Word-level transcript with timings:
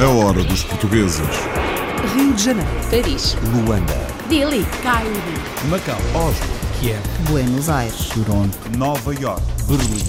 A 0.00 0.08
hora 0.08 0.42
dos 0.44 0.64
portugueses. 0.64 1.20
Rio 2.14 2.32
de 2.32 2.42
Janeiro. 2.42 2.70
Paris. 2.90 3.36
Luanda. 3.52 3.92
Delhi. 4.30 4.64
Cairo. 4.82 5.10
Macau. 5.68 5.98
Oslo. 6.14 6.46
Kiev. 6.80 7.02
Buenos 7.28 7.68
Aires. 7.68 8.08
Toronto. 8.08 8.56
Nova 8.78 9.14
York. 9.14 9.42
Berlim. 9.68 10.02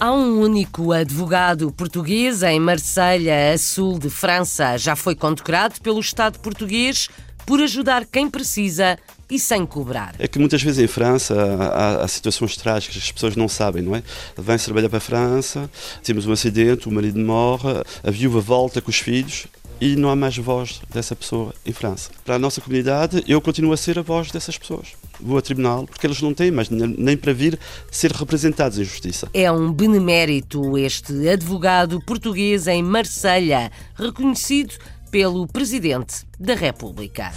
Há 0.00 0.10
um 0.10 0.40
único 0.40 0.90
advogado 0.90 1.70
português 1.70 2.42
em 2.42 2.58
Marselha, 2.60 3.52
a 3.52 3.58
sul 3.58 3.98
de 3.98 4.08
França. 4.08 4.78
Já 4.78 4.96
foi 4.96 5.14
condecorado 5.14 5.78
pelo 5.82 6.00
Estado 6.00 6.38
português 6.38 7.10
por 7.44 7.60
ajudar 7.60 8.06
quem 8.06 8.30
precisa 8.30 8.98
e 9.30 9.38
sem 9.38 9.66
cobrar. 9.66 10.14
É 10.18 10.28
que 10.28 10.38
muitas 10.38 10.62
vezes 10.62 10.82
em 10.82 10.86
França 10.86 11.34
há, 11.34 12.04
há 12.04 12.08
situações 12.08 12.56
trágicas 12.56 12.96
que 12.96 13.02
as 13.02 13.12
pessoas 13.12 13.36
não 13.36 13.48
sabem, 13.48 13.82
não 13.82 13.94
é? 13.94 14.02
Vem-se 14.36 14.66
trabalhar 14.66 14.88
para 14.88 14.98
a 14.98 15.00
França, 15.00 15.70
temos 16.02 16.26
um 16.26 16.32
acidente, 16.32 16.88
o 16.88 16.92
marido 16.92 17.18
morre, 17.18 17.82
a 18.02 18.10
viúva 18.10 18.40
volta 18.40 18.80
com 18.80 18.90
os 18.90 18.98
filhos 18.98 19.46
e 19.80 19.96
não 19.96 20.08
há 20.08 20.16
mais 20.16 20.36
voz 20.36 20.80
dessa 20.92 21.14
pessoa 21.14 21.54
em 21.64 21.72
França. 21.72 22.10
Para 22.24 22.36
a 22.36 22.38
nossa 22.38 22.60
comunidade, 22.60 23.22
eu 23.26 23.40
continuo 23.40 23.72
a 23.72 23.76
ser 23.76 23.98
a 23.98 24.02
voz 24.02 24.30
dessas 24.30 24.56
pessoas. 24.56 24.88
Vou 25.20 25.38
a 25.38 25.42
tribunal 25.42 25.86
porque 25.86 26.06
eles 26.06 26.20
não 26.20 26.32
têm 26.32 26.50
mais 26.50 26.68
nem 26.70 27.16
para 27.16 27.32
vir 27.32 27.58
ser 27.90 28.12
representados 28.12 28.78
em 28.78 28.84
justiça. 28.84 29.28
É 29.32 29.50
um 29.50 29.72
benemérito 29.72 30.76
este 30.78 31.28
advogado 31.28 32.00
português 32.04 32.66
em 32.66 32.82
Marselha, 32.82 33.70
reconhecido 33.94 34.74
pelo 35.10 35.46
Presidente 35.46 36.26
da 36.38 36.54
República. 36.54 37.32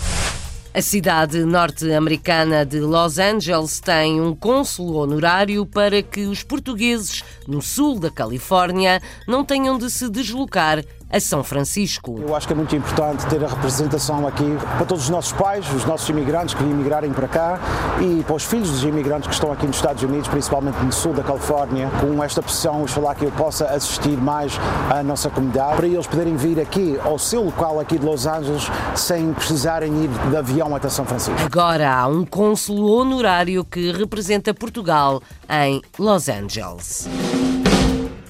A 0.80 0.82
cidade 0.82 1.44
norte-americana 1.44 2.66
de 2.66 2.80
Los 2.80 3.20
Angeles 3.20 3.82
tem 3.82 4.22
um 4.22 4.34
cônsulo 4.34 5.00
honorário 5.00 5.66
para 5.66 6.02
que 6.02 6.22
os 6.22 6.42
portugueses 6.42 7.22
no 7.46 7.62
sul 7.62 8.00
da 8.00 8.10
Califórnia 8.10 9.02
não 9.28 9.44
tenham 9.44 9.78
de 9.78 9.90
se 9.90 10.10
deslocar 10.10 10.82
a 11.10 11.20
São 11.20 11.44
Francisco. 11.44 12.16
Eu 12.20 12.36
acho 12.36 12.46
que 12.46 12.54
é 12.54 12.56
muito 12.56 12.76
importante 12.76 13.26
ter 13.26 13.44
a 13.44 13.48
representação 13.48 14.28
aqui 14.28 14.46
para 14.78 14.86
todos 14.86 15.06
os 15.06 15.10
nossos 15.10 15.32
pais, 15.32 15.66
os 15.74 15.86
nossos 15.86 16.08
imigrantes 16.10 16.54
que 16.54 16.64
imigrarem 16.64 17.12
para 17.12 17.28
cá 17.28 17.60
e 18.00 18.24
para 18.24 18.36
os 18.36 18.44
filhos 18.44 18.70
dos 18.70 18.84
imigrantes 18.84 19.28
que 19.28 19.34
estão 19.34 19.52
aqui 19.52 19.66
nos 19.66 19.78
Estados 19.78 20.04
Unidos, 20.04 20.28
principalmente 20.28 20.78
no 20.78 20.92
sul 20.92 21.14
da 21.14 21.24
Califórnia, 21.24 21.90
com 22.00 22.24
esta 22.24 22.42
pressão, 22.42 22.86
falar 22.88 23.16
que 23.16 23.26
eu 23.26 23.32
possa 23.32 23.66
assistir 23.66 24.18
mais 24.18 24.54
à 24.90 25.02
nossa 25.02 25.30
comunidade, 25.30 25.78
para 25.78 25.88
eles 25.88 26.06
poderem 26.06 26.36
vir 26.36 26.60
aqui 26.60 27.00
ao 27.04 27.18
seu 27.18 27.44
local 27.44 27.80
aqui 27.80 27.98
de 27.98 28.06
Los 28.06 28.28
Angeles 28.28 28.70
sem 28.96 29.34
precisarem 29.34 30.04
ir 30.04 30.10
de 30.30 30.38
avião 30.38 30.76
até 30.76 30.90
São 30.90 31.06
Francisco. 31.06 31.42
Agora 31.44 31.92
há 31.92 32.08
um 32.08 32.26
cônsulo 32.26 32.92
honorário 32.92 33.66
que 33.66 33.92
representa 33.92 34.54
Portugal 34.54 35.22
em 35.50 35.82
Los 35.98 36.30
Angeles. 36.30 37.08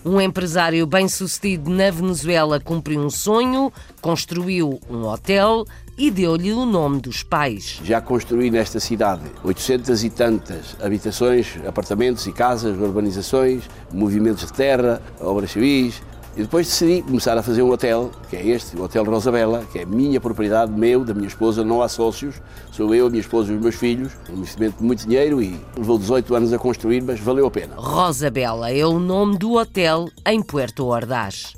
Um 0.09 0.19
empresário 0.19 0.87
bem-sucedido 0.87 1.69
na 1.69 1.91
Venezuela 1.91 2.59
cumpriu 2.59 2.99
um 2.99 3.11
sonho, 3.11 3.71
construiu 4.01 4.79
um 4.89 5.03
hotel 5.05 5.67
e 5.95 6.09
deu-lhe 6.09 6.51
o 6.51 6.65
nome 6.65 6.99
dos 6.99 7.21
pais. 7.21 7.79
Já 7.83 8.01
construí 8.01 8.49
nesta 8.49 8.79
cidade 8.79 9.21
800 9.43 10.03
e 10.03 10.09
tantas 10.09 10.75
habitações, 10.81 11.59
apartamentos 11.63 12.25
e 12.25 12.31
casas, 12.31 12.75
urbanizações, 12.79 13.65
movimentos 13.93 14.47
de 14.47 14.53
terra, 14.53 14.99
obras 15.21 15.51
civis, 15.51 16.01
e 16.35 16.41
depois 16.41 16.67
decidi 16.67 17.01
começar 17.01 17.37
a 17.37 17.43
fazer 17.43 17.61
um 17.61 17.71
hotel, 17.71 18.11
que 18.29 18.35
é 18.35 18.47
este, 18.47 18.77
o 18.77 18.83
Hotel 18.83 19.03
Rosabella, 19.03 19.63
que 19.71 19.79
é 19.79 19.85
minha 19.85 20.21
propriedade, 20.21 20.71
meu, 20.71 21.03
da 21.03 21.13
minha 21.13 21.27
esposa, 21.27 21.63
não 21.63 21.81
há 21.81 21.89
sócios, 21.89 22.35
sou 22.71 22.93
eu, 22.93 23.07
a 23.07 23.09
minha 23.09 23.21
esposa 23.21 23.51
e 23.51 23.55
os 23.55 23.61
meus 23.61 23.75
filhos. 23.75 24.13
Um 24.29 24.37
investimento 24.37 24.77
de 24.77 24.83
muito 24.83 25.07
dinheiro 25.07 25.41
e 25.41 25.59
levou 25.77 25.97
18 25.97 26.35
anos 26.35 26.53
a 26.53 26.57
construir, 26.57 27.01
mas 27.01 27.19
valeu 27.19 27.45
a 27.45 27.51
pena. 27.51 27.75
Rosabella 27.75 28.71
é 28.71 28.85
o 28.85 28.99
nome 28.99 29.37
do 29.37 29.53
hotel 29.53 30.07
em 30.25 30.41
Puerto 30.41 30.85
Ordaz. 30.85 31.53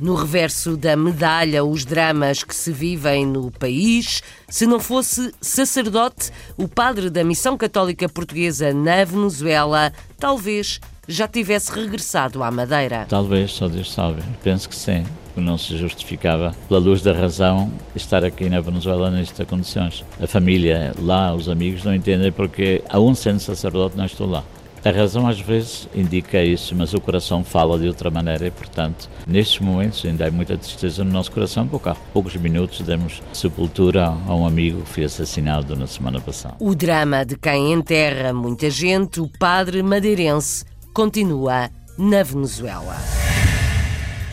No 0.00 0.16
reverso 0.16 0.76
da 0.76 0.96
medalha, 0.96 1.64
os 1.64 1.84
dramas 1.84 2.42
que 2.42 2.54
se 2.54 2.72
vivem 2.72 3.24
no 3.24 3.50
país. 3.50 4.22
Se 4.48 4.66
não 4.66 4.80
fosse 4.80 5.32
sacerdote, 5.40 6.32
o 6.56 6.66
padre 6.66 7.08
da 7.08 7.22
Missão 7.22 7.56
Católica 7.56 8.08
Portuguesa 8.08 8.74
na 8.74 9.04
Venezuela, 9.04 9.92
talvez 10.18 10.80
já 11.06 11.28
tivesse 11.28 11.72
regressado 11.72 12.42
à 12.42 12.50
Madeira. 12.50 13.06
Talvez, 13.08 13.52
só 13.52 13.68
Deus 13.68 13.92
sabe. 13.92 14.22
Penso 14.42 14.68
que 14.68 14.76
sim. 14.76 15.04
Não 15.36 15.58
se 15.58 15.76
justificava, 15.76 16.54
pela 16.68 16.78
luz 16.78 17.02
da 17.02 17.12
razão, 17.12 17.70
estar 17.96 18.24
aqui 18.24 18.48
na 18.48 18.60
Venezuela 18.60 19.10
nestas 19.10 19.46
condições. 19.48 20.04
A 20.22 20.28
família 20.28 20.92
lá, 20.96 21.34
os 21.34 21.48
amigos, 21.48 21.82
não 21.82 21.92
entendem 21.92 22.30
porque, 22.30 22.82
a 22.88 23.00
um 23.00 23.16
sendo 23.16 23.40
sacerdote, 23.40 23.96
não 23.96 24.04
estou 24.04 24.28
lá. 24.28 24.44
A 24.84 24.90
razão 24.90 25.26
às 25.26 25.40
vezes 25.40 25.88
indica 25.94 26.44
isso, 26.44 26.76
mas 26.76 26.92
o 26.92 27.00
coração 27.00 27.42
fala 27.42 27.78
de 27.78 27.88
outra 27.88 28.10
maneira 28.10 28.46
e, 28.46 28.50
portanto, 28.50 29.08
nestes 29.26 29.58
momentos 29.58 30.04
ainda 30.04 30.28
há 30.28 30.30
muita 30.30 30.58
tristeza 30.58 31.02
no 31.02 31.10
nosso 31.10 31.32
coração, 31.32 31.66
porque 31.66 31.88
há 31.88 31.94
poucos 32.12 32.36
minutos 32.36 32.82
demos 32.82 33.22
sepultura 33.32 34.08
a 34.08 34.34
um 34.34 34.46
amigo 34.46 34.82
que 34.82 34.90
foi 34.90 35.04
assassinado 35.04 35.74
na 35.74 35.86
semana 35.86 36.20
passada. 36.20 36.56
O 36.60 36.74
drama 36.74 37.24
de 37.24 37.34
quem 37.34 37.72
enterra 37.72 38.34
muita 38.34 38.68
gente, 38.68 39.22
o 39.22 39.28
padre 39.38 39.82
madeirense, 39.82 40.66
continua 40.94 41.70
na 41.98 42.22
Venezuela. 42.22 42.96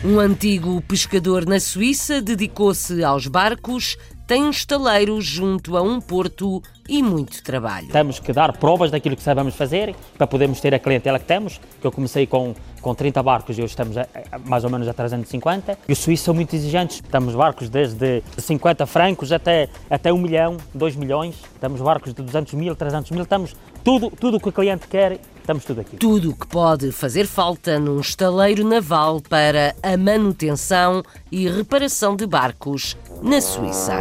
Um 0.04 0.20
antigo 0.20 0.80
pescador 0.82 1.44
na 1.44 1.58
Suíça 1.58 2.22
dedicou-se 2.22 3.02
aos 3.02 3.26
barcos, 3.26 3.96
tem 4.28 4.44
um 4.44 4.50
estaleiro 4.50 5.20
junto 5.20 5.76
a 5.76 5.82
um 5.82 6.00
porto 6.00 6.62
e 6.88 7.02
muito 7.02 7.42
trabalho. 7.42 7.88
Temos 7.88 8.20
que 8.20 8.32
dar 8.32 8.56
provas 8.56 8.92
daquilo 8.92 9.16
que 9.16 9.22
sabemos 9.22 9.56
fazer 9.56 9.94
para 10.16 10.24
podermos 10.24 10.60
ter 10.60 10.72
a 10.72 10.78
clientela 10.78 11.18
que 11.18 11.24
temos, 11.24 11.60
eu 11.82 11.90
comecei 11.90 12.28
com, 12.28 12.54
com 12.80 12.94
30 12.94 13.20
barcos 13.24 13.58
e 13.58 13.62
hoje 13.62 13.72
estamos 13.72 13.98
a, 13.98 14.06
a, 14.30 14.38
mais 14.38 14.62
ou 14.62 14.70
menos 14.70 14.86
a 14.86 14.94
350. 14.94 15.78
E 15.88 15.92
os 15.92 15.98
suíços 15.98 16.24
são 16.24 16.32
muito 16.32 16.54
exigentes. 16.54 17.00
Temos 17.10 17.34
barcos 17.34 17.68
desde 17.68 18.22
50 18.38 18.86
francos 18.86 19.32
até, 19.32 19.68
até 19.90 20.12
1 20.12 20.18
milhão, 20.18 20.56
2 20.72 20.94
milhões. 20.94 21.34
Temos 21.60 21.80
barcos 21.80 22.14
de 22.14 22.22
200 22.22 22.54
mil, 22.54 22.76
300 22.76 23.10
mil. 23.10 23.26
Temos 23.26 23.56
tudo, 23.82 24.10
tudo 24.10 24.36
o 24.36 24.40
que 24.40 24.48
o 24.48 24.52
cliente 24.52 24.86
quer 24.86 25.18
Estamos 25.42 25.64
tudo 25.64 25.80
aqui. 25.80 25.96
Tudo 25.96 26.30
o 26.30 26.36
que 26.36 26.46
pode 26.46 26.92
fazer 26.92 27.26
falta 27.26 27.76
num 27.76 27.98
estaleiro 27.98 28.64
naval 28.64 29.20
para 29.20 29.74
a 29.82 29.96
manutenção 29.96 31.02
e 31.32 31.48
reparação 31.48 32.14
de 32.14 32.26
barcos 32.26 32.96
na 33.20 33.40
Suíça. 33.40 33.92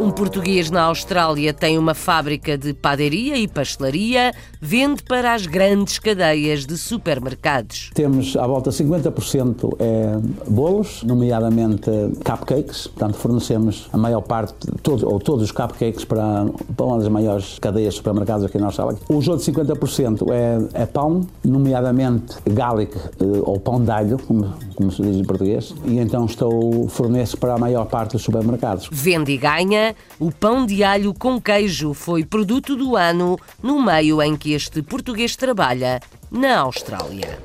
Um 0.00 0.10
português 0.10 0.70
na 0.70 0.84
Austrália 0.84 1.52
tem 1.52 1.76
uma 1.76 1.92
fábrica 1.92 2.56
de 2.56 2.72
padaria 2.72 3.36
e 3.36 3.46
pastelaria, 3.46 4.32
vende 4.58 5.02
para 5.02 5.34
as 5.34 5.44
grandes 5.44 5.98
cadeias 5.98 6.64
de 6.64 6.78
supermercados. 6.78 7.90
Temos 7.92 8.34
à 8.34 8.46
volta 8.46 8.70
50% 8.70 9.76
é 9.78 10.18
bolos, 10.48 11.02
nomeadamente 11.02 11.90
cupcakes, 12.24 12.86
portanto 12.86 13.18
fornecemos 13.18 13.90
a 13.92 13.98
maior 13.98 14.22
parte, 14.22 14.54
todo, 14.82 15.06
ou 15.06 15.18
todos 15.18 15.44
os 15.44 15.52
cupcakes 15.52 16.02
para, 16.06 16.46
para 16.74 16.86
uma 16.86 16.98
das 16.98 17.08
maiores 17.08 17.58
cadeias 17.58 17.92
de 17.92 17.98
supermercados 17.98 18.46
aqui 18.46 18.56
na 18.56 18.66
Austrália. 18.66 18.96
Os 19.06 19.28
outros 19.28 19.46
50% 19.46 20.30
é, 20.32 20.82
é 20.82 20.86
pão, 20.86 21.26
nomeadamente 21.44 22.36
garlic 22.48 22.96
eh, 22.96 23.24
ou 23.42 23.60
pão 23.60 23.84
de 23.84 23.90
alho, 23.90 24.18
como, 24.26 24.54
como 24.74 24.90
se 24.90 25.02
diz 25.02 25.16
em 25.16 25.24
português, 25.24 25.74
e 25.84 25.98
então 25.98 26.24
estou 26.24 26.88
forneço 26.88 27.36
para 27.36 27.52
a 27.52 27.58
maior 27.58 27.84
parte 27.84 28.12
dos 28.12 28.22
supermercados. 28.22 28.88
Vende 28.90 29.32
e 29.32 29.36
ganha 29.36 29.89
o 30.18 30.30
pão 30.30 30.64
de 30.66 30.82
alho 30.82 31.12
com 31.14 31.40
queijo 31.40 31.94
foi 31.94 32.24
produto 32.24 32.76
do 32.76 32.96
ano 32.96 33.38
no 33.62 33.82
meio 33.82 34.22
em 34.22 34.36
que 34.36 34.52
este 34.52 34.82
português 34.82 35.36
trabalha 35.36 36.00
na 36.30 36.60
Austrália. 36.60 37.38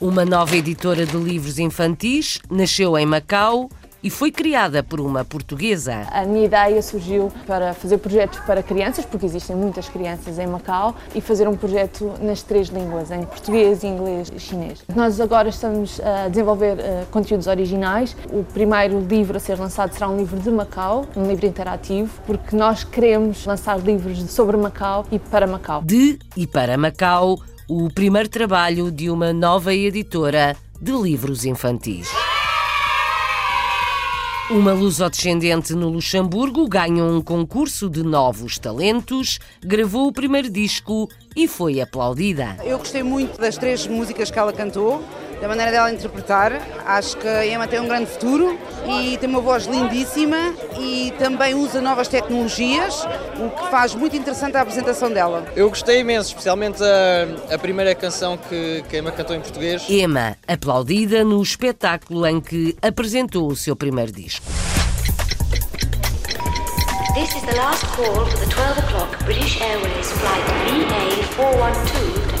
Uma 0.00 0.24
nova 0.24 0.56
editora 0.56 1.06
de 1.06 1.16
livros 1.16 1.58
infantis 1.58 2.40
nasceu 2.50 2.98
em 2.98 3.06
Macau 3.06 3.70
e 4.02 4.10
foi 4.10 4.30
criada 4.30 4.82
por 4.82 5.00
uma 5.00 5.24
portuguesa. 5.24 6.06
A 6.10 6.24
minha 6.24 6.44
ideia 6.44 6.82
surgiu 6.82 7.32
para 7.46 7.72
fazer 7.74 7.98
projetos 7.98 8.40
para 8.40 8.62
crianças, 8.62 9.04
porque 9.04 9.26
existem 9.26 9.54
muitas 9.54 9.88
crianças 9.88 10.38
em 10.38 10.46
Macau, 10.46 10.94
e 11.14 11.20
fazer 11.20 11.48
um 11.48 11.56
projeto 11.56 12.12
nas 12.20 12.42
três 12.42 12.68
línguas, 12.68 13.10
em 13.10 13.24
português, 13.24 13.84
inglês 13.84 14.32
e 14.34 14.40
chinês. 14.40 14.82
Nós 14.94 15.20
agora 15.20 15.48
estamos 15.48 16.00
a 16.00 16.28
desenvolver 16.28 16.74
uh, 16.74 17.06
conteúdos 17.10 17.46
originais. 17.46 18.16
O 18.32 18.42
primeiro 18.42 19.00
livro 19.00 19.36
a 19.36 19.40
ser 19.40 19.58
lançado 19.58 19.92
será 19.92 20.08
um 20.08 20.16
livro 20.16 20.38
de 20.38 20.50
Macau, 20.50 21.06
um 21.16 21.26
livro 21.26 21.46
interativo, 21.46 22.12
porque 22.26 22.56
nós 22.56 22.84
queremos 22.84 23.44
lançar 23.46 23.78
livros 23.78 24.18
sobre 24.30 24.56
Macau 24.56 25.06
e 25.10 25.18
para 25.18 25.46
Macau. 25.46 25.82
De 25.82 26.18
e 26.36 26.46
para 26.46 26.76
Macau, 26.76 27.38
o 27.68 27.88
primeiro 27.90 28.28
trabalho 28.28 28.90
de 28.90 29.10
uma 29.10 29.32
nova 29.32 29.72
editora 29.72 30.56
de 30.80 30.92
livros 30.92 31.44
infantis. 31.44 32.08
Uma 34.50 34.72
lusodescendente 34.72 35.72
no 35.72 35.88
Luxemburgo 35.88 36.68
ganhou 36.68 37.10
um 37.10 37.22
concurso 37.22 37.88
de 37.88 38.02
novos 38.02 38.58
talentos, 38.58 39.38
gravou 39.62 40.08
o 40.08 40.12
primeiro 40.12 40.50
disco 40.50 41.08
e 41.34 41.46
foi 41.46 41.80
aplaudida. 41.80 42.58
Eu 42.64 42.78
gostei 42.78 43.04
muito 43.04 43.40
das 43.40 43.56
três 43.56 43.86
músicas 43.86 44.30
que 44.30 44.38
ela 44.38 44.52
cantou. 44.52 45.02
Da 45.42 45.48
maneira 45.48 45.72
dela 45.72 45.92
interpretar. 45.92 46.52
Acho 46.86 47.16
que 47.16 47.26
a 47.26 47.44
Emma 47.44 47.66
tem 47.66 47.80
um 47.80 47.88
grande 47.88 48.06
futuro 48.06 48.56
e 48.86 49.18
tem 49.18 49.28
uma 49.28 49.40
voz 49.40 49.66
lindíssima 49.66 50.54
e 50.78 51.12
também 51.18 51.52
usa 51.52 51.80
novas 51.80 52.06
tecnologias, 52.06 53.04
o 53.44 53.50
que 53.50 53.68
faz 53.68 53.92
muito 53.92 54.16
interessante 54.16 54.56
a 54.56 54.60
apresentação 54.60 55.10
dela. 55.12 55.44
Eu 55.56 55.68
gostei 55.68 55.98
imenso, 55.98 56.28
especialmente 56.28 56.80
a, 56.80 57.54
a 57.54 57.58
primeira 57.58 57.92
canção 57.92 58.36
que, 58.38 58.84
que 58.88 58.94
a 58.94 58.98
Emma 59.00 59.10
cantou 59.10 59.34
em 59.34 59.40
português. 59.40 59.84
Emma, 59.88 60.36
aplaudida 60.46 61.24
no 61.24 61.42
espetáculo 61.42 62.24
em 62.24 62.40
que 62.40 62.76
apresentou 62.80 63.48
o 63.48 63.56
seu 63.56 63.74
primeiro 63.74 64.12
disco. 64.12 64.46
This 67.14 67.34
is 67.34 67.42
the 67.42 67.56
last 67.56 67.84
call 67.96 68.24
for 68.26 68.38
the 68.38 68.46
12 68.46 68.78
o'clock 68.78 69.24
British 69.24 69.60
Airways 69.60 70.12
flight 70.12 70.44
VA412 71.36 72.31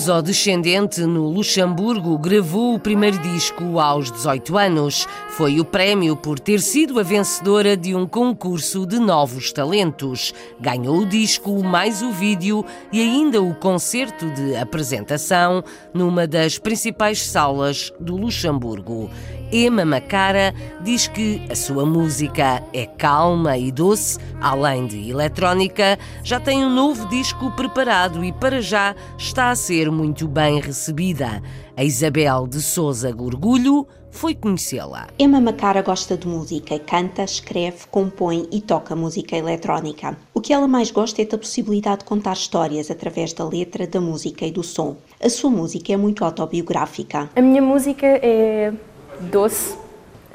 luso-descendente 0.00 1.02
no 1.02 1.28
Luxemburgo 1.28 2.16
gravou 2.16 2.74
o 2.74 2.78
primeiro 2.78 3.18
disco 3.18 3.78
aos 3.78 4.10
18 4.10 4.56
anos. 4.56 5.06
Foi 5.28 5.60
o 5.60 5.64
prémio 5.64 6.16
por 6.16 6.40
ter 6.40 6.60
sido 6.60 6.98
a 6.98 7.02
vencedora 7.02 7.76
de 7.76 7.94
um 7.94 8.06
concurso 8.06 8.86
de 8.86 8.98
novos 8.98 9.52
talentos. 9.52 10.32
Ganhou 10.58 11.00
o 11.00 11.06
disco, 11.06 11.62
mais 11.62 12.00
o 12.00 12.12
vídeo 12.12 12.64
e 12.90 12.98
ainda 12.98 13.42
o 13.42 13.54
concerto 13.54 14.30
de 14.30 14.56
apresentação 14.56 15.62
numa 15.92 16.26
das 16.26 16.56
principais 16.56 17.22
salas 17.22 17.92
do 18.00 18.16
Luxemburgo. 18.16 19.10
Emma 19.52 19.84
Macara 19.84 20.54
diz 20.80 21.08
que 21.08 21.42
a 21.50 21.56
sua 21.56 21.84
música 21.84 22.62
é 22.72 22.86
calma 22.86 23.58
e 23.58 23.72
doce, 23.72 24.18
além 24.40 24.86
de 24.86 25.10
eletrónica, 25.10 25.98
já 26.22 26.38
tem 26.38 26.64
um 26.64 26.70
novo 26.70 27.08
disco 27.08 27.50
preparado 27.52 28.24
e 28.24 28.32
para 28.32 28.60
já 28.60 28.94
está 29.18 29.50
a 29.50 29.56
ser 29.56 29.89
muito 29.90 30.28
bem 30.28 30.60
recebida. 30.60 31.42
A 31.76 31.84
Isabel 31.84 32.46
de 32.46 32.60
Souza 32.60 33.10
Gorgulho 33.10 33.86
foi 34.10 34.34
conhecê-la. 34.34 35.08
Emma 35.18 35.40
Macara 35.40 35.82
gosta 35.82 36.16
de 36.16 36.26
música, 36.26 36.78
canta, 36.78 37.22
escreve, 37.22 37.86
compõe 37.90 38.48
e 38.50 38.60
toca 38.60 38.96
música 38.96 39.36
eletrónica. 39.36 40.16
O 40.34 40.40
que 40.40 40.52
ela 40.52 40.66
mais 40.66 40.90
gosta 40.90 41.22
é 41.22 41.24
da 41.24 41.38
possibilidade 41.38 41.98
de 41.98 42.04
contar 42.04 42.32
histórias 42.32 42.90
através 42.90 43.32
da 43.32 43.44
letra, 43.46 43.86
da 43.86 44.00
música 44.00 44.44
e 44.44 44.50
do 44.50 44.62
som. 44.62 44.96
A 45.22 45.28
sua 45.28 45.50
música 45.50 45.92
é 45.92 45.96
muito 45.96 46.24
autobiográfica. 46.24 47.30
A 47.34 47.40
minha 47.40 47.62
música 47.62 48.06
é 48.06 48.72
doce 49.20 49.76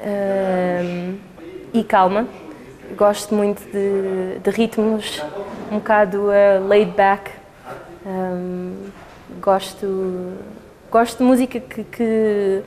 hum, 0.00 1.16
e 1.72 1.84
calma. 1.84 2.26
Gosto 2.96 3.34
muito 3.34 3.62
de, 3.70 4.38
de 4.38 4.50
ritmos 4.50 5.22
um 5.70 5.78
bocado 5.78 6.28
uh, 6.28 6.66
laid 6.66 6.92
back. 6.92 7.30
Hum, 8.06 8.90
gosto, 9.40 10.32
gosto 10.90 11.18
de 11.18 11.24
música 11.24 11.60
que, 11.60 11.84
que 11.84 12.62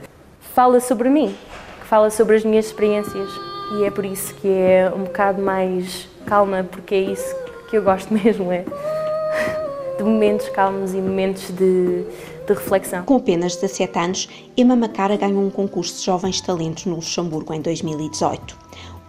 fala 0.54 0.80
sobre 0.80 1.08
mim, 1.08 1.34
que 1.80 1.86
fala 1.86 2.10
sobre 2.10 2.36
as 2.36 2.44
minhas 2.44 2.66
experiências. 2.66 3.30
E 3.78 3.84
é 3.84 3.90
por 3.90 4.04
isso 4.04 4.34
que 4.34 4.48
é 4.48 4.92
um 4.94 5.04
bocado 5.04 5.40
mais 5.40 6.08
calma, 6.26 6.64
porque 6.64 6.94
é 6.94 7.00
isso 7.00 7.36
que 7.68 7.76
eu 7.76 7.82
gosto 7.82 8.12
mesmo, 8.14 8.50
é 8.50 8.64
de 9.96 10.04
momentos 10.04 10.48
calmos 10.48 10.94
e 10.94 10.96
momentos 10.96 11.50
de, 11.50 12.04
de 12.46 12.52
reflexão. 12.54 13.04
Com 13.04 13.16
apenas 13.16 13.54
17 13.56 13.98
anos, 13.98 14.28
Emma 14.56 14.74
Macara 14.74 15.16
ganhou 15.16 15.42
um 15.44 15.50
concurso 15.50 15.98
de 15.98 16.06
jovens 16.06 16.40
talentos 16.40 16.86
no 16.86 16.96
Luxemburgo 16.96 17.52
em 17.52 17.60
2018. 17.60 18.59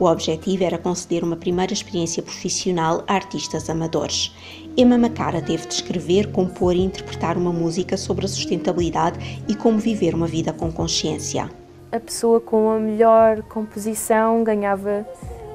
O 0.02 0.06
objetivo 0.06 0.64
era 0.64 0.80
conceder 0.80 1.24
uma 1.24 1.36
primeira 1.36 1.72
experiência 1.72 2.24
profissional 2.24 3.04
a 3.08 3.14
artistas 3.14 3.70
amadores. 3.70 4.36
Emma 4.76 4.98
Macara 4.98 5.44
teve 5.44 5.68
de 5.68 5.76
escrever, 5.76 6.32
compor 6.32 6.76
e 6.76 6.82
interpretar 6.82 7.38
uma 7.38 7.54
música 7.54 7.96
sobre 7.96 8.26
a 8.26 8.28
sustentabilidade 8.28 9.44
e 9.48 9.54
como 9.54 9.78
viver 9.78 10.16
uma 10.16 10.26
vida 10.26 10.52
com 10.52 10.72
consciência. 10.72 11.52
A 11.92 12.00
pessoa 12.00 12.42
com 12.42 12.72
a 12.72 12.80
melhor 12.80 13.44
composição 13.44 14.44
ganhava 14.44 15.06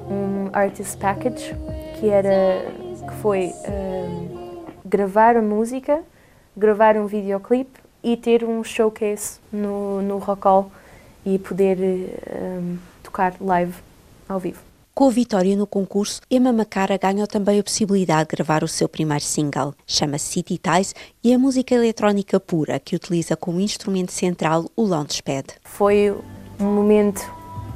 um 0.09 0.47
artist 0.53 0.95
package, 0.95 1.53
que 1.99 2.07
era 2.07 2.71
que 3.05 3.15
foi 3.21 3.51
um, 3.67 4.63
gravar 4.85 5.35
a 5.35 5.41
música, 5.41 6.01
gravar 6.55 6.95
um 6.95 7.05
videoclipe 7.05 7.81
e 8.01 8.15
ter 8.15 8.45
um 8.45 8.63
showcase 8.63 9.41
no, 9.51 10.01
no 10.01 10.19
Rock 10.19 10.45
Hall 10.45 10.71
e 11.25 11.37
poder 11.37 11.77
um, 11.77 12.77
tocar 13.03 13.35
live 13.41 13.86
ao 14.27 14.39
vivo. 14.39 14.59
Com 14.97 15.09
a 15.09 15.11
vitória 15.11 15.55
no 15.55 15.67
concurso, 15.67 16.21
Emma 16.29 16.51
Macara 16.51 16.97
ganhou 16.97 17.27
também 17.27 17.59
a 17.59 17.63
possibilidade 17.63 18.29
de 18.29 18.35
gravar 18.35 18.63
o 18.63 18.67
seu 18.67 18.89
primeiro 18.89 19.23
single. 19.23 19.75
Chama-se 19.85 20.25
City 20.25 20.57
Ties 20.57 20.95
e 21.23 21.31
é 21.31 21.37
música 21.37 21.75
eletrónica 21.75 22.39
pura 22.39 22.79
que 22.79 22.95
utiliza 22.95 23.37
como 23.37 23.59
instrumento 23.59 24.11
central 24.11 24.65
o 24.75 24.83
Launchpad. 24.83 25.45
Foi 25.63 26.15
um 26.59 26.65
momento 26.65 27.21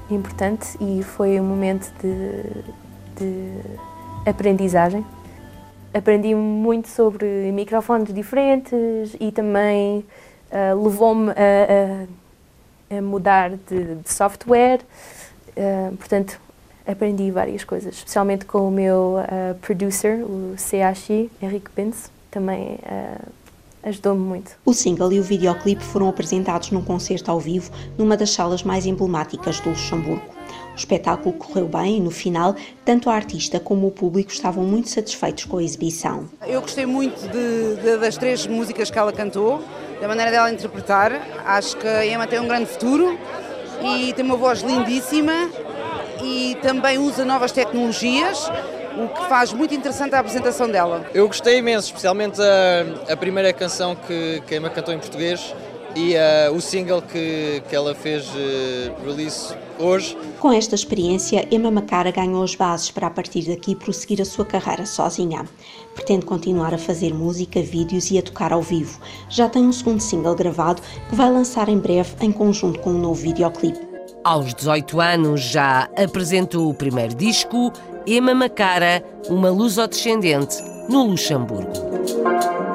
importante 0.10 0.76
e 0.82 1.04
foi 1.04 1.40
um 1.40 1.44
momento 1.44 1.94
de, 2.02 2.64
de 3.20 3.52
aprendizagem. 4.28 5.06
Aprendi 5.94 6.34
muito 6.34 6.88
sobre 6.88 7.52
microfones 7.52 8.12
diferentes 8.14 9.16
e 9.20 9.32
também 9.32 10.06
uh, 10.52 10.84
levou-me 10.84 11.30
a, 11.32 12.08
a, 12.90 12.98
a, 12.98 13.02
mudar 13.02 13.52
de, 13.52 13.96
de 13.96 14.12
software. 14.12 14.80
Uh, 15.58 15.96
portanto, 15.98 16.40
aprendi 16.88 17.30
várias 17.32 17.64
coisas, 17.64 17.96
especialmente 17.96 18.46
com 18.46 18.68
o 18.68 18.72
meu 18.72 19.18
uh, 19.20 19.56
producer, 19.56 20.24
o 20.24 20.56
CHI, 20.58 21.30
Henrique 21.42 21.70
Benz, 21.76 22.12
também 22.30 22.80
uh, 22.84 23.32
ajudou-me 23.84 24.22
muito. 24.22 24.52
O 24.66 24.74
single 24.74 25.12
e 25.14 25.20
o 25.20 25.24
videoclipe 25.24 25.84
foram 25.84 26.08
apresentados 26.08 26.72
num 26.72 26.82
concerto 26.82 27.30
ao 27.30 27.40
vivo 27.40 27.72
numa 27.98 28.16
das 28.16 28.32
salas 28.32 28.64
mais 28.64 28.86
emblemáticas 28.86 29.60
do 29.60 29.70
Luxemburgo. 29.70 30.24
O 30.74 30.76
espetáculo 30.76 31.34
correu 31.34 31.68
bem 31.68 31.98
e, 31.98 32.00
no 32.00 32.12
final, 32.12 32.56
tanto 32.86 33.10
a 33.10 33.14
artista 33.14 33.60
como 33.60 33.88
o 33.88 33.92
público 33.92 34.32
estavam 34.32 34.64
muito 34.64 34.90
satisfeitos 34.90 35.46
com 35.46 35.58
a 35.58 35.64
exibição. 35.64 36.30
Eu 36.48 36.62
gostei 36.62 36.86
muito 36.86 37.20
de, 37.28 37.82
de, 37.82 37.98
das 37.98 38.18
três 38.18 38.48
músicas 38.48 38.90
que 38.90 38.98
ela 38.98 39.12
cantou, 39.12 39.62
da 40.00 40.08
maneira 40.08 40.32
dela 40.32 40.52
interpretar. 40.52 41.12
Acho 41.46 41.76
que 41.78 41.86
a 41.86 42.06
Emma 42.06 42.26
tem 42.26 42.40
um 42.40 42.48
grande 42.48 42.68
futuro 42.68 43.18
e 43.84 44.14
tem 44.14 44.24
uma 44.24 44.36
voz 44.36 44.62
lindíssima 44.62 45.50
e 46.24 46.56
também 46.62 46.98
usa 46.98 47.26
novas 47.26 47.52
tecnologias, 47.52 48.50
o 48.98 49.08
que 49.08 49.28
faz 49.28 49.54
muito 49.54 49.74
interessante 49.74 50.14
a 50.16 50.20
apresentação 50.20 50.70
dela. 50.70 51.06
Eu 51.14 51.28
gostei 51.28 51.58
imenso, 51.58 51.88
especialmente 51.88 52.40
a, 52.42 53.14
a 53.14 53.18
primeira 53.18 53.52
canção 53.54 53.96
que, 53.96 54.42
que 54.46 54.54
a 54.54 54.58
Emma 54.58 54.70
cantou 54.70 54.94
em 54.94 55.00
português 55.00 55.54
e 55.96 56.14
uh, 56.16 56.54
o 56.56 56.62
single 56.62 57.02
que, 57.02 57.62
que 57.68 57.76
ela 57.76 57.94
fez 57.94 58.28
uh, 58.30 59.06
release 59.06 59.54
hoje. 59.78 60.18
Com 60.40 60.52
esta 60.52 60.76
experiência, 60.76 61.48
Emma 61.52 61.72
Macara 61.72 62.12
ganhou 62.12 62.44
as 62.44 62.56
bases 62.56 62.92
para 62.92 63.08
a 63.08 63.10
partir 63.10 63.48
daqui 63.48 63.76
prosseguir 63.76 64.22
a 64.22 64.26
sua 64.26 64.46
carreira 64.46 64.86
sozinha. 64.86 65.46
Pretende 65.94 66.26
continuar 66.26 66.74
a 66.74 66.78
fazer 66.78 67.14
música, 67.14 67.62
vídeos 67.62 68.12
e 68.12 68.18
a 68.18 68.22
tocar 68.22 68.54
ao 68.54 68.62
vivo. 68.62 69.00
Já 69.30 69.50
tem 69.50 69.64
um 69.64 69.72
segundo 69.72 70.00
single 70.00 70.36
gravado 70.36 70.82
que 71.10 71.16
vai 71.16 71.32
lançar 71.32 71.70
em 71.70 71.78
breve 71.78 72.16
em 72.22 72.32
conjunto 72.32 72.80
com 72.80 72.92
um 72.92 73.00
novo 73.00 73.22
videoclipe. 73.22 73.80
Aos 74.24 74.54
18 74.54 75.02
anos 75.02 75.42
já 75.42 75.90
apresentou 75.98 76.70
o 76.70 76.74
primeiro 76.74 77.16
disco, 77.16 77.72
Emma 78.06 78.36
Macara, 78.36 79.04
uma 79.28 79.50
luso-descendente, 79.50 80.58
no 80.88 81.04
Luxemburgo. 81.06 82.71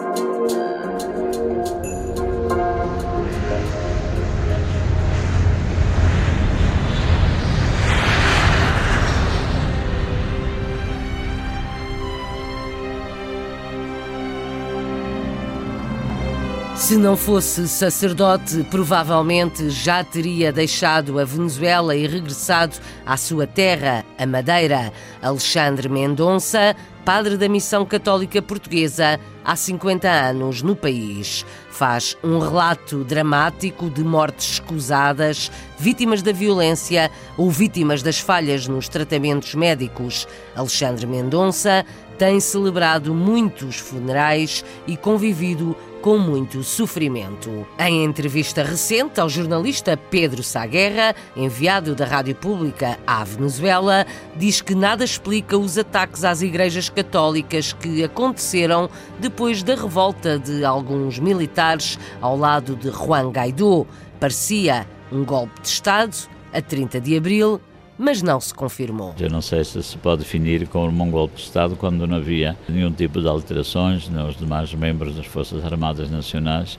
Se 16.86 16.96
não 16.96 17.16
fosse 17.16 17.66
sacerdote, 17.66 18.64
provavelmente 18.70 19.70
já 19.70 20.04
teria 20.04 20.52
deixado 20.52 21.18
a 21.18 21.24
Venezuela 21.24 21.96
e 21.96 22.06
regressado 22.06 22.76
à 23.04 23.16
sua 23.16 23.44
terra, 23.44 24.04
a 24.16 24.24
Madeira. 24.24 24.92
Alexandre 25.20 25.88
Mendonça, 25.88 26.76
padre 27.04 27.36
da 27.36 27.48
Missão 27.48 27.84
Católica 27.84 28.40
Portuguesa, 28.40 29.18
há 29.44 29.56
50 29.56 30.08
anos 30.08 30.62
no 30.62 30.76
país. 30.76 31.44
Faz 31.72 32.16
um 32.22 32.38
relato 32.38 33.02
dramático 33.02 33.90
de 33.90 34.04
mortes 34.04 34.52
escusadas, 34.52 35.50
vítimas 35.76 36.22
da 36.22 36.30
violência 36.30 37.10
ou 37.36 37.50
vítimas 37.50 38.00
das 38.00 38.20
falhas 38.20 38.68
nos 38.68 38.88
tratamentos 38.88 39.56
médicos. 39.56 40.28
Alexandre 40.54 41.04
Mendonça 41.04 41.84
tem 42.16 42.40
celebrado 42.40 43.12
muitos 43.12 43.76
funerais 43.76 44.64
e 44.86 44.96
convivido 44.96 45.76
com 46.06 46.18
muito 46.18 46.62
sofrimento. 46.62 47.66
Em 47.76 48.04
entrevista 48.04 48.62
recente 48.62 49.18
ao 49.18 49.28
jornalista 49.28 49.96
Pedro 49.96 50.40
Saguerra, 50.40 51.16
enviado 51.36 51.96
da 51.96 52.04
Rádio 52.04 52.36
Pública 52.36 52.96
à 53.04 53.25
Venezuela, 53.25 54.06
diz 54.36 54.60
que 54.60 54.72
nada 54.72 55.02
explica 55.02 55.58
os 55.58 55.76
ataques 55.76 56.22
às 56.22 56.42
igrejas 56.42 56.88
católicas 56.88 57.72
que 57.72 58.04
aconteceram 58.04 58.88
depois 59.18 59.64
da 59.64 59.75
revolta 59.75 60.38
de 60.38 60.64
alguns 60.64 61.18
militares 61.18 61.98
ao 62.20 62.38
lado 62.38 62.76
de 62.76 62.88
Juan 62.88 63.32
Guaidó. 63.32 63.84
Parecia 64.20 64.86
um 65.10 65.25
golpe 65.25 65.60
de 65.60 65.66
Estado 65.66 66.16
a 66.52 66.62
30 66.62 67.00
de 67.00 67.16
abril 67.16 67.60
mas 67.98 68.22
não 68.22 68.40
se 68.40 68.52
confirmou. 68.52 69.14
Eu 69.18 69.30
não 69.30 69.40
sei 69.40 69.64
se 69.64 69.82
se 69.82 69.96
pode 69.96 70.22
definir 70.22 70.66
como 70.68 71.02
um 71.02 71.10
golpe 71.10 71.36
de 71.36 71.42
Estado 71.42 71.76
quando 71.76 72.06
não 72.06 72.16
havia 72.16 72.56
nenhum 72.68 72.92
tipo 72.92 73.20
de 73.20 73.28
alterações 73.28 74.08
nos 74.08 74.36
demais 74.36 74.72
membros 74.74 75.16
das 75.16 75.26
Forças 75.26 75.64
Armadas 75.64 76.10
Nacionais. 76.10 76.78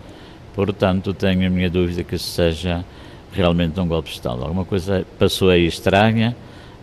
Portanto, 0.53 1.13
tenho 1.13 1.45
a 1.45 1.49
minha 1.49 1.69
dúvida 1.69 2.03
que 2.03 2.15
isso 2.15 2.29
seja 2.29 2.83
realmente 3.31 3.79
um 3.79 3.87
golpe 3.87 4.09
de 4.09 4.15
Estado. 4.15 4.41
Alguma 4.41 4.65
coisa 4.65 5.05
passou 5.19 5.49
aí 5.49 5.65
estranha, 5.65 6.35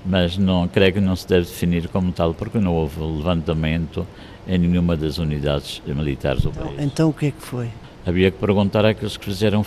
mas 0.04 0.36
não 0.36 0.68
creio 0.68 0.92
que 0.94 1.00
não 1.00 1.16
se 1.16 1.26
deve 1.26 1.46
definir 1.46 1.88
como 1.88 2.12
tal, 2.12 2.34
porque 2.34 2.58
não 2.58 2.74
houve 2.74 3.00
levantamento 3.00 4.06
em 4.46 4.58
nenhuma 4.58 4.96
das 4.96 5.18
unidades 5.18 5.82
militares 5.86 6.42
do 6.42 6.50
país. 6.50 6.74
Então, 6.78 7.08
o 7.08 7.12
que 7.12 7.26
é 7.26 7.30
que 7.30 7.40
foi? 7.40 7.68
Havia 8.06 8.30
que 8.30 8.38
perguntar 8.38 8.84
àqueles 8.84 9.16
que 9.16 9.24
fizeram 9.24 9.64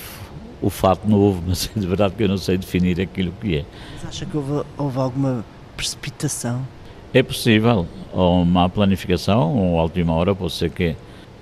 o 0.62 0.70
fato 0.70 1.08
não 1.08 1.18
houve, 1.18 1.42
mas 1.48 1.70
é 1.76 1.80
de 1.80 1.86
verdade 1.86 2.14
que 2.16 2.24
eu 2.24 2.28
não 2.28 2.38
sei 2.38 2.58
definir 2.58 3.00
aquilo 3.00 3.32
que 3.40 3.58
é. 3.58 3.66
Mas 3.96 4.10
acha 4.10 4.26
que 4.26 4.36
houve, 4.36 4.66
houve 4.78 4.98
alguma 4.98 5.46
precipitação? 5.76 6.68
É 7.14 7.24
possível, 7.24 7.88
ou 8.12 8.44
má 8.44 8.68
planificação, 8.68 9.56
ou 9.56 9.82
última 9.82 10.14
hora, 10.14 10.36
pode 10.36 10.54
ser 10.54 10.70
que 10.70 10.96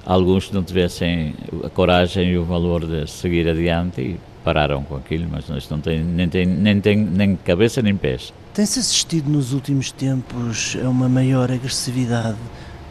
alguns 0.05 0.51
não 0.51 0.63
tivessem 0.63 1.33
a 1.63 1.69
coragem 1.69 2.31
e 2.31 2.37
o 2.37 2.43
valor 2.43 2.85
de 2.85 3.09
seguir 3.09 3.47
adiante 3.47 4.01
e 4.01 4.19
pararam 4.43 4.83
com 4.83 4.95
aquilo, 4.95 5.27
mas 5.29 5.49
nós 5.49 5.67
não 5.69 5.79
tem, 5.79 6.03
nem, 6.03 6.29
tem, 6.29 6.45
nem 6.45 6.79
tem 6.79 6.97
nem 6.97 7.35
cabeça 7.35 7.81
nem 7.81 7.95
pés. 7.95 8.31
Tem-se 8.53 8.79
assistido 8.79 9.29
nos 9.29 9.51
últimos 9.51 9.91
tempos 9.91 10.77
a 10.81 10.87
uma 10.87 11.09
maior 11.09 11.51
agressividade 11.51 12.37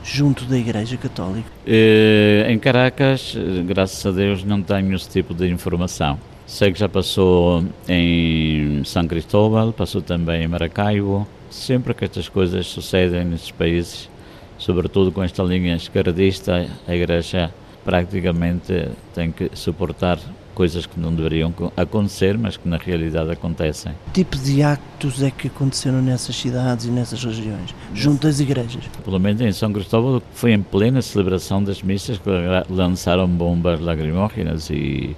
junto 0.04 0.44
da 0.44 0.56
Igreja 0.56 0.96
Católica? 0.96 1.48
Eh, 1.66 2.46
em 2.48 2.58
Caracas, 2.58 3.34
graças 3.66 4.04
a 4.04 4.10
Deus, 4.10 4.44
não 4.44 4.62
tenho 4.62 4.94
esse 4.94 5.08
tipo 5.08 5.34
de 5.34 5.48
informação. 5.48 6.18
Sei 6.46 6.70
que 6.70 6.78
já 6.78 6.88
passou 6.88 7.64
em 7.88 8.84
São 8.84 9.06
Cristóbal, 9.08 9.72
passou 9.72 10.02
também 10.02 10.44
em 10.44 10.48
Maracaibo. 10.48 11.26
Sempre 11.50 11.94
que 11.94 12.04
estas 12.04 12.28
coisas 12.28 12.66
sucedem 12.66 13.24
nesses 13.24 13.50
países, 13.50 14.10
sobretudo 14.58 15.10
com 15.10 15.22
esta 15.22 15.42
linha 15.42 15.74
esquerdista, 15.74 16.68
a 16.86 16.94
Igreja 16.94 17.50
praticamente 17.84 18.88
tem 19.14 19.30
que 19.32 19.50
suportar 19.54 20.18
coisas 20.54 20.86
que 20.86 20.98
não 20.98 21.12
deveriam 21.12 21.52
acontecer, 21.76 22.38
mas 22.38 22.56
que 22.56 22.68
na 22.68 22.76
realidade 22.76 23.30
acontecem. 23.30 23.92
Que 24.06 24.24
tipo 24.24 24.38
de 24.38 24.62
actos 24.62 25.22
é 25.22 25.30
que 25.30 25.48
aconteceram 25.48 26.00
nessas 26.00 26.36
cidades 26.36 26.86
e 26.86 26.90
nessas 26.90 27.22
regiões, 27.22 27.74
junto 27.92 28.26
às 28.26 28.40
igrejas? 28.40 28.84
Pelo 29.04 29.18
menos 29.18 29.40
em 29.40 29.52
São 29.52 29.72
Cristóvão 29.72 30.22
foi 30.32 30.52
em 30.52 30.62
plena 30.62 31.02
celebração 31.02 31.62
das 31.62 31.82
missas 31.82 32.18
que 32.18 32.30
lançaram 32.70 33.28
bombas 33.28 33.80
lacrimógenas 33.80 34.70
e, 34.70 35.16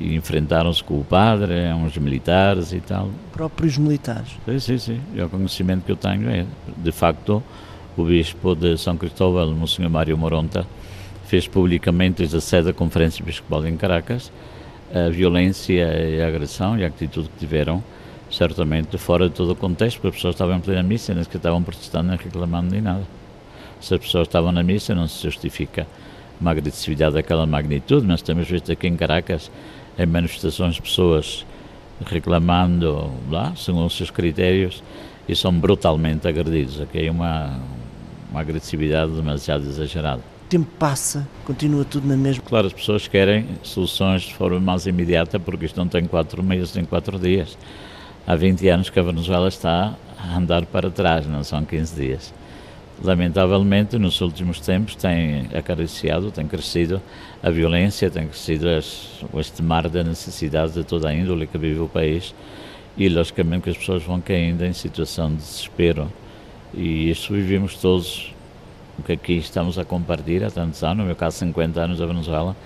e 0.00 0.14
enfrentaram-se 0.16 0.82
com 0.82 1.00
o 1.00 1.04
padre, 1.04 1.54
uns 1.72 1.96
militares 1.96 2.72
e 2.72 2.80
tal. 2.80 3.08
Próprios 3.32 3.78
militares? 3.78 4.28
Sim, 4.44 4.58
sim, 4.58 4.78
sim. 4.78 5.00
E 5.14 5.22
o 5.22 5.28
conhecimento 5.28 5.84
que 5.84 5.92
eu 5.92 5.96
tenho 5.96 6.28
é, 6.28 6.44
de 6.76 6.92
facto, 6.92 7.42
o 7.96 8.04
bispo 8.04 8.54
de 8.54 8.76
São 8.76 8.96
Cristóvão, 8.96 9.54
Monsenhor 9.54 9.90
Mário 9.90 10.18
Moronta, 10.18 10.66
fez 11.26 11.46
publicamente 11.46 12.18
desde 12.18 12.36
a 12.36 12.40
sede 12.40 12.66
da 12.66 12.72
Conferência 12.72 13.22
Episcopal 13.22 13.66
em 13.66 13.76
Caracas 13.76 14.30
a 14.94 15.08
violência 15.08 15.72
e 15.72 16.22
a 16.22 16.28
agressão 16.28 16.78
e 16.78 16.84
a 16.84 16.88
atitude 16.88 17.28
que 17.30 17.38
tiveram, 17.38 17.82
certamente 18.30 18.98
fora 18.98 19.28
de 19.28 19.34
todo 19.34 19.52
o 19.52 19.56
contexto, 19.56 19.96
porque 19.96 20.08
as 20.08 20.14
pessoas 20.16 20.34
estavam 20.34 20.56
em 20.56 20.60
plena 20.60 20.82
missa, 20.82 21.14
nem 21.14 21.24
sequer 21.24 21.38
estavam 21.38 21.62
protestando 21.62 22.08
nem 22.08 22.18
reclamando 22.18 22.70
nem 22.70 22.80
nada. 22.80 23.02
Se 23.80 23.94
as 23.94 24.00
pessoas 24.00 24.28
estavam 24.28 24.52
na 24.52 24.62
missa, 24.62 24.94
não 24.94 25.08
se 25.08 25.22
justifica 25.22 25.86
uma 26.40 26.50
agressividade 26.50 27.14
daquela 27.14 27.46
magnitude, 27.46 28.06
mas 28.06 28.22
temos 28.22 28.48
visto 28.48 28.70
aqui 28.70 28.86
em 28.86 28.96
Caracas, 28.96 29.50
em 29.98 30.06
manifestações 30.06 30.78
pessoas 30.78 31.46
reclamando 32.06 33.12
lá, 33.30 33.54
segundo 33.56 33.86
os 33.86 33.96
seus 33.96 34.10
critérios, 34.10 34.82
e 35.28 35.36
são 35.36 35.52
brutalmente 35.52 36.26
agredidos. 36.26 36.80
Aqui 36.80 37.06
é 37.06 37.10
uma, 37.10 37.58
uma 38.30 38.40
agressividade 38.40 39.12
demasiado 39.12 39.64
exagerada 39.64 40.31
tempo 40.52 40.68
passa, 40.78 41.26
continua 41.46 41.82
tudo 41.82 42.06
na 42.06 42.14
mesma. 42.14 42.42
Claro, 42.46 42.66
as 42.66 42.74
pessoas 42.74 43.08
querem 43.08 43.46
soluções 43.62 44.22
de 44.22 44.34
forma 44.34 44.60
mais 44.60 44.86
imediata, 44.86 45.40
porque 45.40 45.64
isto 45.64 45.78
não 45.78 45.88
tem 45.88 46.04
quatro 46.04 46.42
meses 46.42 46.74
nem 46.74 46.84
quatro 46.84 47.18
dias. 47.18 47.56
Há 48.26 48.36
20 48.36 48.68
anos 48.68 48.90
que 48.90 49.00
a 49.00 49.02
Venezuela 49.02 49.48
está 49.48 49.94
a 50.18 50.36
andar 50.36 50.66
para 50.66 50.90
trás, 50.90 51.26
não 51.26 51.42
são 51.42 51.64
15 51.64 51.94
dias. 51.94 52.34
Lamentavelmente, 53.02 53.96
nos 53.96 54.20
últimos 54.20 54.60
tempos 54.60 54.94
tem 54.94 55.48
acariciado, 55.54 56.30
tem 56.30 56.46
crescido 56.46 57.00
a 57.42 57.48
violência, 57.48 58.10
tem 58.10 58.28
crescido 58.28 58.68
as, 58.68 59.24
este 59.38 59.62
mar 59.62 59.88
da 59.88 60.04
necessidade 60.04 60.74
de 60.74 60.84
toda 60.84 61.08
a 61.08 61.14
índole 61.14 61.46
que 61.46 61.56
vive 61.56 61.80
o 61.80 61.88
país 61.88 62.34
e, 62.94 63.08
logicamente, 63.08 63.62
que 63.62 63.70
as 63.70 63.78
pessoas 63.78 64.02
vão 64.02 64.20
caindo 64.20 64.66
em 64.66 64.74
situação 64.74 65.30
de 65.30 65.36
desespero. 65.36 66.12
E 66.74 67.08
isto 67.08 67.32
vivemos 67.32 67.74
todos 67.76 68.31
o 68.98 69.02
que 69.02 69.12
aqui 69.12 69.34
estamos 69.34 69.78
a 69.78 69.84
compartilhar 69.84 70.48
há 70.48 70.50
tantos 70.50 70.82
anos, 70.82 70.98
no 70.98 71.04
meu 71.04 71.16
caso 71.16 71.38
50 71.38 71.80
anos 71.80 71.98
da 71.98 72.06
Venezuela, 72.06 72.56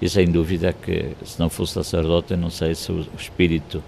e 0.00 0.08
sem 0.08 0.30
dúvida 0.30 0.72
que 0.72 1.16
se 1.24 1.38
não 1.38 1.50
fosse 1.50 1.74
sacerdote, 1.74 2.34
não 2.36 2.50
sei 2.50 2.74
se 2.74 2.90
o 2.90 3.06
espírito 3.16 3.82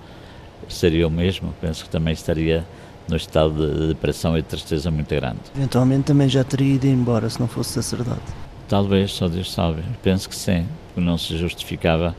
seria 0.69 1.07
o 1.07 1.11
mesmo, 1.11 1.55
penso 1.61 1.85
que 1.85 1.91
também 1.91 2.13
estaria 2.13 2.65
no 3.09 3.17
estado 3.17 3.67
de 3.67 3.89
depressão 3.89 4.37
e 4.37 4.43
de 4.43 4.49
tristeza 4.49 4.91
muito 4.91 5.15
grande. 5.15 5.41
Eventualmente 5.57 6.05
também 6.05 6.29
já 6.29 6.45
teria 6.45 6.75
ido 6.75 6.87
embora 6.87 7.29
se 7.29 7.41
não 7.41 7.49
fosse 7.49 7.71
sacerdote? 7.71 8.21
Talvez, 8.69 9.13
só 9.13 9.29
Deus 9.29 9.53
sabe. 9.53 9.83
Penso 10.03 10.29
que 10.29 10.37
sim, 10.37 10.67
porque 10.89 11.01
não 11.01 11.19
se 11.19 11.37
justificava, 11.37 12.15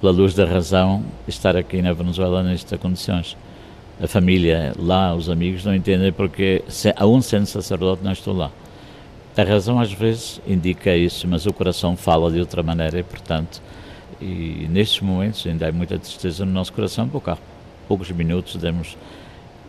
pela 0.00 0.12
luz 0.12 0.34
da 0.34 0.44
razão, 0.44 1.02
estar 1.26 1.56
aqui 1.56 1.80
na 1.80 1.92
Venezuela 1.92 2.42
nestas 2.42 2.78
condições. 2.78 3.36
A 4.00 4.06
família 4.06 4.72
lá, 4.78 5.14
os 5.14 5.30
amigos, 5.30 5.64
não 5.64 5.74
entendem 5.74 6.12
porque, 6.12 6.62
a 6.94 7.06
um 7.06 7.22
sendo 7.22 7.46
sacerdote, 7.46 8.04
não 8.04 8.12
estou 8.12 8.36
lá. 8.36 8.50
A 9.36 9.44
razão 9.44 9.78
às 9.78 9.92
vezes 9.92 10.40
indica 10.46 10.96
isso, 10.96 11.28
mas 11.28 11.44
o 11.44 11.52
coração 11.52 11.94
fala 11.94 12.30
de 12.30 12.40
outra 12.40 12.62
maneira 12.62 12.98
e, 12.98 13.02
portanto, 13.02 13.60
e 14.18 14.66
nestes 14.70 15.00
momentos 15.02 15.46
ainda 15.46 15.68
há 15.68 15.72
muita 15.72 15.98
tristeza 15.98 16.44
no 16.46 16.52
nosso 16.52 16.72
coração, 16.72 17.06
porque 17.06 17.28
há 17.28 17.36
poucos 17.86 18.10
minutos 18.10 18.56
demos 18.56 18.96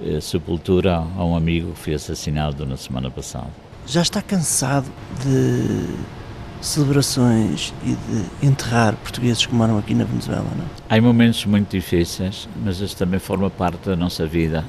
eh, 0.02 0.22
sepultura 0.22 0.96
a 0.96 1.26
um 1.26 1.36
amigo 1.36 1.74
que 1.74 1.80
foi 1.80 1.94
assassinado 1.96 2.66
na 2.66 2.78
semana 2.78 3.12
passada. 3.12 3.50
Já 3.86 4.02
está 4.02 4.22
cansado 4.22 4.90
de 5.22 5.86
celebrações 6.62 7.74
e 7.84 7.92
de 7.92 8.48
enterrar 8.48 8.96
portugueses 8.96 9.46
que 9.46 9.54
moram 9.54 9.78
aqui 9.78 9.94
na 9.94 10.06
Venezuela, 10.06 10.48
não? 10.58 10.66
Há 10.90 11.02
momentos 11.02 11.46
muito 11.46 11.70
difíceis, 11.72 12.48
mas 12.64 12.80
isso 12.80 12.96
também 12.96 13.20
forma 13.20 13.50
parte 13.50 13.90
da 13.90 13.98
nossa 13.98 14.26
vida 14.26 14.64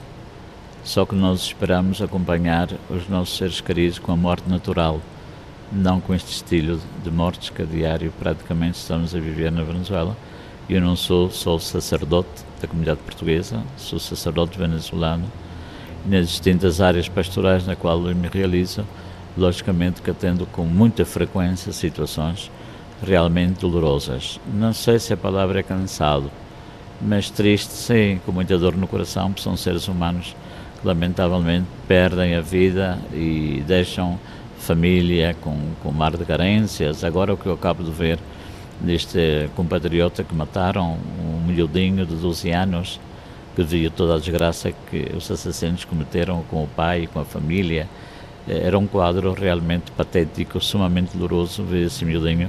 só 0.85 1.05
que 1.05 1.15
nós 1.15 1.41
esperamos 1.41 2.01
acompanhar 2.01 2.69
os 2.89 3.09
nossos 3.09 3.37
seres 3.37 3.61
queridos 3.61 3.99
com 3.99 4.13
a 4.13 4.17
morte 4.17 4.49
natural, 4.49 5.01
não 5.71 6.01
com 6.01 6.15
este 6.15 6.33
estilo 6.33 6.81
de 7.05 7.11
mortes 7.11 7.51
que 7.51 7.63
a 7.63 7.65
diário 7.65 8.13
praticamente 8.19 8.79
estamos 8.79 9.15
a 9.15 9.19
viver 9.19 9.53
na 9.53 9.63
Venezuela. 9.63 10.17
Eu 10.69 10.81
não 10.81 10.97
sou 10.97 11.31
só 11.31 11.59
sacerdote 11.59 12.29
da 12.61 12.69
comunidade 12.69 13.01
portuguesa, 13.01 13.63
sou 13.77 13.99
sacerdote 13.99 14.59
venezuelano. 14.59 15.25
Nas 16.07 16.29
distintas 16.29 16.81
áreas 16.81 17.09
pastorais 17.09 17.67
na 17.67 17.77
qual 17.77 18.07
eu 18.07 18.15
me 18.15 18.29
realizo, 18.29 18.85
logicamente 19.37 20.01
que 20.01 20.11
atendo 20.11 20.47
com 20.47 20.65
muita 20.65 21.05
frequência 21.05 21.73
situações 21.73 22.51
realmente 23.05 23.61
dolorosas. 23.61 24.41
Não 24.53 24.73
sei 24.73 24.99
se 24.99 25.13
a 25.13 25.17
palavra 25.17 25.61
é 25.61 25.63
cansado, 25.63 26.31
mas 27.01 27.31
triste 27.31 27.73
sim, 27.73 28.21
com 28.25 28.33
muita 28.33 28.59
dor 28.59 28.77
no 28.77 28.89
coração, 28.89 29.29
porque 29.29 29.43
são 29.43 29.57
seres 29.57 29.87
humanos 29.87 30.35
lamentavelmente 30.85 31.67
perdem 31.87 32.35
a 32.35 32.41
vida 32.41 32.99
e 33.13 33.63
deixam 33.67 34.19
família 34.59 35.37
com, 35.41 35.57
com 35.83 35.93
mar 35.93 36.17
de 36.17 36.25
carências. 36.25 37.05
Agora 37.05 37.35
o 37.35 37.37
que 37.37 37.47
eu 37.47 37.53
acabo 37.53 37.83
de 37.83 37.91
ver 37.91 38.19
deste 38.81 39.49
compatriota 39.57 40.23
que 40.23 40.35
mataram, 40.35 40.97
um 41.21 41.47
miudinho 41.47 42.07
de 42.07 42.15
12 42.15 42.51
anos, 42.51 43.01
que 43.57 43.63
viu 43.63 43.91
toda 43.91 44.15
a 44.15 44.19
desgraça 44.19 44.73
que 44.91 45.11
os 45.17 45.31
assassinos 45.31 45.85
cometeram 45.85 46.45
com 46.49 46.63
o 46.63 46.69
pai 46.69 47.03
e 47.03 47.07
com 47.07 47.21
a 47.21 47.25
família. 47.25 47.89
Era 48.47 48.79
um 48.79 48.87
quadro 48.87 49.33
realmente 49.33 49.91
patético, 49.91 50.61
sumamente 50.61 51.17
doloroso 51.17 51.65
ver 51.65 51.87
esse 51.87 52.05
miudinho, 52.05 52.49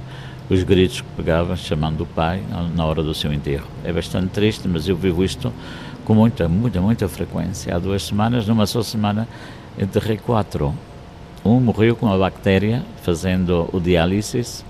os 0.50 0.63
gritos 0.63 1.01
que 1.01 1.07
pegava 1.17 1.55
chamando 1.55 2.01
o 2.01 2.05
pai 2.05 2.41
na 2.75 2.86
hora 2.86 3.03
do 3.03 3.13
seu 3.13 3.33
enterro. 3.33 3.67
É 3.83 3.91
bastante 3.91 4.27
triste, 4.27 4.67
mas 4.67 4.88
eu 4.88 4.95
vivo 4.95 5.24
isto 5.24 5.51
com 6.09 6.15
muita, 6.15 6.49
muita, 6.49 6.81
muita 6.81 7.07
frequência. 7.07 7.75
Há 7.75 7.77
duas 7.77 8.01
semanas, 8.01 8.47
numa 8.47 8.65
só 8.65 8.81
semana, 8.81 9.27
enterrei 9.77 10.17
quatro. 10.17 10.73
Um 11.45 11.59
morreu 11.59 11.95
com 11.95 12.11
a 12.11 12.17
bactéria 12.17 12.83
fazendo 13.03 13.69
o 13.71 13.79
diálise, 13.79 14.65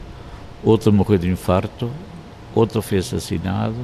outro 0.62 0.91
morreu 0.91 1.17
de 1.17 1.29
infarto, 1.29 1.89
outro 2.53 2.81
foi 2.81 2.98
assassinado 2.98 3.77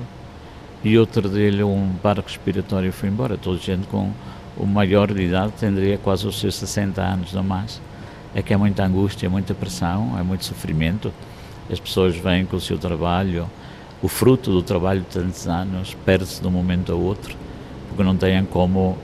e 0.83 0.99
outro 0.99 1.29
dele 1.29 1.63
um 1.63 1.93
paro 2.03 2.21
respiratório 2.21 2.91
foi 2.91 3.07
embora. 3.07 3.37
Toda 3.37 3.57
gente 3.57 3.87
com 3.87 4.11
o 4.57 4.65
maior 4.65 5.13
de 5.13 5.23
idade 5.23 5.53
tendria 5.57 5.97
quase 5.97 6.27
os 6.27 6.37
seus 6.37 6.55
60 6.55 7.01
anos 7.01 7.33
ou 7.33 7.41
mais. 7.41 7.81
É 8.35 8.41
que 8.41 8.53
é 8.53 8.57
muita 8.57 8.83
angústia, 8.83 9.29
muita 9.29 9.53
pressão, 9.53 10.19
é 10.19 10.23
muito 10.23 10.43
sofrimento. 10.43 11.09
As 11.71 11.79
pessoas 11.79 12.17
vêm 12.17 12.45
com 12.45 12.57
o 12.57 12.61
seu 12.61 12.77
trabalho, 12.77 13.49
o 14.01 14.09
fruto 14.09 14.51
do 14.51 14.61
trabalho 14.61 14.99
de 14.99 15.07
tantos 15.07 15.47
anos 15.47 15.95
perde-se 16.05 16.41
de 16.41 16.47
um 16.47 16.51
momento 16.51 16.91
a 16.91 16.95
outro, 16.95 17.44
porque 17.95 18.03
não 18.03 18.17
têm 18.17 18.43
como 18.43 18.89
uh, 18.89 18.97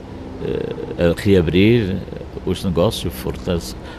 reabrir 1.16 1.96
os 2.44 2.62
negócios, 2.62 3.12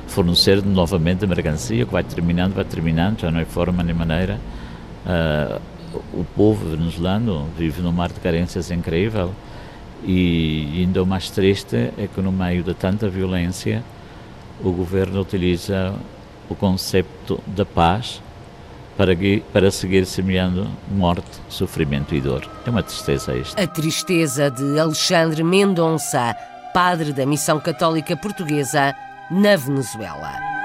fornecer 0.08 0.64
novamente 0.64 1.26
a 1.26 1.28
mercancia, 1.28 1.84
que 1.84 1.92
vai 1.92 2.04
terminando, 2.04 2.54
vai 2.54 2.64
terminando, 2.64 3.22
já 3.22 3.32
não 3.32 3.40
é 3.40 3.46
forma 3.46 3.82
nem 3.82 3.96
maneira. 3.96 4.40
Uh, 5.06 5.60
o 6.14 6.24
povo 6.36 6.70
venezuelano 6.70 7.48
vive 7.58 7.82
num 7.82 7.92
mar 7.92 8.10
de 8.10 8.20
carências 8.20 8.72
incrível 8.72 9.32
e 10.06 10.80
ainda 10.80 11.02
o 11.02 11.06
mais 11.06 11.30
triste 11.30 11.76
é 11.76 12.08
que 12.14 12.22
no 12.22 12.32
meio 12.32 12.64
de 12.64 12.74
tanta 12.74 13.08
violência 13.08 13.84
o 14.64 14.72
governo 14.72 15.22
utiliza 15.22 15.94
o 16.50 16.56
conceito 16.56 17.40
da 17.48 17.66
paz 17.66 18.22
para, 18.98 19.14
para 19.52 19.72
seguir 19.72 20.06
semeando 20.06 20.68
morte, 20.92 21.42
sofrimento 21.50 22.14
e 22.16 22.22
dor. 22.22 22.48
É 22.66 22.70
uma 22.70 22.84
tristeza 22.84 23.36
isto. 23.36 23.60
A 23.60 23.68
tristeza 23.68 24.50
de 24.50 24.80
Alexandre 24.80 25.44
Mendonça, 25.44 26.36
padre 26.74 27.14
da 27.14 27.26
Missão 27.26 27.60
Católica 27.60 28.16
Portuguesa 28.16 28.94
na 29.30 29.56
Venezuela. 29.56 30.63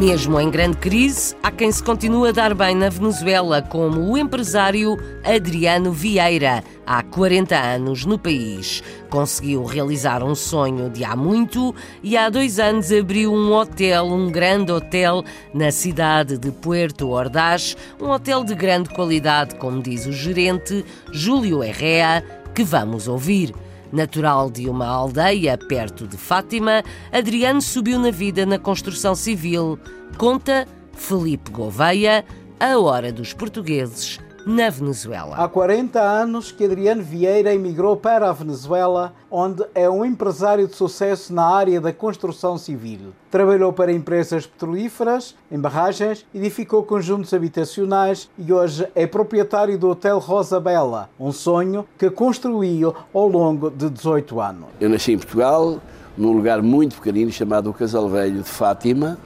Mesmo 0.00 0.40
em 0.40 0.48
grande 0.48 0.78
crise, 0.78 1.36
há 1.42 1.50
quem 1.50 1.70
se 1.70 1.82
continue 1.82 2.30
a 2.30 2.32
dar 2.32 2.54
bem 2.54 2.74
na 2.74 2.88
Venezuela, 2.88 3.60
como 3.60 4.00
o 4.00 4.16
empresário 4.16 4.96
Adriano 5.22 5.92
Vieira, 5.92 6.64
há 6.86 7.02
40 7.02 7.54
anos 7.54 8.06
no 8.06 8.18
país. 8.18 8.82
Conseguiu 9.10 9.62
realizar 9.62 10.22
um 10.22 10.34
sonho 10.34 10.88
de 10.88 11.04
há 11.04 11.14
muito 11.14 11.74
e 12.02 12.16
há 12.16 12.30
dois 12.30 12.58
anos 12.58 12.90
abriu 12.90 13.30
um 13.30 13.52
hotel, 13.52 14.06
um 14.06 14.30
grande 14.30 14.72
hotel, 14.72 15.22
na 15.52 15.70
cidade 15.70 16.38
de 16.38 16.50
Puerto 16.50 17.10
Ordaz, 17.10 17.76
um 18.00 18.08
hotel 18.08 18.42
de 18.42 18.54
grande 18.54 18.88
qualidade, 18.88 19.54
como 19.56 19.82
diz 19.82 20.06
o 20.06 20.12
gerente 20.12 20.82
Júlio 21.12 21.62
Herrea, 21.62 22.24
que 22.54 22.64
vamos 22.64 23.06
ouvir. 23.06 23.52
Natural 23.92 24.50
de 24.50 24.68
uma 24.68 24.86
aldeia 24.86 25.58
perto 25.58 26.06
de 26.06 26.16
Fátima, 26.16 26.82
Adriano 27.12 27.60
subiu 27.60 27.98
na 27.98 28.10
vida 28.10 28.46
na 28.46 28.58
construção 28.58 29.14
civil. 29.14 29.78
Conta 30.16 30.66
Felipe 30.92 31.50
Gouveia, 31.50 32.24
a 32.58 32.78
hora 32.78 33.12
dos 33.12 33.32
portugueses 33.32 34.18
na 34.46 34.70
Venezuela. 34.70 35.36
Há 35.36 35.48
40 35.48 36.00
anos 36.00 36.52
que 36.52 36.64
Adriano 36.64 37.02
Vieira 37.02 37.54
emigrou 37.54 37.96
para 37.96 38.28
a 38.28 38.32
Venezuela, 38.32 39.12
onde 39.30 39.64
é 39.74 39.88
um 39.88 40.04
empresário 40.04 40.66
de 40.66 40.74
sucesso 40.74 41.32
na 41.32 41.44
área 41.44 41.80
da 41.80 41.92
construção 41.92 42.56
civil. 42.56 43.12
Trabalhou 43.30 43.72
para 43.72 43.92
empresas 43.92 44.46
petrolíferas, 44.46 45.34
em 45.50 45.58
barragens, 45.58 46.26
edificou 46.34 46.82
conjuntos 46.82 47.32
habitacionais 47.32 48.28
e 48.38 48.52
hoje 48.52 48.86
é 48.94 49.06
proprietário 49.06 49.78
do 49.78 49.90
Hotel 49.90 50.18
Rosa 50.18 50.58
Bela, 50.58 51.08
um 51.18 51.32
sonho 51.32 51.86
que 51.98 52.10
construiu 52.10 52.94
ao 53.12 53.28
longo 53.28 53.70
de 53.70 53.90
18 53.90 54.40
anos. 54.40 54.68
Eu 54.80 54.88
nasci 54.88 55.12
em 55.12 55.18
Portugal, 55.18 55.80
num 56.16 56.32
lugar 56.32 56.62
muito 56.62 56.96
pequenino 56.96 57.30
chamado 57.30 57.70
o 57.70 57.74
Casal 57.74 58.08
Velho 58.08 58.42
de 58.42 58.48
Fátima, 58.48 59.18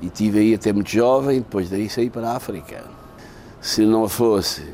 e 0.00 0.10
tive 0.10 0.40
aí 0.40 0.54
até 0.54 0.72
muito 0.72 0.90
jovem, 0.90 1.38
depois 1.38 1.70
daí 1.70 1.88
saí 1.88 2.10
para 2.10 2.30
a 2.30 2.36
África 2.36 2.95
se 3.60 3.84
não 3.84 4.08
fosse 4.08 4.64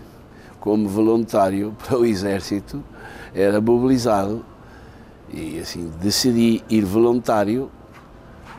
como 0.61 0.89
voluntário 0.89 1.77
para 1.85 1.99
o 1.99 2.05
Exército, 2.05 2.83
era 3.35 3.61
mobilizado 3.61 4.45
e 5.33 5.59
assim 5.59 5.91
decidi 6.01 6.62
ir 6.69 6.85
voluntário 6.85 7.71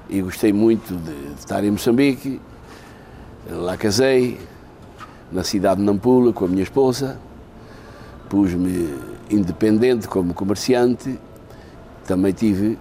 e 0.09 0.21
gostei 0.21 0.51
muito 0.51 0.95
de, 0.95 1.33
estar 1.39 1.63
em 1.63 1.71
Moçambique. 1.71 2.41
Lá 3.49 3.77
casei, 3.77 4.39
na 5.31 5.43
cidade 5.43 5.79
de 5.79 5.85
Nampula, 5.85 6.33
com 6.33 6.45
a 6.45 6.47
minha 6.47 6.63
esposa. 6.63 7.17
Pus-me 8.29 8.93
independente 9.29 10.07
como 10.07 10.33
comerciante. 10.33 11.19
Também 12.05 12.33
tive 12.33 12.77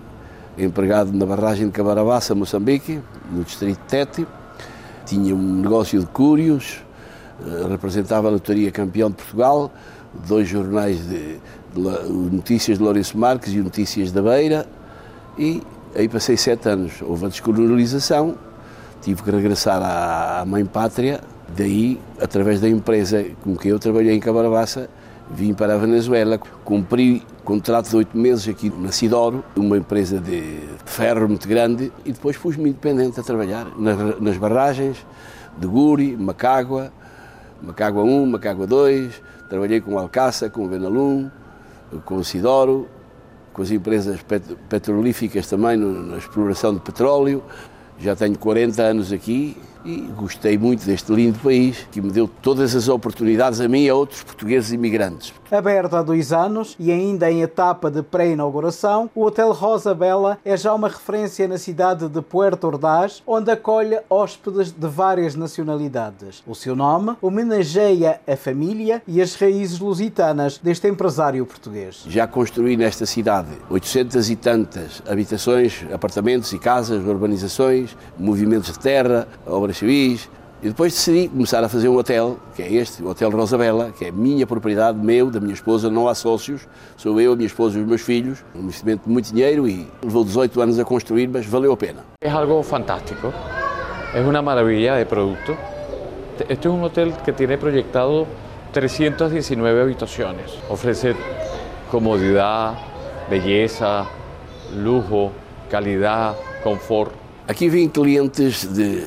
empregado 0.58 1.12
na 1.12 1.24
barragem 1.24 1.66
de 1.66 1.72
Cabarabassa, 1.72 2.34
Moçambique, 2.34 3.00
no 3.30 3.44
distrito 3.44 3.78
de 3.78 3.88
Tete. 3.88 4.26
Tinha 5.06 5.34
um 5.34 5.60
negócio 5.60 6.00
de 6.00 6.06
cúrios, 6.06 6.82
representava 7.70 8.28
a 8.28 8.30
lotaria 8.30 8.70
campeão 8.70 9.10
de 9.10 9.16
Portugal, 9.16 9.72
dois 10.26 10.48
jornais 10.48 10.98
de, 11.08 11.38
de, 11.74 12.12
Notícias 12.30 12.78
de 12.78 12.84
Lourenço 12.84 13.16
Marques 13.16 13.52
e 13.52 13.58
Notícias 13.58 14.12
da 14.12 14.22
Beira, 14.22 14.66
e 15.38 15.62
aí 15.94 16.08
passei 16.08 16.36
sete 16.36 16.68
anos. 16.68 16.92
Houve 17.02 17.26
a 17.26 17.28
descolonização, 17.28 18.34
tive 19.00 19.22
que 19.22 19.30
regressar 19.30 19.82
à, 19.82 20.40
à 20.40 20.44
mãe 20.44 20.64
pátria, 20.64 21.20
daí, 21.56 22.00
através 22.20 22.60
da 22.60 22.68
empresa 22.68 23.24
com 23.42 23.56
que 23.56 23.68
eu 23.68 23.78
trabalhei 23.78 24.14
em 24.14 24.20
Cabarabassa, 24.20 24.88
vim 25.30 25.54
para 25.54 25.74
a 25.74 25.78
Venezuela, 25.78 26.38
cumpri 26.64 27.22
contrato 27.44 27.88
de 27.88 27.96
oito 27.96 28.16
meses 28.16 28.48
aqui 28.48 28.70
na 28.70 28.92
Sidoro, 28.92 29.42
uma 29.56 29.76
empresa 29.76 30.18
de 30.18 30.60
ferro 30.84 31.28
muito 31.28 31.48
grande, 31.48 31.92
e 32.04 32.12
depois 32.12 32.36
pus-me 32.36 32.70
independente 32.70 33.18
a 33.18 33.22
trabalhar 33.22 33.66
nas, 33.78 34.20
nas 34.20 34.36
barragens 34.36 35.04
de 35.58 35.66
Guri, 35.66 36.16
Macágua, 36.16 36.92
Macágua 37.62 38.02
1, 38.02 38.26
Macágua 38.26 38.66
2, 38.66 39.22
trabalhei 39.48 39.80
com 39.80 39.96
Alcaça, 39.96 40.50
com 40.50 40.66
Benalum, 40.66 41.30
com 42.04 42.22
Sidoro, 42.24 42.88
com 43.52 43.62
as 43.62 43.70
empresas 43.70 44.20
petrolíficas 44.68 45.46
também 45.46 45.76
na 45.76 46.16
exploração 46.16 46.74
de 46.74 46.80
petróleo. 46.80 47.42
Já 47.98 48.16
tenho 48.16 48.36
40 48.36 48.82
anos 48.82 49.12
aqui 49.12 49.56
e 49.84 50.02
gostei 50.16 50.56
muito 50.56 50.84
deste 50.84 51.12
lindo 51.12 51.38
país 51.38 51.86
que 51.90 52.00
me 52.00 52.10
deu 52.10 52.28
todas 52.28 52.74
as 52.74 52.88
oportunidades 52.88 53.60
a 53.60 53.68
mim 53.68 53.84
e 53.84 53.88
a 53.88 53.94
outros 53.94 54.22
portugueses 54.22 54.72
imigrantes. 54.72 55.32
Aberto 55.50 55.96
há 55.96 56.02
dois 56.02 56.32
anos 56.32 56.74
e 56.78 56.90
ainda 56.90 57.30
em 57.30 57.42
etapa 57.42 57.90
de 57.90 58.02
pré-inauguração, 58.02 59.10
o 59.14 59.22
Hotel 59.22 59.52
Rosa 59.52 59.94
Bela 59.94 60.38
é 60.44 60.56
já 60.56 60.72
uma 60.72 60.88
referência 60.88 61.46
na 61.46 61.58
cidade 61.58 62.08
de 62.08 62.22
Puerto 62.22 62.66
Ordaz, 62.66 63.22
onde 63.26 63.50
acolhe 63.50 63.98
hóspedes 64.08 64.72
de 64.72 64.88
várias 64.88 65.34
nacionalidades. 65.34 66.42
O 66.46 66.54
seu 66.54 66.74
nome 66.74 67.16
homenageia 67.20 68.20
a 68.26 68.36
família 68.36 69.02
e 69.06 69.20
as 69.20 69.34
raízes 69.34 69.78
lusitanas 69.78 70.58
deste 70.58 70.88
empresário 70.88 71.44
português. 71.44 72.04
Já 72.08 72.26
construí 72.26 72.76
nesta 72.76 73.04
cidade 73.04 73.50
800 73.68 74.30
e 74.30 74.36
tantas 74.36 75.02
habitações, 75.08 75.84
apartamentos 75.92 76.52
e 76.52 76.58
casas, 76.58 77.04
urbanizações, 77.04 77.96
movimentos 78.18 78.72
de 78.72 78.78
terra, 78.78 79.28
obras 79.46 79.71
civis, 79.76 80.28
e 80.62 80.68
depois 80.68 80.92
decidi 80.92 81.28
começar 81.28 81.64
a 81.64 81.68
fazer 81.68 81.88
um 81.88 81.96
hotel, 81.96 82.38
que 82.54 82.62
é 82.62 82.72
este, 82.72 83.02
o 83.02 83.08
Hotel 83.08 83.28
Rosabella, 83.30 83.90
que 83.90 84.04
é 84.04 84.12
minha 84.12 84.46
propriedade, 84.46 84.96
meu, 84.96 85.28
da 85.28 85.40
minha 85.40 85.54
esposa, 85.54 85.90
não 85.90 86.06
há 86.06 86.14
sócios, 86.14 86.68
sou 86.96 87.20
eu, 87.20 87.32
a 87.32 87.36
minha 87.36 87.48
esposa 87.48 87.78
e 87.78 87.82
os 87.82 87.88
meus 87.88 88.00
filhos. 88.00 88.44
Um 88.54 88.60
investimento 88.60 89.02
de 89.04 89.10
muito 89.10 89.32
dinheiro 89.32 89.66
e 89.66 89.88
levou 90.00 90.22
18 90.22 90.60
anos 90.60 90.78
a 90.78 90.84
construir, 90.84 91.26
mas 91.26 91.46
valeu 91.46 91.72
a 91.72 91.76
pena. 91.76 92.04
É 92.20 92.30
algo 92.30 92.62
fantástico, 92.62 93.32
é 94.14 94.20
uma 94.20 94.40
maravilha 94.40 94.98
de 94.98 95.04
produto. 95.04 95.56
Este 96.48 96.68
é 96.68 96.70
um 96.70 96.80
hotel 96.84 97.10
que 97.24 97.32
tem 97.32 97.58
projetado 97.58 98.28
319 98.72 99.80
habitações. 99.80 100.58
Oferece 100.70 101.16
comodidade, 101.90 102.78
beleza, 103.28 104.06
lujo, 104.72 105.32
qualidade, 105.68 106.36
conforto. 106.62 107.21
Aqui 107.48 107.68
vêm 107.68 107.88
clientes 107.88 108.64
de 108.64 109.02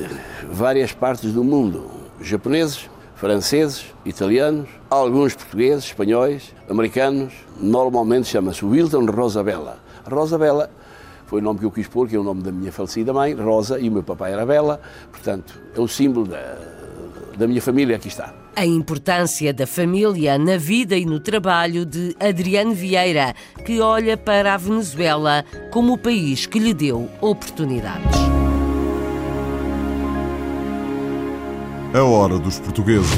várias 0.50 0.92
partes 0.92 1.32
do 1.32 1.42
mundo, 1.42 1.90
japoneses, 2.20 2.88
franceses, 3.14 3.86
italianos, 4.04 4.68
alguns 4.90 5.34
portugueses, 5.34 5.86
espanhóis, 5.86 6.54
americanos. 6.68 7.32
Normalmente 7.58 8.28
chama-se 8.28 8.62
Wilton 8.62 9.06
Rosabella. 9.06 9.78
Rosabella 10.04 10.70
foi 11.26 11.40
o 11.40 11.42
nome 11.42 11.60
que 11.60 11.64
eu 11.64 11.70
quis 11.70 11.88
pôr, 11.88 12.08
que 12.08 12.14
é 12.14 12.18
o 12.18 12.22
nome 12.22 12.42
da 12.42 12.52
minha 12.52 12.70
falecida 12.70 13.10
mãe, 13.12 13.32
Rosa, 13.32 13.80
e 13.80 13.88
o 13.88 13.92
meu 13.92 14.02
papai 14.02 14.32
era 14.32 14.44
Bela. 14.44 14.80
Portanto, 15.10 15.58
é 15.74 15.80
o 15.80 15.88
símbolo 15.88 16.26
da, 16.26 16.58
da 17.38 17.46
minha 17.46 17.62
família, 17.62 17.96
aqui 17.96 18.08
está. 18.08 18.34
A 18.54 18.66
importância 18.66 19.52
da 19.52 19.66
família 19.66 20.38
na 20.38 20.58
vida 20.58 20.94
e 20.94 21.06
no 21.06 21.20
trabalho 21.20 21.86
de 21.86 22.14
Adriano 22.20 22.74
Vieira, 22.74 23.34
que 23.64 23.80
olha 23.80 24.16
para 24.16 24.54
a 24.54 24.56
Venezuela 24.58 25.42
como 25.70 25.94
o 25.94 25.98
país 25.98 26.44
que 26.44 26.58
lhe 26.58 26.74
deu 26.74 27.08
oportunidades. 27.20 28.25
A 31.96 32.04
Hora 32.04 32.38
dos 32.38 32.58
Portugueses. 32.58 33.08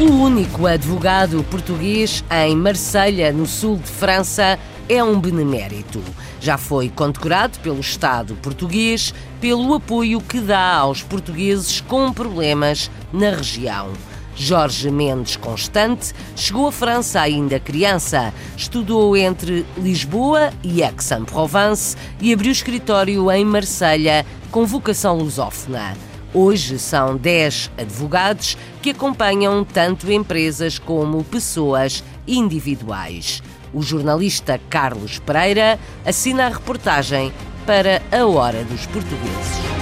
O 0.00 0.04
único 0.24 0.66
advogado 0.66 1.40
português 1.44 2.24
em 2.28 2.56
Marselha, 2.56 3.32
no 3.32 3.46
sul 3.46 3.76
de 3.76 3.88
França, 3.88 4.58
é 4.88 5.04
um 5.04 5.20
benemérito. 5.20 6.02
Já 6.40 6.58
foi 6.58 6.88
condecorado 6.88 7.60
pelo 7.60 7.78
Estado 7.78 8.34
português 8.42 9.14
pelo 9.40 9.72
apoio 9.72 10.20
que 10.20 10.40
dá 10.40 10.78
aos 10.78 11.00
portugueses 11.00 11.80
com 11.80 12.12
problemas 12.12 12.90
na 13.12 13.30
região. 13.30 13.92
Jorge 14.40 14.90
Mendes 14.90 15.36
Constante 15.36 16.14
chegou 16.34 16.66
à 16.66 16.72
França 16.72 17.20
ainda 17.20 17.60
criança, 17.60 18.32
estudou 18.56 19.14
entre 19.14 19.66
Lisboa 19.76 20.50
e 20.64 20.82
Aix-en-Provence 20.82 21.94
e 22.22 22.32
abriu 22.32 22.50
escritório 22.50 23.30
em 23.30 23.44
Marselha 23.44 24.24
com 24.50 24.64
vocação 24.64 25.18
lusófona. 25.18 25.94
Hoje 26.32 26.78
são 26.78 27.18
10 27.18 27.70
advogados 27.76 28.56
que 28.80 28.90
acompanham 28.90 29.62
tanto 29.62 30.10
empresas 30.10 30.78
como 30.78 31.22
pessoas 31.22 32.02
individuais. 32.26 33.42
O 33.74 33.82
jornalista 33.82 34.58
Carlos 34.70 35.18
Pereira 35.18 35.78
assina 36.04 36.46
a 36.46 36.48
reportagem 36.48 37.30
para 37.66 38.00
a 38.10 38.24
Hora 38.24 38.64
dos 38.64 38.86
Portugueses. 38.86 39.79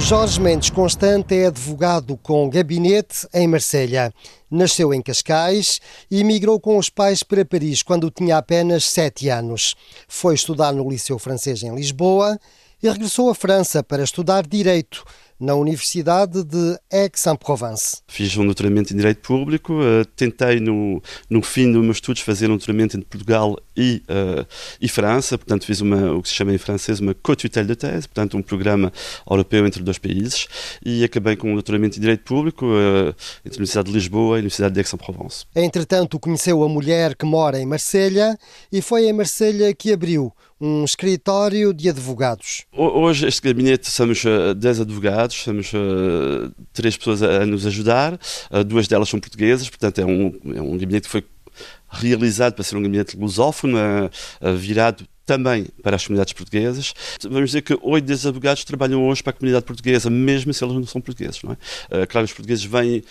Jorge 0.00 0.40
Mendes 0.40 0.70
Constante 0.70 1.34
é 1.34 1.46
advogado 1.46 2.16
com 2.16 2.48
gabinete 2.48 3.26
em 3.34 3.46
Marselha. 3.46 4.12
Nasceu 4.50 4.94
em 4.94 5.02
Cascais 5.02 5.80
e 6.10 6.20
emigrou 6.20 6.58
com 6.58 6.78
os 6.78 6.88
pais 6.88 7.22
para 7.22 7.44
Paris 7.44 7.82
quando 7.82 8.10
tinha 8.10 8.38
apenas 8.38 8.84
sete 8.84 9.28
anos. 9.28 9.74
Foi 10.06 10.34
estudar 10.34 10.72
no 10.72 10.88
Liceu 10.88 11.18
Francês 11.18 11.62
em 11.62 11.74
Lisboa 11.74 12.38
e 12.82 12.88
regressou 12.88 13.28
à 13.28 13.34
França 13.34 13.82
para 13.82 14.04
estudar 14.04 14.46
Direito 14.46 15.04
na 15.40 15.54
Universidade 15.54 16.42
de 16.42 16.78
Aix-en-Provence. 16.92 17.98
Fiz 18.08 18.36
um 18.36 18.44
doutoramento 18.44 18.92
em 18.92 18.96
Direito 18.96 19.20
Público, 19.20 19.74
uh, 19.74 20.04
tentei 20.16 20.58
no, 20.60 21.02
no 21.30 21.42
fim 21.42 21.70
dos 21.72 21.82
meus 21.82 21.98
estudos 21.98 22.22
fazer 22.22 22.46
um 22.46 22.56
doutoramento 22.56 22.96
entre 22.96 23.08
Portugal 23.08 23.56
e, 23.76 24.02
uh, 24.08 24.46
e 24.80 24.88
França, 24.88 25.38
portanto 25.38 25.64
fiz 25.64 25.80
uma, 25.80 26.12
o 26.12 26.22
que 26.22 26.28
se 26.28 26.34
chama 26.34 26.52
em 26.52 26.58
francês 26.58 26.98
uma 26.98 27.14
co-tutelle 27.14 27.68
de 27.68 27.76
thèse, 27.76 28.08
portanto 28.08 28.36
um 28.36 28.42
programa 28.42 28.92
europeu 29.28 29.66
entre 29.66 29.82
dois 29.82 29.98
países 29.98 30.48
e 30.84 31.04
acabei 31.04 31.36
com 31.36 31.50
um 31.50 31.54
doutoramento 31.54 31.98
em 31.98 32.00
Direito 32.00 32.24
Público 32.24 32.66
uh, 32.66 33.14
entre 33.44 33.58
a 33.58 33.58
Universidade 33.58 33.88
de 33.88 33.94
Lisboa 33.94 34.36
e 34.36 34.38
a 34.38 34.40
Universidade 34.40 34.74
de 34.74 34.80
Aix-en-Provence. 34.80 35.44
Entretanto 35.54 36.18
conheceu 36.18 36.62
a 36.64 36.68
mulher 36.68 37.14
que 37.14 37.24
mora 37.24 37.60
em 37.60 37.66
Marselha 37.66 38.36
e 38.72 38.82
foi 38.82 39.06
em 39.06 39.12
Marselha 39.12 39.72
que 39.74 39.92
abriu 39.92 40.32
um 40.60 40.84
escritório 40.84 41.72
de 41.72 41.88
advogados. 41.88 42.64
Hoje 42.72 43.26
este 43.26 43.40
gabinete 43.42 43.90
somos 43.90 44.22
10 44.56 44.80
advogados, 44.80 45.36
somos 45.36 45.72
uh, 45.72 46.52
três 46.72 46.96
pessoas 46.96 47.22
a, 47.22 47.46
nos 47.46 47.66
ajudar, 47.66 48.14
uh, 48.14 48.64
duas 48.64 48.88
delas 48.88 49.08
são 49.08 49.20
portuguesas, 49.20 49.68
portanto 49.68 50.00
é 50.00 50.04
um, 50.04 50.32
é 50.54 50.60
um 50.60 50.76
gabinete 50.76 51.04
que 51.04 51.10
foi 51.10 51.24
realizado 51.88 52.54
para 52.54 52.64
ser 52.64 52.76
um 52.76 52.82
gabinete 52.82 53.16
lusófono, 53.16 53.78
uh, 53.78 54.56
virado 54.56 55.06
também 55.24 55.66
para 55.82 55.94
as 55.94 56.04
comunidades 56.06 56.32
portuguesas. 56.32 56.94
Vamos 57.22 57.50
dizer 57.50 57.60
que 57.60 57.78
oito 57.82 58.06
desses 58.06 58.24
advogados 58.24 58.64
trabalham 58.64 59.06
hoje 59.06 59.22
para 59.22 59.30
a 59.30 59.34
comunidade 59.34 59.64
portuguesa, 59.64 60.08
mesmo 60.08 60.54
se 60.54 60.64
eles 60.64 60.74
não 60.74 60.86
são 60.86 61.02
portugueses. 61.02 61.42
Não 61.42 61.52
é? 61.52 62.06
claro, 62.06 62.24
os 62.24 62.32
portugueses 62.32 62.64
vêm 62.64 63.04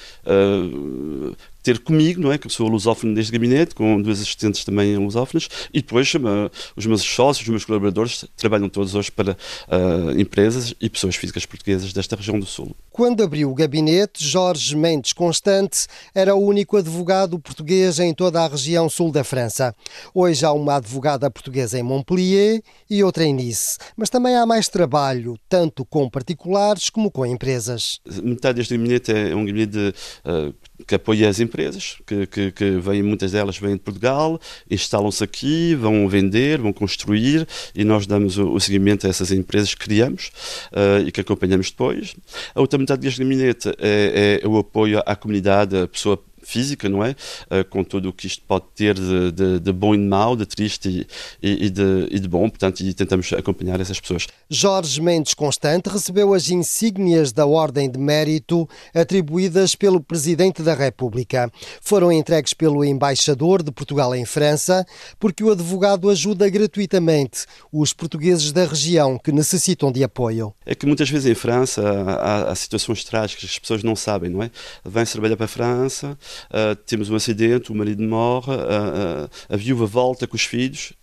ter 1.67 1.80
comigo, 1.80 2.21
não 2.21 2.32
é? 2.32 2.38
Que 2.38 2.47
eu 2.47 2.51
sou 2.51 2.69
lusófono 2.69 3.13
deste 3.13 3.30
gabinete, 3.30 3.75
com 3.75 4.01
duas 4.01 4.21
assistentes 4.21 4.63
também 4.63 4.95
lusófonas, 4.95 5.49
e 5.73 5.82
depois 5.82 6.13
uh, 6.13 6.49
os 6.77 6.86
meus 6.86 7.01
sócios, 7.01 7.45
os 7.45 7.49
meus 7.49 7.65
colaboradores 7.65 8.23
trabalham 8.38 8.69
todos 8.69 8.95
hoje 8.95 9.12
para 9.12 9.34
uh, 9.34 10.17
empresas 10.17 10.73
e 10.80 10.89
pessoas 10.89 11.17
físicas 11.17 11.45
portuguesas 11.45 11.91
desta 11.91 12.15
região 12.15 12.39
do 12.39 12.45
Sul. 12.45 12.73
Quando 12.89 13.21
abriu 13.21 13.51
o 13.51 13.53
gabinete, 13.53 14.25
Jorge 14.25 14.77
Mendes 14.77 15.12
Constante 15.12 15.88
era 16.15 16.34
o 16.34 16.39
único 16.39 16.77
advogado 16.77 17.38
português 17.38 17.99
em 17.99 18.13
toda 18.13 18.41
a 18.41 18.47
região 18.47 18.89
sul 18.89 19.12
da 19.12 19.25
França. 19.25 19.75
Hoje 20.13 20.45
há 20.45 20.53
uma 20.53 20.75
advogada 20.75 21.30
portuguesa 21.30 21.77
em 21.77 21.84
Montpellier 21.84 22.63
e 22.89 23.03
outra 23.03 23.25
em 23.25 23.34
Nice, 23.34 23.77
mas 23.97 24.10
também 24.10 24.38
há 24.38 24.45
mais 24.45 24.69
trabalho, 24.69 25.38
tanto 25.49 25.84
com 25.84 26.10
particulares 26.10 26.89
como 26.89 27.12
com 27.12 27.25
empresas. 27.25 27.99
Metade 28.23 28.60
deste 28.60 28.77
gabinete 28.77 29.12
é 29.12 29.36
um 29.36 29.45
gabinete 29.45 29.73
de, 29.73 29.93
uh, 30.25 30.56
que 30.88 30.95
apoia 30.95 31.28
as 31.28 31.39
empresas, 31.39 31.97
que, 32.06 32.26
que, 32.28 32.52
que 32.52 32.71
vêm, 32.78 33.04
muitas 33.04 33.34
delas 33.34 33.58
vêm 33.58 33.73
de 33.73 33.82
Portugal, 33.82 34.39
instalam-se 34.71 35.23
aqui, 35.23 35.76
vão 35.76 36.08
vender, 36.08 36.60
vão 36.60 36.71
construir 36.71 37.47
e 37.76 37.84
nós 37.84 38.08
damos 38.08 38.38
o, 38.38 38.54
o 38.54 38.60
seguimento 38.60 39.06
a 39.06 39.10
essas 39.10 39.32
empresas 39.32 39.76
que 39.76 39.84
criamos 39.84 40.32
uh, 40.71 41.06
e 41.06 41.12
que 41.12 41.21
acompanhamos 41.21 41.69
depois. 41.69 42.15
A 42.56 42.62
outra 42.62 42.80
metade 42.80 43.02
deste 43.02 43.21
gabinete 43.21 43.69
é, 43.78 44.39
é 44.41 44.47
o 44.47 44.58
apoio 44.58 45.02
à 45.06 45.15
comunidade, 45.15 45.78
a 45.78 45.88
pessoa 45.88 46.23
física, 46.48 46.88
não 46.88 47.04
é? 47.04 47.12
Uh, 47.12 47.66
com 47.70 47.84
tudo 47.84 48.10
o 48.10 48.14
que 48.14 48.26
isto 48.26 48.42
pode 48.48 48.66
ter 48.74 48.96
de, 48.96 49.32
de, 49.32 49.60
de 49.60 49.72
bom 49.74 49.94
e 49.94 49.98
de 49.98 50.04
mau, 50.04 50.36
de 50.36 50.46
triste 50.46 51.06
e, 51.42 51.66
e, 51.66 51.70
de, 51.70 52.08
e, 52.10 52.20
de, 52.20 52.28
bom, 52.28 52.50
portanto, 52.50 52.80
e 52.80 52.94
tentamos 52.94 53.34
acompanhar 53.34 53.80
essas 53.82 54.00
pessoas. 54.00 54.28
Jorge 54.50 55.02
Mendes 55.02 55.34
Constante 55.34 55.90
recebeu 55.90 56.34
as 56.34 56.50
insígnias 56.50 57.34
da 57.34 57.46
Ordem 57.46 57.90
de 57.90 58.00
Mérito 58.00 58.68
atribuídas 58.96 59.76
pelo 59.76 60.00
Presidente 60.00 60.64
da 60.64 60.74
República. 60.74 61.52
Foram 61.82 62.12
entregues 62.12 62.54
pelo 62.54 62.84
embaixador 62.84 63.62
de 63.62 63.72
Portugal 63.72 64.16
em 64.16 64.26
França, 64.26 64.86
porque 65.20 65.44
o 65.44 65.52
advogado 65.52 66.10
ajuda 66.10 66.50
gratuitamente 66.50 67.46
os 67.72 67.92
portugueses 67.92 68.52
da 68.54 68.66
região 68.66 69.18
que 69.18 69.32
necessitam 69.32 69.92
de 69.92 70.04
apoio. 70.04 70.54
É 70.66 70.74
que 70.74 70.86
muitas 70.86 71.10
vezes 71.10 71.30
em 71.30 71.36
França 71.36 71.84
há, 71.84 72.52
há 72.52 72.56
situações 72.56 73.04
trágicas 73.04 73.44
que 73.44 73.56
as 73.56 73.60
pessoas 73.60 73.84
não 73.84 73.96
sabem, 73.96 74.30
não 74.30 74.42
é? 74.42 74.50
Vêm-se 74.86 75.12
trabalhar 75.12 75.36
para 75.36 75.46
a 75.46 75.50
França, 75.50 76.18
Uh, 76.45 76.76
temos 76.86 77.10
um 77.10 77.15
acidente, 77.15 77.71
o 77.71 77.76
marido 77.76 78.04
morre, 78.04 78.54
uh, 78.54 79.30
a 79.50 79.56
viúva 79.56 79.86
volta 79.86 80.28
com 80.28 80.36
os 80.36 80.43
filhos 80.43 80.93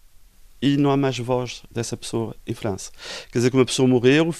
e 0.64 0.79
não 0.79 0.90
há 0.90 0.97
mais 0.97 1.18
voz 1.18 1.62
dessa 1.70 1.94
pessoa 1.94 2.35
em 2.47 2.55
França. 2.55 2.90
Quer 3.31 3.38
dizer 3.38 3.51
que 3.51 3.57
uma 3.57 3.66
pessoa 3.66 3.87
morreu 3.87 4.35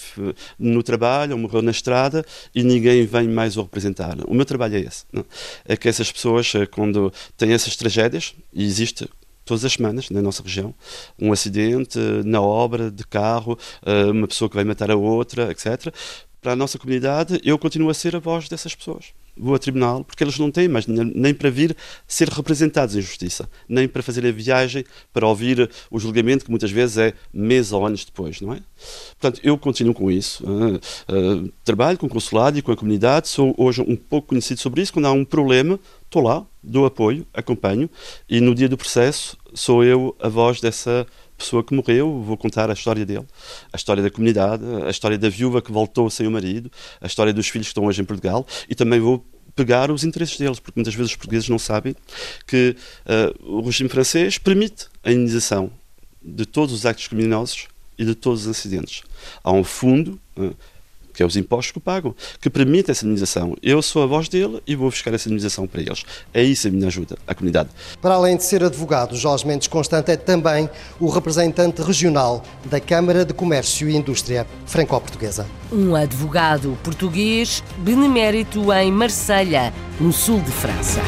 no 0.59 0.83
trabalho, 0.83 1.33
ou 1.33 1.39
morreu 1.39 1.61
na 1.61 1.71
estrada 1.71 2.25
e 2.55 2.63
ninguém 2.63 3.05
vem 3.05 3.29
mais 3.29 3.59
o 3.59 3.63
representar. 3.63 4.17
O 4.27 4.33
meu 4.33 4.47
trabalho 4.47 4.77
é 4.77 4.81
esse. 4.81 5.05
Não? 5.13 5.25
É 5.67 5.77
que 5.77 5.87
essas 5.87 6.11
pessoas, 6.11 6.51
quando 6.71 7.13
têm 7.37 7.53
essas 7.53 7.77
tragédias, 7.77 8.35
e 8.55 8.65
existe 8.65 9.07
todas 9.45 9.67
as 9.67 9.75
semanas 9.75 10.09
na 10.09 10.23
nossa 10.23 10.43
região, 10.43 10.75
um 11.19 11.31
acidente 11.31 11.99
na 12.25 12.41
obra 12.41 12.91
de 12.91 13.05
carro, 13.05 13.59
uma 14.11 14.27
pessoa 14.27 14.49
que 14.49 14.55
vai 14.55 14.65
matar 14.65 14.91
a 14.91 14.97
outra, 14.97 15.51
etc. 15.51 15.93
Para 16.45 16.53
a 16.53 16.57
nossa 16.57 16.79
comunidade, 16.79 17.41
eu 17.43 17.59
continuo 17.59 17.89
a 17.89 17.95
ser 17.95 18.15
a 18.15 18.19
voz 18.19 18.51
dessas 18.51 18.75
pessoas 18.75 19.15
vou 19.37 19.55
a 19.55 19.59
tribunal 19.59 20.05
porque 20.05 20.23
eles 20.23 20.39
não 20.39 20.51
têm 20.51 20.69
mais 20.69 20.87
nem 20.87 21.35
para 21.35 21.51
vir 21.51 21.77
ser 22.07 22.29
representados 22.29 22.95
em 22.95 23.01
justiça, 23.01 23.49
nem 23.69 23.89
para 23.89 24.03
fazer 24.03 24.27
a 24.27 24.33
viagem 24.33 24.85
para 25.13 25.27
ouvir 25.27 25.69
o 25.91 25.99
julgamento 25.99 26.45
que 26.45 26.51
muitas 26.51 26.71
vezes 26.71 26.99
é 26.99 27.13
meses 27.33 27.73
ou 27.73 27.85
anos 27.85 28.05
depois, 28.05 28.41
não 28.41 28.53
é? 28.53 28.61
Portanto, 29.21 29.41
eu 29.43 29.57
continuo 29.59 29.95
com 29.95 30.11
isso. 30.11 30.45
Uh, 30.45 30.77
uh, 30.77 31.53
trabalho 31.65 31.99
com 31.99 32.07
o 32.07 32.09
consulado 32.09 32.59
e 32.59 32.63
com 32.63 32.73
a 32.73 32.77
comunidade, 32.77 33.29
sou 33.29 33.55
hoje 33.59 33.83
um 33.83 33.97
pouco 33.97 34.29
conhecido 34.29 34.61
sobre 34.61 34.83
isso. 34.83 34.93
Quando 34.93 35.07
há 35.07 35.13
um 35.13 35.25
problema, 35.25 35.81
estou 36.05 36.23
lá, 36.23 36.47
dou 36.63 36.87
apoio, 36.87 37.27
acompanho 37.35 37.91
e 38.29 38.41
no 38.41 38.55
dia 38.55 38.69
do 38.69 38.77
processo 38.77 39.37
sou 39.53 39.85
eu 39.85 40.17
a 40.21 40.29
voz 40.29 40.61
dessa 40.61 41.07
pessoa 41.37 41.63
que 41.63 41.75
morreu, 41.75 42.23
vou 42.23 42.37
contar 42.37 42.71
a 42.71 42.73
história 42.73 43.05
dele, 43.05 43.27
a 43.73 43.77
história 43.77 44.03
da 44.03 44.11
comunidade, 44.11 44.65
a 44.87 44.91
história 44.91 45.19
da 45.19 45.29
viúva 45.29 45.61
que 45.61 45.73
voltou 45.73 46.09
sem 46.11 46.27
o 46.27 46.31
marido, 46.31 46.71
a 47.01 47.07
história 47.07 47.33
dos 47.33 47.49
filhos 47.49 47.67
que 47.67 47.71
estão 47.71 47.85
hoje 47.85 48.01
em 48.01 48.05
Portugal 48.05 48.47
e 48.69 48.75
também 48.75 49.01
vou 49.01 49.25
pegar 49.55 49.91
os 49.91 50.05
interesses 50.05 50.37
deles, 50.37 50.59
porque 50.59 50.79
muitas 50.79 50.95
vezes 50.95 51.13
os 51.13 51.17
portugueses 51.17 51.49
não 51.49 51.59
sabem 51.59 51.95
que 52.47 52.77
uh, 53.07 53.59
o 53.59 53.63
regime 53.63 53.89
francês 53.89 54.39
permite 54.39 54.87
a 55.03 55.13
indenização 55.13 55.71
de 56.23 56.47
todos 56.47 56.75
os 56.75 56.87
actos 56.87 57.07
criminosos 57.07 57.69
e 57.99 58.05
de 58.05 58.15
todos 58.15 58.43
os 58.43 58.49
acidentes. 58.49 59.03
Há 59.43 59.53
um 59.53 59.63
fundo 59.63 60.19
uh, 60.37 60.57
que 61.15 61.23
é 61.23 61.27
os 61.27 61.37
impostos 61.37 61.73
que 61.73 61.81
pagam, 61.81 62.15
que 62.41 62.51
permite 62.51 62.91
essa 62.91 63.05
indenização. 63.05 63.57
Eu 63.63 63.81
sou 63.81 64.03
a 64.03 64.07
voz 64.07 64.29
dele 64.29 64.61
e 64.67 64.75
vou 64.75 64.91
buscar 64.91 65.15
essa 65.15 65.29
indenização 65.29 65.67
para 65.67 65.81
eles. 65.81 66.05
É 66.35 66.43
isso 66.43 66.69
a 66.69 66.71
minha 66.71 66.89
ajuda 66.89 67.17
à 67.27 67.35
comunidade. 67.35 67.71
Para 68.03 68.15
além 68.15 68.37
de 68.37 68.45
ser 68.45 68.63
advogado, 68.63 69.17
Jorge 69.17 69.47
Mendes 69.47 69.69
Constante 69.69 70.11
é 70.11 70.17
também 70.17 70.69
o 71.01 71.09
representante 71.09 71.81
regional 71.81 72.43
da 72.67 72.81
Câmara 72.81 73.25
de 73.25 73.33
Comércio 73.33 73.89
e 73.89 73.97
Indústria 73.97 74.47
Franco-Portuguesa. 74.67 75.47
Um 75.73 75.95
advogado 75.95 76.77
português 76.83 77.63
benemérito 77.79 78.73
em 78.73 78.91
Marselha, 78.91 79.73
no 80.01 80.13
sul 80.13 80.41
de 80.41 80.51
França. 80.51 81.01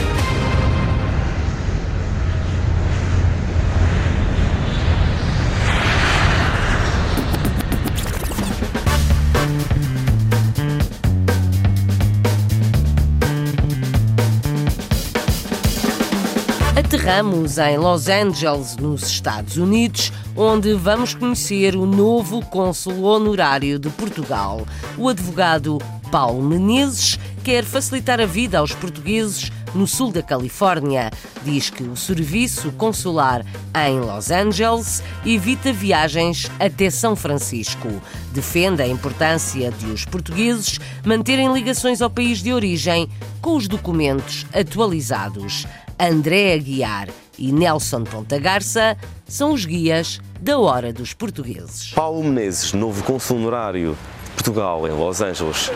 Aterramos 17.06 17.56
em 17.56 17.78
Los 17.78 18.08
Angeles, 18.08 18.74
nos 18.78 19.04
Estados 19.04 19.56
Unidos, 19.56 20.12
onde 20.34 20.74
vamos 20.74 21.14
conhecer 21.14 21.76
o 21.76 21.86
novo 21.86 22.44
cônsul 22.46 23.04
honorário 23.04 23.78
de 23.78 23.88
Portugal, 23.90 24.66
o 24.98 25.08
advogado 25.08 25.78
Paulo 26.10 26.42
Menezes, 26.42 27.16
quer 27.44 27.62
facilitar 27.62 28.20
a 28.20 28.26
vida 28.26 28.58
aos 28.58 28.72
portugueses 28.72 29.52
no 29.72 29.86
sul 29.86 30.10
da 30.10 30.20
Califórnia. 30.20 31.12
Diz 31.44 31.70
que 31.70 31.84
o 31.84 31.94
serviço 31.94 32.72
consular 32.72 33.46
em 33.86 34.00
Los 34.00 34.32
Angeles 34.32 35.00
evita 35.24 35.72
viagens 35.72 36.50
até 36.58 36.90
São 36.90 37.14
Francisco. 37.14 37.88
Defende 38.32 38.82
a 38.82 38.88
importância 38.88 39.70
de 39.70 39.86
os 39.86 40.04
portugueses 40.04 40.80
manterem 41.04 41.52
ligações 41.52 42.02
ao 42.02 42.10
país 42.10 42.42
de 42.42 42.52
origem 42.52 43.08
com 43.40 43.54
os 43.54 43.68
documentos 43.68 44.44
atualizados. 44.52 45.68
André 45.98 46.52
Aguiar 46.52 47.08
e 47.38 47.50
Nelson 47.50 48.04
Ponta 48.04 48.38
Garça 48.38 48.96
são 49.26 49.52
os 49.52 49.64
guias 49.64 50.20
da 50.40 50.58
Hora 50.58 50.92
dos 50.92 51.14
Portugueses. 51.14 51.90
Paulo 51.94 52.22
Menezes, 52.22 52.74
novo 52.74 53.02
cônsul 53.02 53.38
honorário 53.38 53.96
de 54.26 54.30
Portugal 54.32 54.86
em 54.86 54.90
Los 54.90 55.22
Angeles. 55.22 55.70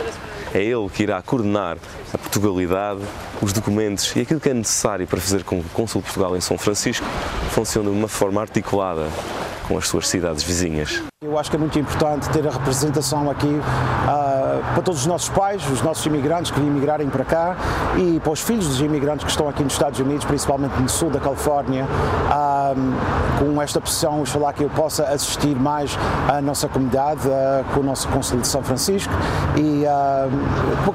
É 0.53 0.61
ele 0.63 0.89
que 0.89 1.03
irá 1.03 1.21
coordenar 1.23 1.77
a 2.13 2.17
Portugalidade, 2.17 3.01
os 3.41 3.51
documentos 3.51 4.15
e 4.15 4.21
aquilo 4.21 4.39
que 4.39 4.49
é 4.49 4.53
necessário 4.53 5.07
para 5.07 5.19
fazer 5.19 5.43
com 5.43 5.59
que 5.59 5.65
o 5.65 5.69
Cônsul 5.69 6.01
de 6.01 6.05
Portugal 6.05 6.37
em 6.37 6.41
São 6.41 6.57
Francisco 6.57 7.05
funcione 7.49 7.89
de 7.89 7.97
uma 7.97 8.07
forma 8.07 8.41
articulada 8.41 9.07
com 9.71 9.77
as 9.77 9.87
suas 9.87 10.09
cidades 10.09 10.43
vizinhas. 10.43 11.01
Eu 11.23 11.37
acho 11.37 11.49
que 11.49 11.55
é 11.55 11.59
muito 11.59 11.79
importante 11.79 12.29
ter 12.29 12.45
a 12.45 12.51
representação 12.51 13.29
aqui 13.29 13.47
uh, 13.47 14.73
para 14.73 14.81
todos 14.81 15.01
os 15.01 15.05
nossos 15.05 15.29
pais, 15.29 15.65
os 15.69 15.81
nossos 15.81 16.05
imigrantes 16.05 16.51
que 16.51 16.59
emigrarem 16.59 17.09
para 17.09 17.23
cá 17.23 17.55
e 17.97 18.19
para 18.19 18.33
os 18.33 18.41
filhos 18.41 18.67
dos 18.67 18.81
imigrantes 18.81 19.23
que 19.23 19.29
estão 19.29 19.47
aqui 19.47 19.63
nos 19.63 19.71
Estados 19.71 19.99
Unidos, 19.99 20.25
principalmente 20.25 20.73
no 20.73 20.89
sul 20.89 21.09
da 21.09 21.19
Califórnia, 21.19 21.85
uh, 21.85 23.39
com 23.39 23.61
esta 23.61 23.79
pressão, 23.79 24.25
falar 24.25 24.51
que 24.51 24.63
eu 24.63 24.69
possa 24.71 25.05
assistir 25.05 25.55
mais 25.55 25.97
à 26.27 26.41
nossa 26.41 26.67
comunidade, 26.67 27.25
uh, 27.27 27.63
com 27.73 27.79
o 27.79 27.83
nosso 27.83 28.09
Conselho 28.09 28.41
de 28.41 28.47
São 28.47 28.61
Francisco 28.61 29.13
e 29.55 29.85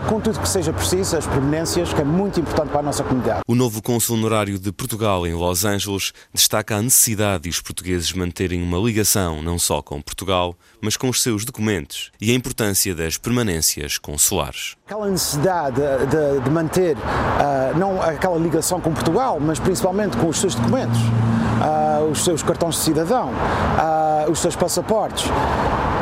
com 0.09 0.21
tudo 0.21 0.39
que 0.41 0.49
seja 0.49 0.73
preciso, 0.73 1.17
as 1.17 1.27
prominências, 1.27 1.93
que 1.93 2.01
é 2.01 2.05
muito 2.05 2.41
importante 2.41 2.71
para 2.71 2.81
a 2.81 2.83
nossa 2.83 3.03
comunidade. 3.03 3.41
O 3.47 3.55
novo 3.55 3.81
cônsul 3.81 4.17
honorário 4.17 4.59
de 4.59 4.73
Portugal 4.73 5.27
em 5.27 5.35
Los 5.35 5.65
Angeles 5.65 6.13
destaca 6.35 6.77
a 6.77 6.83
necessidade 6.83 7.45
de 7.45 7.49
os 7.49 7.61
portugueses 7.61 8.13
manterem 8.13 8.66
uma 8.67 8.79
ligação 8.79 9.41
não 9.41 9.59
só 9.59 9.81
com 9.81 10.03
Portugal, 10.03 10.57
mas 10.81 10.97
com 10.97 11.09
os 11.09 11.23
seus 11.23 11.45
documentos 11.45 12.11
e 12.21 12.33
a 12.33 12.35
importância 12.35 12.95
das 12.95 13.17
permanências 13.17 13.97
consulares. 13.97 14.77
Aquela 14.85 15.09
necessidade 15.09 15.77
de, 15.77 16.07
de, 16.07 16.41
de 16.41 16.51
manter 16.51 16.97
uh, 16.97 17.79
não 17.79 18.03
aquela 18.03 18.37
ligação 18.37 18.81
com 18.81 18.93
Portugal, 18.93 19.39
mas 19.41 19.61
principalmente 19.61 20.17
com 20.17 20.29
os 20.29 20.41
seus 20.41 20.55
documentos, 20.57 20.99
uh, 20.99 22.11
os 22.11 22.25
seus 22.25 22.43
cartões 22.43 22.75
de 22.75 22.81
cidadão, 22.81 23.31
uh, 23.31 24.31
os 24.31 24.41
seus 24.41 24.57
passaportes 24.57 25.27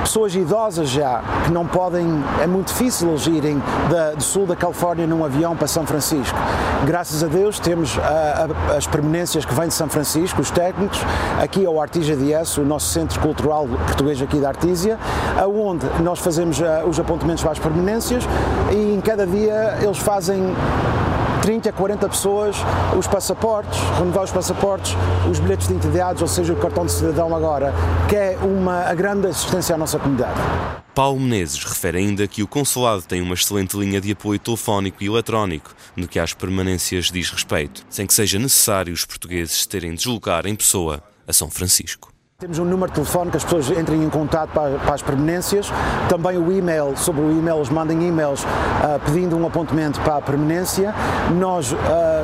pessoas 0.05 0.35
idosas 0.35 0.91
já 0.91 1.23
que 1.45 1.51
não 1.51 1.67
podem, 1.67 2.07
é 2.43 2.47
muito 2.47 2.69
difícil 2.69 3.09
eles 3.09 3.27
irem 3.27 3.63
da, 3.91 4.11
do 4.13 4.23
sul 4.23 4.47
da 4.47 4.55
Califórnia 4.55 5.07
num 5.07 5.25
avião 5.25 5.57
para 5.57 5.67
São 5.67 5.87
Francisco. 5.87 6.39
Graças 6.85 7.25
a 7.25 7.27
Deus 7.27 7.59
temos 7.59 7.99
a, 7.99 8.47
a, 8.71 8.77
as 8.77 8.87
permanências 8.87 9.47
que 9.47 9.55
vêm 9.55 9.69
de 9.69 9.75
São 9.75 9.89
Francisco, 9.89 10.43
os 10.43 10.51
técnicos, 10.51 11.01
aqui 11.41 11.65
ao 11.65 11.81
Artisia 11.81 12.15
DS, 12.17 12.59
o 12.59 12.65
nosso 12.65 12.89
centro 12.89 13.19
cultural 13.21 13.67
português 13.67 14.21
aqui 14.21 14.39
da 14.39 14.49
Artísia, 14.49 14.99
onde 15.43 15.87
nós 16.03 16.19
fazemos 16.19 16.61
uh, 16.61 16.87
os 16.87 17.01
apontamentos 17.01 17.43
para 17.43 17.53
as 17.53 17.59
permanências 17.59 18.25
e 18.71 18.95
em 18.95 19.01
cada 19.01 19.27
dia 19.27 19.79
eles 19.81 19.99
fazem 19.99 20.55
30, 21.45 21.73
40 21.73 22.09
pessoas, 22.09 22.57
os 22.99 23.07
passaportes, 23.07 23.79
renovar 23.99 24.25
os 24.25 24.33
passaportes, 24.33 24.97
os 25.31 25.39
bilhetes 25.39 25.69
de 25.69 25.75
identidades, 25.75 26.23
ou 26.23 26.27
seja, 26.27 26.55
o 26.55 26.57
cartão 26.57 26.87
de 26.87 26.93
cidadão 26.93 27.37
agora, 27.37 27.71
que 28.09 28.17
é 28.17 28.39
uma 28.43 28.85
a 28.85 28.95
grande 28.95 29.27
assistência 29.27 29.75
à 29.75 29.79
nossa 29.79 29.99
comunidade. 29.99 30.41
Paulo 30.95 31.21
Menezes 31.21 31.63
refere 31.63 31.99
ainda 31.99 32.27
que 32.27 32.43
o 32.43 32.49
consulado 32.49 33.03
tem 33.03 33.21
uma 33.21 33.35
excelente 33.35 33.77
linha 33.77 34.01
de 34.01 34.13
apoio 34.13 34.39
telefónico 34.39 35.05
e 35.05 35.07
eletrónico 35.07 35.75
no 35.95 36.09
que 36.09 36.19
às 36.19 36.33
permanências 36.33 37.11
diz 37.11 37.29
respeito, 37.29 37.85
sem 37.91 38.07
que 38.07 38.15
seja 38.15 38.39
necessário 38.39 38.95
os 38.95 39.05
portugueses 39.05 39.67
terem 39.67 39.91
de 39.91 39.99
deslocar 39.99 40.47
em 40.47 40.55
pessoa 40.55 41.03
a 41.29 41.33
São 41.35 41.51
Francisco. 41.51 42.14
Temos 42.45 42.59
um 42.59 42.65
número 42.67 42.89
de 42.89 42.97
telefone 42.97 43.31
que 43.31 43.39
as 43.39 43.45
pessoas 43.45 43.71
entrem 43.71 44.05
em 44.05 44.11
contato 44.11 44.51
para, 44.51 44.77
para, 44.77 44.95
as 44.95 45.01
permanências. 45.01 45.73
Também 46.11 46.37
o 46.37 46.53
e-mail, 46.53 46.95
sobre 46.95 47.23
o 47.23 47.31
e-mail, 47.31 47.57
eles 47.57 47.71
mandem 47.71 48.07
e-mails 48.07 48.45
uh, 48.45 49.01
pedindo 49.07 49.35
um 49.35 49.47
apontamento 49.47 49.99
para 50.03 50.19
a 50.19 50.21
permanência. 50.21 50.95
Nós 51.39 51.73
uh, 51.73 51.77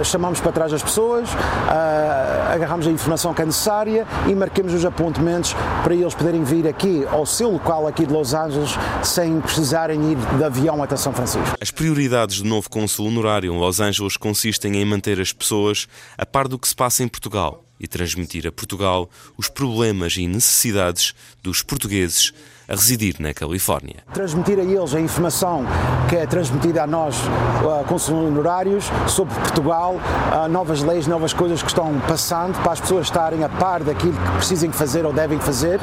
chamamos 0.05 0.39
para 0.39 0.53
trás 0.53 0.75
as 0.75 0.83
pessoas, 0.83 1.33
uh, 1.33 2.53
agarramos 2.53 2.87
a 2.87 2.91
informação 2.91 3.33
que 3.33 3.41
é 3.41 3.47
necessária 3.47 4.07
e 4.29 4.35
marquemos 4.35 4.75
os 4.75 4.85
apontamentos 4.85 5.57
para 5.83 5.95
eles 5.95 6.15
poderem 6.15 6.45
vir 6.45 6.69
aqui 6.69 7.03
ao 7.11 7.25
seu 7.25 7.53
local 7.53 7.87
aqui 7.87 8.05
de 8.05 8.13
Los 8.13 8.35
Angeles 8.35 8.77
sem 9.03 9.41
precisarem 9.41 10.13
ir 10.13 10.19
de 10.37 10.45
avião 10.45 10.83
até 10.83 10.97
São 10.97 11.15
Francisco. 11.15 11.57
As 11.59 11.71
prioridades 11.71 12.43
do 12.43 12.47
novo 12.47 12.69
consul 12.69 13.07
honorário 13.07 13.55
em 13.55 13.59
Los 13.59 13.81
Angeles 13.81 14.19
consistem 14.19 14.77
em 14.77 14.85
manter 14.85 15.19
as 15.19 15.33
pessoas 15.33 15.89
a 16.19 16.27
par 16.27 16.47
do 16.47 16.59
que 16.59 16.69
se 16.69 16.77
passa 16.77 17.03
em 17.03 17.09
Portugal 17.09 17.65
e 17.81 17.89
transmitir 17.89 18.47
a 18.47 18.53
Portugal 18.53 19.11
os 19.37 19.49
problemas 19.49 20.17
e 20.17 20.27
necessidades 20.27 21.15
dos 21.43 21.63
portugueses 21.63 22.33
a 22.71 22.75
residir 22.75 23.17
na 23.19 23.35
Califórnia. 23.35 23.97
Transmitir 24.15 24.61
a 24.61 24.63
eles 24.63 24.95
a 24.95 25.01
informação 25.01 25.65
que 26.09 26.15
é 26.15 26.25
transmitida 26.25 26.85
a 26.85 26.87
nós, 26.87 27.17
uh, 27.19 27.85
consulos 27.89 28.29
honorários, 28.29 28.89
sobre 29.09 29.35
Portugal, 29.35 29.97
uh, 29.97 30.49
novas 30.49 30.81
leis, 30.81 31.05
novas 31.09 31.33
coisas 31.33 31.63
que 31.63 31.69
estão 31.69 31.99
passando, 32.07 32.57
para 32.63 32.73
as 32.73 32.81
pessoas 32.81 33.07
estarem 33.07 33.43
a 33.43 33.49
par 33.49 33.83
daquilo 33.83 34.13
que 34.13 34.37
precisem 34.37 34.71
fazer 34.71 35.05
ou 35.05 35.13
devem 35.13 35.41
fazer. 35.41 35.81
Uh, 35.81 35.83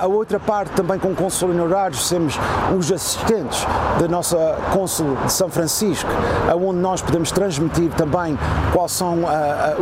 a 0.00 0.06
outra 0.06 0.38
parte, 0.38 0.72
também 0.72 0.98
com 0.98 1.14
consulos 1.14 1.56
honorários, 1.56 2.06
somos 2.06 2.38
os 2.76 2.92
assistentes 2.92 3.64
da 3.98 4.06
nossa 4.06 4.58
Cônsul 4.70 5.16
de 5.24 5.32
São 5.32 5.48
Francisco, 5.48 6.10
onde 6.54 6.78
nós 6.78 7.00
podemos 7.00 7.30
transmitir 7.30 7.90
também 7.92 8.38
quais 8.72 8.92
são 8.92 9.20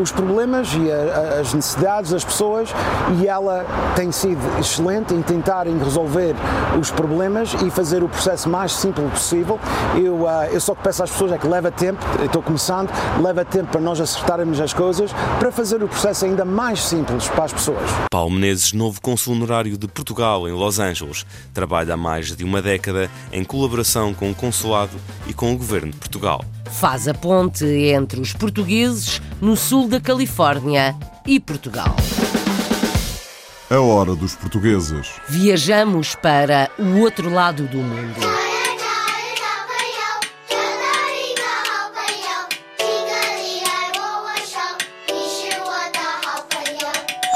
os 0.00 0.12
problemas 0.12 0.68
e 0.74 0.90
as 1.40 1.52
necessidades 1.54 2.10
das 2.10 2.24
pessoas 2.24 2.72
e 3.20 3.26
ela 3.26 3.64
tem 3.96 4.12
sido 4.12 4.40
excelente 4.58 5.14
em 5.14 5.22
tentarem 5.22 5.78
resolver 5.78 6.19
resolver 6.20 6.34
os 6.78 6.90
problemas 6.90 7.54
e 7.66 7.70
fazer 7.70 8.02
o 8.02 8.08
processo 8.08 8.48
mais 8.48 8.72
simples 8.72 9.10
possível. 9.10 9.58
Eu, 9.94 10.22
uh, 10.22 10.44
eu 10.52 10.60
só 10.60 10.74
que 10.74 10.82
peço 10.82 11.02
às 11.02 11.10
pessoas 11.10 11.32
é 11.32 11.38
que 11.38 11.46
leva 11.46 11.70
tempo, 11.70 12.04
estou 12.24 12.42
começando, 12.42 12.90
leva 13.20 13.44
tempo 13.44 13.70
para 13.70 13.80
nós 13.80 14.00
acertarmos 14.00 14.60
as 14.60 14.72
coisas, 14.72 15.10
para 15.38 15.50
fazer 15.50 15.82
o 15.82 15.88
processo 15.88 16.24
ainda 16.24 16.44
mais 16.44 16.82
simples 16.82 17.28
para 17.28 17.44
as 17.44 17.52
pessoas. 17.52 17.90
Paulo 18.10 18.30
Menezes, 18.30 18.72
novo 18.72 19.00
consul 19.00 19.34
honorário 19.34 19.76
de 19.76 19.88
Portugal 19.88 20.48
em 20.48 20.52
Los 20.52 20.78
Angeles, 20.78 21.24
trabalha 21.52 21.94
há 21.94 21.96
mais 21.96 22.34
de 22.34 22.44
uma 22.44 22.60
década 22.62 23.10
em 23.32 23.44
colaboração 23.44 24.12
com 24.14 24.30
o 24.30 24.34
consulado 24.34 24.96
e 25.26 25.32
com 25.32 25.52
o 25.52 25.56
governo 25.56 25.92
de 25.92 25.98
Portugal. 25.98 26.44
Faz 26.70 27.08
a 27.08 27.14
ponte 27.14 27.64
entre 27.64 28.20
os 28.20 28.32
portugueses 28.32 29.20
no 29.40 29.56
sul 29.56 29.88
da 29.88 30.00
Califórnia 30.00 30.94
e 31.26 31.40
Portugal. 31.40 31.96
A 33.70 33.78
hora 33.78 34.16
dos 34.16 34.34
portugueses. 34.34 35.12
Viajamos 35.28 36.16
para 36.16 36.68
o 36.76 36.98
outro 36.98 37.30
lado 37.32 37.68
do 37.68 37.78
mundo. 37.78 38.18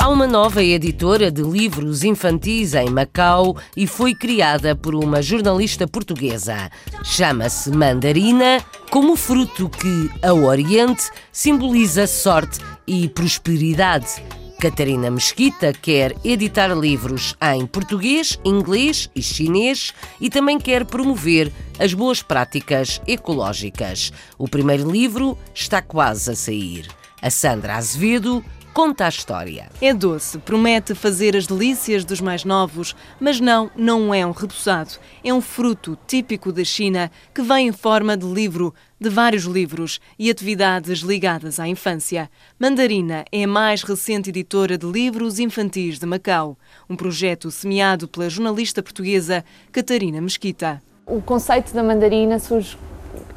Há 0.01 0.09
uma 0.09 0.27
nova 0.27 0.61
editora 0.61 1.31
de 1.31 1.41
livros 1.41 2.03
infantis 2.03 2.75
em 2.75 2.91
Macau 2.91 3.57
e 3.77 3.87
foi 3.87 4.13
criada 4.13 4.75
por 4.75 4.97
uma 4.97 5.23
jornalista 5.23 5.87
portuguesa. 5.87 6.69
Chama-se 7.05 7.71
Mandarina, 7.71 8.61
como 8.91 9.15
fruto 9.15 9.69
que, 9.69 10.11
ao 10.21 10.43
Oriente, 10.43 11.05
simboliza 11.31 12.09
sorte 12.09 12.59
e 12.89 13.09
prosperidade. 13.09 14.21
Catarina 14.65 15.11
Mesquita 15.11 15.75
quer 15.75 16.17
editar 16.25 16.69
livros 16.75 17.37
em 17.53 17.67
português, 17.67 18.41
inglês 18.43 19.11
e 19.15 19.23
chinês 19.23 19.93
e 20.19 20.31
também 20.31 20.59
quer 20.59 20.87
promover 20.87 21.53
as 21.79 21.93
boas 21.93 22.23
práticas 22.23 22.99
ecológicas. 23.07 24.11
O 24.39 24.49
primeiro 24.49 24.91
livro 24.91 25.37
está 25.55 25.83
quase 25.83 26.31
a 26.31 26.35
sair. 26.35 26.89
A 27.21 27.29
Sandra 27.29 27.77
Azevedo 27.77 28.43
conta 28.75 29.07
a 29.07 29.09
história. 29.09 29.71
É 29.81 29.95
doce, 29.95 30.37
promete 30.39 30.97
fazer 30.97 31.37
as 31.37 31.47
delícias 31.47 32.05
dos 32.05 32.21
mais 32.21 32.45
novos, 32.45 32.97
mas 33.21 33.39
não, 33.39 33.71
não 33.77 34.13
é 34.13 34.27
um 34.27 34.33
repousado. 34.33 34.99
É 35.23 35.33
um 35.33 35.41
fruto 35.41 35.97
típico 36.09 36.51
da 36.51 36.65
China 36.65 37.09
que 37.33 37.41
vem 37.41 37.69
em 37.69 37.73
forma 37.73 38.17
de 38.17 38.27
livro, 38.27 38.75
de 39.01 39.09
vários 39.09 39.45
livros 39.45 40.01
e 40.19 40.29
atividades 40.29 40.99
ligadas 40.99 41.61
à 41.61 41.69
infância. 41.69 42.29
Mandarina 42.59 43.25
é 43.31 43.45
a 43.45 43.49
mais 43.49 43.85
recente 43.85 44.31
editora 44.31 44.77
de 44.77 44.87
livros 44.87 45.39
infantis 45.39 46.01
de 46.01 46.05
Macau, 46.05 46.59
um 46.91 46.97
projeto 46.97 47.53
semeado 47.53 48.09
pela 48.09 48.29
jornalista 48.29 48.83
portuguesa 48.83 49.45
Catarina 49.71 50.21
Mesquita. 50.21 50.83
O 51.07 51.23
conceito 51.23 51.73
da 51.73 51.83
mandarina 51.83 52.41
surge 52.41 52.77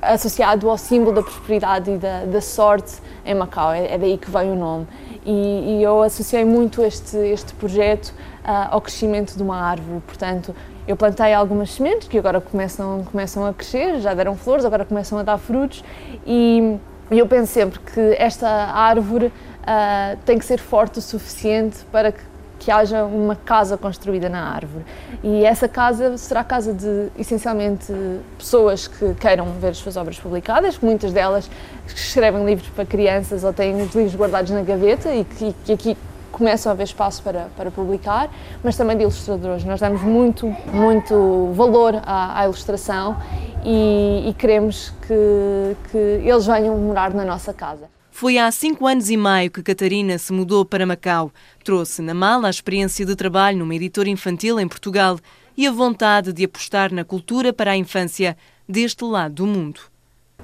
associado 0.02 0.70
ao 0.70 0.78
símbolo 0.78 1.16
da 1.16 1.22
prosperidade 1.22 1.92
e 1.92 1.98
da, 1.98 2.26
da 2.26 2.42
sorte 2.42 2.96
em 3.26 3.36
Macau, 3.36 3.72
é, 3.72 3.94
é, 3.94 3.98
daí 3.98 4.18
que 4.18 4.30
vem 4.30 4.52
o 4.52 4.56
nome. 4.56 4.88
E, 5.30 5.80
e 5.80 5.84
eu 5.84 6.02
associei 6.04 6.46
muito 6.46 6.82
este, 6.82 7.18
este 7.18 7.54
projeto 7.56 8.14
uh, 8.46 8.72
ao 8.72 8.80
crescimento 8.80 9.36
de 9.36 9.44
uma 9.44 9.58
árvore, 9.58 10.02
portanto, 10.08 10.56
eu 10.88 10.96
plantei 10.96 11.34
algumas 11.34 11.72
sementes 11.74 12.08
que 12.08 12.18
agora 12.18 12.40
começam, 12.40 13.04
começam 13.12 13.46
a 13.46 13.54
crescer, 13.54 14.00
já 14.00 14.14
deram 14.14 14.38
flores, 14.38 14.64
agora 14.64 14.86
começam 14.86 15.18
a 15.18 15.24
dar 15.24 15.38
frutos. 15.38 15.84
E 16.26 16.80
eu 17.12 17.28
penso 17.28 17.52
sempre 17.52 17.78
que 17.80 18.16
esta 18.18 18.48
árvore 18.48 19.26
uh, 19.26 20.18
tem 20.26 20.40
que 20.40 20.46
ser 20.46 20.60
forte 20.60 21.00
o 21.00 21.02
suficiente 21.02 21.80
para 21.92 22.14
que 22.14 22.22
que 22.60 22.72
haja 22.72 23.04
uma 23.04 23.36
casa 23.36 23.78
construída 23.78 24.30
na 24.30 24.54
árvore. 24.54 24.86
E 25.24 25.46
essa 25.46 25.68
casa 25.68 26.18
será 26.18 26.44
casa 26.44 26.74
de, 26.74 27.10
essencialmente, 27.18 27.94
pessoas 28.38 28.88
que 28.88 29.14
queiram 29.16 29.46
ver 29.60 29.70
as 29.70 29.78
suas 29.78 29.98
obras 29.98 30.20
publicadas, 30.20 30.78
muitas 30.80 31.12
delas 31.14 31.50
escrevem 31.88 32.46
livros 32.46 32.70
para 32.70 32.86
crianças 32.86 33.44
ou 33.44 33.54
têm 33.54 33.82
os 33.82 33.94
livros 33.96 34.16
guardados 34.16 34.52
na 34.52 34.62
gaveta 34.62 35.14
e 35.14 35.24
que, 35.24 35.56
que 35.64 35.74
aqui 35.74 35.98
começam 36.32 36.72
a 36.72 36.74
haver 36.74 36.84
espaço 36.84 37.24
para, 37.24 37.48
para 37.56 37.72
publicar, 37.72 38.30
mas 38.64 38.78
também 38.78 38.96
de 38.96 39.04
ilustradores. 39.04 39.64
Nós 39.64 39.80
damos 39.80 40.02
muito, 40.02 40.48
muito 40.72 41.52
valor 41.54 41.96
à, 42.06 42.42
à 42.42 42.46
ilustração 42.46 43.18
e, 43.66 44.30
e 44.30 44.34
queremos 44.34 44.94
que, 45.08 45.76
que 45.92 45.98
eles 45.98 46.46
venham 46.46 46.78
morar 46.78 47.14
na 47.14 47.26
nossa 47.26 47.54
casa. 47.54 47.97
Foi 48.20 48.40
há 48.40 48.50
cinco 48.52 48.88
anos 48.88 49.12
e 49.12 49.16
meio 49.16 49.52
que 49.52 49.62
Catarina 49.62 50.18
se 50.18 50.34
mudou 50.34 50.66
para 50.66 50.88
Macau. 50.88 51.32
Trouxe 51.64 52.02
na 52.02 52.16
mala 52.16 52.48
a 52.48 52.50
experiência 52.50 53.06
de 53.06 53.16
trabalho 53.16 53.60
numa 53.60 53.76
editora 53.76 54.10
infantil 54.10 54.60
em 54.60 54.68
Portugal 54.68 55.20
e 55.56 55.68
a 55.68 55.72
vontade 55.72 56.34
de 56.34 56.44
apostar 56.44 56.92
na 56.92 57.06
cultura 57.06 57.54
para 57.54 57.70
a 57.70 57.78
infância 57.78 58.36
deste 58.68 59.04
lado 59.04 59.36
do 59.36 59.46
mundo. 59.46 59.82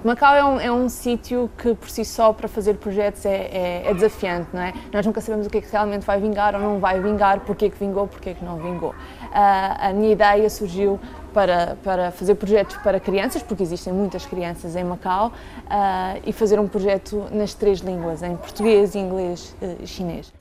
Macau 0.03 0.35
é 0.35 0.45
um, 0.45 0.59
é 0.59 0.71
um 0.71 0.87
sítio 0.87 1.49
que, 1.57 1.73
por 1.73 1.89
si 1.89 2.05
só, 2.05 2.31
para 2.31 2.47
fazer 2.47 2.75
projetos 2.75 3.25
é, 3.25 3.35
é, 3.35 3.83
é, 3.87 3.93
desafiante, 3.95 4.49
não 4.53 4.61
é? 4.61 4.73
Nós 4.91 5.03
nunca 5.03 5.19
sabemos 5.19 5.47
o 5.47 5.49
que 5.49 5.57
é 5.57 5.61
que 5.61 5.71
realmente 5.71 6.05
vai 6.05 6.21
vingar 6.21 6.53
ou 6.53 6.61
não 6.61 6.79
vai 6.79 7.01
vingar, 7.01 7.39
porque 7.39 7.65
é 7.65 7.69
que 7.71 7.79
vingou, 7.79 8.07
porque 8.07 8.29
é 8.29 8.33
que 8.35 8.45
não 8.45 8.57
vingou. 8.57 8.89
Uh, 8.89 8.95
a 9.31 9.93
minha 9.93 10.11
ideia 10.11 10.47
surgiu 10.47 10.99
para, 11.33 11.77
para 11.83 12.11
fazer 12.11 12.35
projetos 12.35 12.77
para 12.77 12.99
crianças, 12.99 13.41
porque 13.41 13.63
existem 13.63 13.91
muitas 13.91 14.25
crianças 14.25 14.75
em 14.75 14.83
Macau, 14.83 15.29
uh, 15.29 16.21
e 16.25 16.31
fazer 16.31 16.59
um 16.59 16.67
projeto 16.67 17.25
nas 17.31 17.53
três 17.53 17.79
línguas, 17.79 18.21
em 18.21 18.35
português, 18.37 18.95
inglês 18.95 19.55
uh, 19.61 19.83
e 19.83 19.87
chinês. 19.87 20.31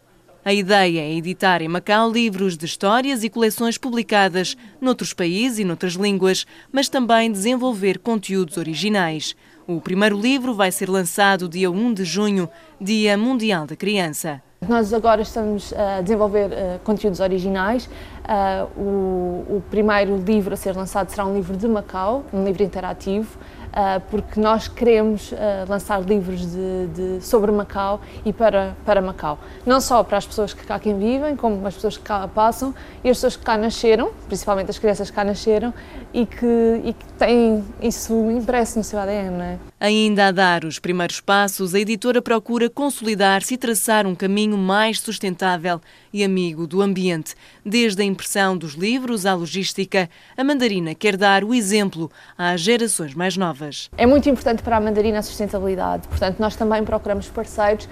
A 0.44 0.52
ideia 0.52 1.00
é 1.00 1.12
editar 1.12 1.62
em 1.62 1.68
Macau 1.68 2.10
livros 2.10 2.56
de 2.56 2.66
histórias 2.66 3.22
e 3.22 3.30
coleções 3.30 3.78
publicadas 3.78 4.56
noutros 4.80 5.12
países 5.12 5.60
e 5.60 5.64
noutras 5.64 5.92
línguas, 5.92 6.44
mas 6.72 6.88
também 6.88 7.30
desenvolver 7.30 7.98
conteúdos 8.00 8.56
originais. 8.56 9.36
O 9.68 9.80
primeiro 9.80 10.18
livro 10.18 10.52
vai 10.52 10.72
ser 10.72 10.88
lançado 10.88 11.48
dia 11.48 11.70
1 11.70 11.94
de 11.94 12.04
junho, 12.04 12.48
Dia 12.80 13.16
Mundial 13.16 13.68
da 13.68 13.76
Criança. 13.76 14.42
Nós 14.68 14.92
agora 14.92 15.22
estamos 15.22 15.72
a 15.72 16.00
desenvolver 16.02 16.50
conteúdos 16.84 17.20
originais. 17.20 17.88
Uh, 18.22 18.80
o, 18.80 19.56
o, 19.56 19.62
primeiro 19.68 20.16
livro 20.16 20.54
a 20.54 20.56
ser 20.56 20.76
lançado 20.76 21.10
será 21.10 21.26
um 21.26 21.34
livro 21.34 21.56
de 21.56 21.66
Macau, 21.66 22.24
um 22.32 22.44
livro 22.44 22.62
interativo, 22.62 23.36
uh, 23.70 24.00
porque 24.10 24.38
nós 24.38 24.68
queremos 24.68 25.34
lançar 25.68 26.00
livros 26.00 26.40
de, 26.52 26.86
de, 26.94 27.24
sobre 27.24 27.50
Macau 27.50 28.00
e 28.24 28.32
para, 28.32 28.76
para 28.84 29.02
Macau. 29.02 29.38
Não 29.66 29.80
só 29.80 30.04
para 30.04 30.18
as 30.18 30.26
pessoas 30.26 30.54
que 30.54 30.64
cá 30.64 30.78
quem 30.78 30.96
vivem, 30.96 31.34
como 31.34 31.66
as 31.66 31.74
pessoas 31.74 31.96
que 31.96 32.04
cá 32.04 32.28
passam 32.28 32.72
e 33.02 33.10
as 33.10 33.16
pessoas 33.16 33.36
que 33.36 33.44
cá 33.44 33.58
nasceram, 33.58 34.12
principalmente 34.28 34.70
as 34.70 34.78
crianças 34.78 35.10
que 35.10 35.16
cá 35.16 35.24
nasceram 35.24 35.74
e 36.14 36.24
que, 36.24 36.80
e 36.84 36.92
que 36.92 37.12
têm 37.18 37.64
isso 37.82 38.30
impresso 38.30 38.78
no 38.78 38.84
seu 38.84 39.00
ADN. 39.00 39.30
Não 39.30 39.44
é? 39.44 39.58
Ainda 39.80 40.28
a 40.28 40.30
dar 40.30 40.64
os 40.64 40.78
primeiros 40.78 41.20
passos, 41.20 41.74
a 41.74 41.80
editora 41.80 42.22
procura 42.22 42.70
consolidar-se 42.70 43.54
e 43.54 43.56
traçar 43.58 44.06
um 44.06 44.14
caminho 44.14 44.56
mais 44.56 45.00
sustentável 45.00 45.80
e 46.12 46.24
amigo 46.24 46.66
do 46.66 46.82
ambiente. 46.82 47.34
Desde 47.64 48.02
a 48.02 48.04
impressão 48.04 48.56
dos 48.56 48.74
livros 48.74 49.26
à 49.26 49.34
logística, 49.34 50.08
a 50.36 50.44
Mandarina 50.44 50.94
quer 50.94 51.16
dar 51.16 51.44
o 51.44 51.54
exemplo 51.54 52.10
às 52.36 52.60
gerações 52.60 53.14
mais 53.14 53.36
novas. 53.36 53.88
É 53.96 54.06
muito 54.06 54.28
importante 54.28 54.62
para 54.62 54.76
a 54.76 54.80
Mandarina 54.80 55.18
a 55.18 55.22
sustentabilidade, 55.22 56.08
portanto, 56.08 56.38
nós 56.38 56.56
também 56.56 56.84
procuramos 56.84 57.28
parceiros 57.28 57.88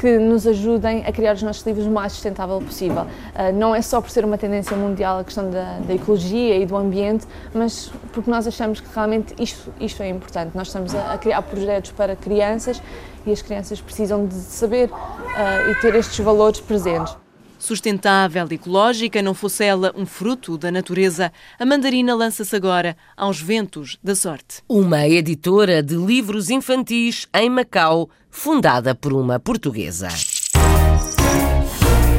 que 0.00 0.18
nos 0.18 0.46
ajudem 0.46 1.04
a 1.06 1.12
criar 1.12 1.34
os 1.34 1.42
nossos 1.42 1.64
livros 1.64 1.86
o 1.86 1.90
mais 1.90 2.12
sustentável 2.12 2.60
possível. 2.60 3.02
Uh, 3.02 3.52
não 3.54 3.74
é 3.74 3.80
só 3.80 4.00
por 4.00 4.10
ser 4.10 4.24
uma 4.24 4.36
tendência 4.36 4.76
mundial 4.76 5.20
a 5.20 5.24
questão 5.24 5.48
da, 5.50 5.78
da, 5.78 5.94
ecologia 5.94 6.56
e 6.58 6.66
do 6.66 6.76
ambiente, 6.76 7.26
mas 7.54 7.90
porque 8.12 8.30
nós 8.30 8.46
achamos 8.46 8.80
que 8.80 8.88
realmente 8.92 9.34
isto, 9.40 9.72
isto 9.80 10.02
é 10.02 10.08
importante. 10.08 10.50
Nós 10.54 10.68
estamos 10.68 10.94
a, 10.94 11.12
a 11.12 11.18
criar 11.18 11.42
projetos 11.42 11.92
para 11.92 12.16
crianças 12.16 12.82
e 13.24 13.32
as 13.32 13.40
crianças 13.40 13.80
precisam 13.80 14.26
de 14.26 14.34
saber 14.34 14.90
uh, 14.90 15.70
e 15.70 15.74
ter 15.80 15.94
estes 15.94 16.18
valores 16.18 16.60
presentes. 16.60 17.23
Sustentável 17.64 18.46
e 18.50 18.56
ecológica, 18.56 19.22
não 19.22 19.32
fosse 19.32 19.64
ela 19.64 19.90
um 19.96 20.04
fruto 20.04 20.58
da 20.58 20.70
natureza, 20.70 21.32
a 21.58 21.64
mandarina 21.64 22.14
lança-se 22.14 22.54
agora 22.54 22.94
aos 23.16 23.40
ventos 23.40 23.98
da 24.04 24.14
sorte. 24.14 24.60
Uma 24.68 25.08
editora 25.08 25.82
de 25.82 25.96
livros 25.96 26.50
infantis 26.50 27.26
em 27.32 27.48
Macau, 27.48 28.10
fundada 28.30 28.94
por 28.94 29.14
uma 29.14 29.40
portuguesa. 29.40 30.08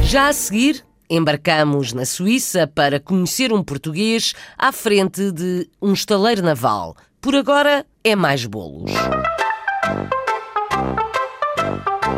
Já 0.02 0.26
a 0.26 0.32
seguir, 0.32 0.84
embarcamos 1.08 1.92
na 1.92 2.04
Suíça 2.04 2.66
para 2.66 2.98
conhecer 2.98 3.52
um 3.52 3.62
português 3.62 4.34
à 4.58 4.72
frente 4.72 5.30
de 5.30 5.70
um 5.80 5.92
estaleiro 5.92 6.42
naval. 6.42 6.96
Por 7.20 7.36
agora 7.36 7.86
é 8.02 8.16
mais 8.16 8.44
bolos. 8.44 8.90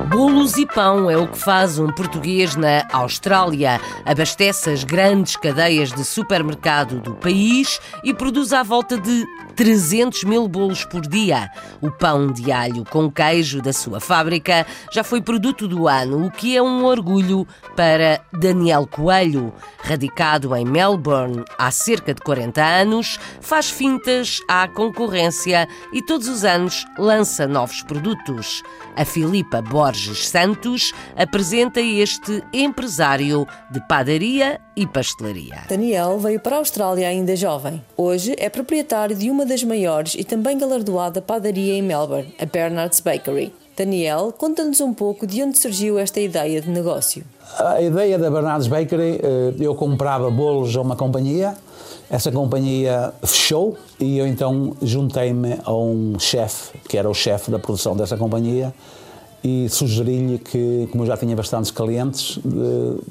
Bolos 0.09 0.57
e 0.57 0.65
pão 0.65 1.11
é 1.11 1.19
o 1.19 1.29
que 1.29 1.37
faz 1.37 1.79
um 1.79 1.89
português 1.89 2.57
na 2.57 2.83
Austrália. 2.91 3.79
Abastece 4.07 4.71
as 4.71 4.83
grandes 4.83 5.37
cadeias 5.37 5.93
de 5.93 6.03
supermercado 6.03 6.99
do 6.99 7.15
país 7.15 7.79
e 8.03 8.15
produz 8.15 8.55
à 8.55 8.63
volta 8.63 8.99
de 8.99 9.27
300 9.55 10.25
mil 10.25 10.49
bolos 10.49 10.85
por 10.87 11.03
dia. 11.03 11.51
O 11.83 11.91
pão 11.91 12.33
de 12.33 12.51
alho 12.51 12.85
com 12.85 13.11
queijo 13.11 13.61
da 13.61 13.73
sua 13.73 14.01
fábrica 14.01 14.67
já 14.91 15.05
foi 15.05 15.21
produto 15.21 15.69
do 15.69 15.87
ano, 15.87 16.25
o 16.25 16.31
que 16.31 16.57
é 16.57 16.63
um 16.63 16.87
orgulho 16.87 17.47
para 17.77 18.21
Daniel 18.33 18.87
Coelho. 18.87 19.53
Radicado 19.83 20.57
em 20.57 20.65
Melbourne 20.65 21.45
há 21.59 21.71
cerca 21.71 22.15
de 22.15 22.23
40 22.23 22.63
anos, 22.63 23.19
faz 23.41 23.69
fintas 23.69 24.41
à 24.49 24.67
concorrência 24.69 25.69
e 25.93 26.01
todos 26.01 26.29
os 26.29 26.45
anos 26.45 26.87
lança 26.99 27.47
novos 27.47 27.83
produtos. 27.83 28.63
A 28.97 29.05
Filipa 29.05 29.61
Borges 29.61 29.98
Santos 30.01 30.93
apresenta 31.17 31.81
este 31.81 32.43
empresário 32.53 33.47
de 33.71 33.81
padaria 33.89 34.61
e 34.77 34.87
pastelaria. 34.87 35.65
Daniel 35.69 36.19
veio 36.19 36.41
para 36.41 36.57
a 36.57 36.59
Austrália 36.59 37.09
ainda 37.09 37.35
jovem. 37.37 37.83
Hoje 37.97 38.35
é 38.39 38.49
proprietário 38.49 39.17
de 39.17 39.31
uma 39.31 39.45
das 39.45 39.63
maiores 39.65 40.15
e 40.15 40.25
também 40.25 40.59
galardoada 40.59 41.21
padaria 41.21 41.75
em 41.75 41.83
Melbourne, 41.83 42.35
a 42.41 42.47
Bernard's 42.47 43.01
Bakery. 43.01 43.53
Daniel, 43.77 44.35
conta-nos 44.37 44.81
um 44.81 44.93
pouco 44.93 45.25
de 45.25 45.41
onde 45.41 45.57
surgiu 45.57 45.99
esta 45.99 46.19
ideia 46.19 46.61
de 46.61 46.69
negócio. 46.69 47.25
A 47.59 47.81
ideia 47.81 48.19
da 48.19 48.29
Bernard's 48.29 48.67
Bakery, 48.67 49.21
eh, 49.23 49.55
eu 49.61 49.75
comprava 49.75 50.29
bolos 50.31 50.77
a 50.77 50.81
uma 50.81 50.97
companhia, 50.97 51.55
essa 52.11 52.33
companhia 52.33 53.13
fechou 53.23 53.77
e 54.01 54.19
eu 54.19 54.27
então 54.27 54.77
juntei-me 54.83 55.59
a 55.63 55.73
um 55.73 56.19
chefe, 56.19 56.79
que 56.89 56.97
era 56.97 57.09
o 57.09 57.15
chefe 57.15 57.51
da 57.51 57.59
produção 57.59 57.95
dessa 57.95 58.17
companhia, 58.17 58.75
e 59.43 59.69
sugeri-lhe 59.69 60.39
que, 60.39 60.89
como 60.91 61.05
eu 61.05 61.07
já 61.07 61.17
tinha 61.17 61.35
bastantes 61.35 61.71
clientes, 61.71 62.39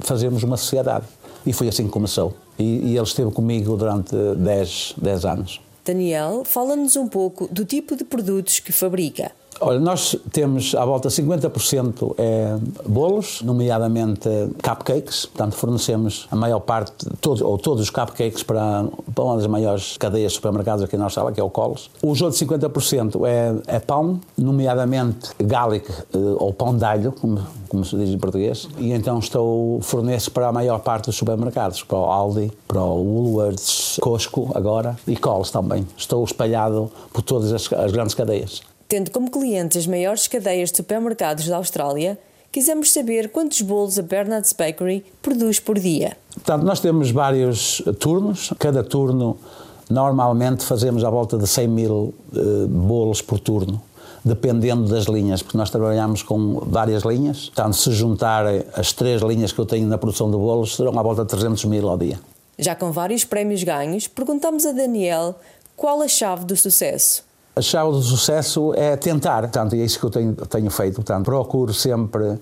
fazermos 0.02 0.44
uma 0.44 0.58
sociedade. 0.58 1.06
E 1.46 1.54
foi 1.54 1.68
assim 1.68 1.86
que 1.86 1.92
começou. 1.92 2.34
E, 2.60 2.64
e 2.64 2.98
ele 2.98 3.04
esteve 3.04 3.32
comigo 3.32 3.78
durante 3.78 4.16
10, 4.16 4.96
10 4.98 5.26
anos. 5.26 5.62
Daniel, 5.86 6.44
fala-nos 6.44 6.98
um 6.98 7.08
pouco 7.08 7.48
do 7.50 7.64
tipo 7.64 7.96
de 7.96 8.04
produtos 8.04 8.60
que 8.60 8.74
fabrica. 8.74 9.32
Olha, 9.60 9.80
nós 9.80 10.16
temos 10.32 10.76
à 10.76 10.86
volta 10.86 11.10
50% 11.10 12.16
é 12.18 12.58
bolos, 12.86 13.42
nomeadamente 13.42 14.30
cupcakes, 14.64 15.26
portanto 15.26 15.56
fornecemos 15.56 16.28
a 16.32 16.36
maior 16.36 16.60
parte, 16.60 17.08
todos, 17.20 17.42
ou 17.42 17.58
todos 17.58 17.84
os 17.84 17.90
cupcakes 17.90 18.44
para, 18.44 18.86
para 19.16 19.24
uma 19.24 19.38
das 19.38 19.48
maiores 19.48 19.98
cadeias 19.98 20.34
de 20.34 20.36
supermercados 20.36 20.84
aqui 20.84 20.96
na 20.96 21.06
Austrália, 21.06 21.34
que 21.34 21.40
é 21.40 21.44
o 21.44 21.50
Coles. 21.50 21.90
Os 22.04 22.22
outros 22.22 22.40
50% 22.42 23.26
é, 23.26 23.76
é 23.76 23.80
pão, 23.80 24.20
nomeadamente 24.38 25.32
garlic 25.40 25.90
eh, 25.90 26.18
ou 26.38 26.54
pão 26.54 26.78
de 26.78 26.86
alho, 26.86 27.12
como, 27.12 27.40
como 27.68 27.84
se 27.84 27.96
diz 27.98 28.10
em 28.10 28.18
português, 28.18 28.68
e 28.78 28.92
então 28.92 29.18
estou 29.20 29.82
forneço 29.82 30.32
para 30.32 30.48
a 30.48 30.52
maior 30.52 30.80
parte 30.80 31.06
dos 31.06 31.16
supermercados, 31.16 31.84
para 31.84 31.98
o 31.98 32.06
Aldi, 32.06 32.52
para 32.68 32.82
o 32.82 33.04
Woolworths, 33.04 33.98
Costco 34.00 34.52
agora 34.54 34.96
e 35.08 35.16
Coles 35.16 35.50
também. 35.50 35.88
Estou 35.98 36.24
espalhado 36.24 36.92
por 37.12 37.22
todas 37.22 37.52
as, 37.52 37.72
as 37.74 37.92
grandes 37.92 38.14
cadeias. 38.14 38.62
Tendo 38.88 39.12
como 39.12 39.30
clientes 39.30 39.78
as 39.78 39.88
maiores 39.88 40.28
cadeias 40.28 40.72
de 40.72 40.78
supermercados 40.78 41.48
da 41.48 41.58
Austrália, 41.58 42.18
quisemos 42.52 42.92
saber 42.92 43.30
quantos 43.32 43.62
bolos 43.62 44.00
a 44.00 44.02
Bernard's 44.02 44.54
Bakery 44.54 45.06
produz 45.22 45.60
por 45.60 45.78
dia. 45.78 46.16
Portanto, 46.34 46.64
nós 46.64 46.80
temos 46.80 47.12
vários 47.12 47.82
turnos, 48.00 48.54
cada 48.58 48.84
turno 48.84 49.38
Normalmente 49.90 50.66
fazemos 50.66 51.04
à 51.04 51.10
volta 51.10 51.38
de 51.38 51.48
100 51.48 51.68
mil 51.68 52.14
uh, 52.34 52.68
bolos 52.68 53.22
por 53.22 53.40
turno, 53.40 53.82
dependendo 54.24 54.88
das 54.90 55.06
linhas, 55.06 55.42
porque 55.42 55.58
nós 55.58 55.70
trabalhamos 55.70 56.22
com 56.22 56.60
várias 56.66 57.04
linhas. 57.04 57.46
Portanto, 57.46 57.78
se 57.78 57.92
juntar 57.94 58.46
as 58.74 58.92
três 58.92 59.22
linhas 59.22 59.54
que 59.54 59.60
eu 59.60 59.66
tenho 59.66 59.88
na 59.88 59.98
produção 59.98 60.30
de 60.30 60.36
bolos, 60.36 60.76
serão 60.76 60.98
à 61.00 61.02
volta 61.02 61.24
de 61.24 61.30
300 61.30 61.64
mil 61.66 61.88
ao 61.88 61.98
dia. 61.98 62.20
Já 62.60 62.76
com 62.76 62.92
vários 62.92 63.24
prémios 63.24 63.64
ganhos, 63.64 64.08
perguntamos 64.08 64.66
a 64.66 64.74
Daniel 64.74 65.36
qual 65.76 66.02
a 66.02 66.08
chave 66.08 66.44
do 66.44 66.58
sucesso. 66.58 67.24
A 67.58 67.62
chave 67.62 67.90
do 67.90 68.02
sucesso 68.04 68.72
é 68.76 68.96
tentar, 68.96 69.42
portanto, 69.42 69.76
e 69.76 69.82
é 69.82 69.84
isso 69.84 70.00
que 70.00 70.06
eu 70.06 70.12
tenho, 70.12 70.36
tenho 70.36 70.70
feito. 70.70 70.98
Portanto, 70.98 71.26
procuro 71.26 71.74
sempre 71.74 72.38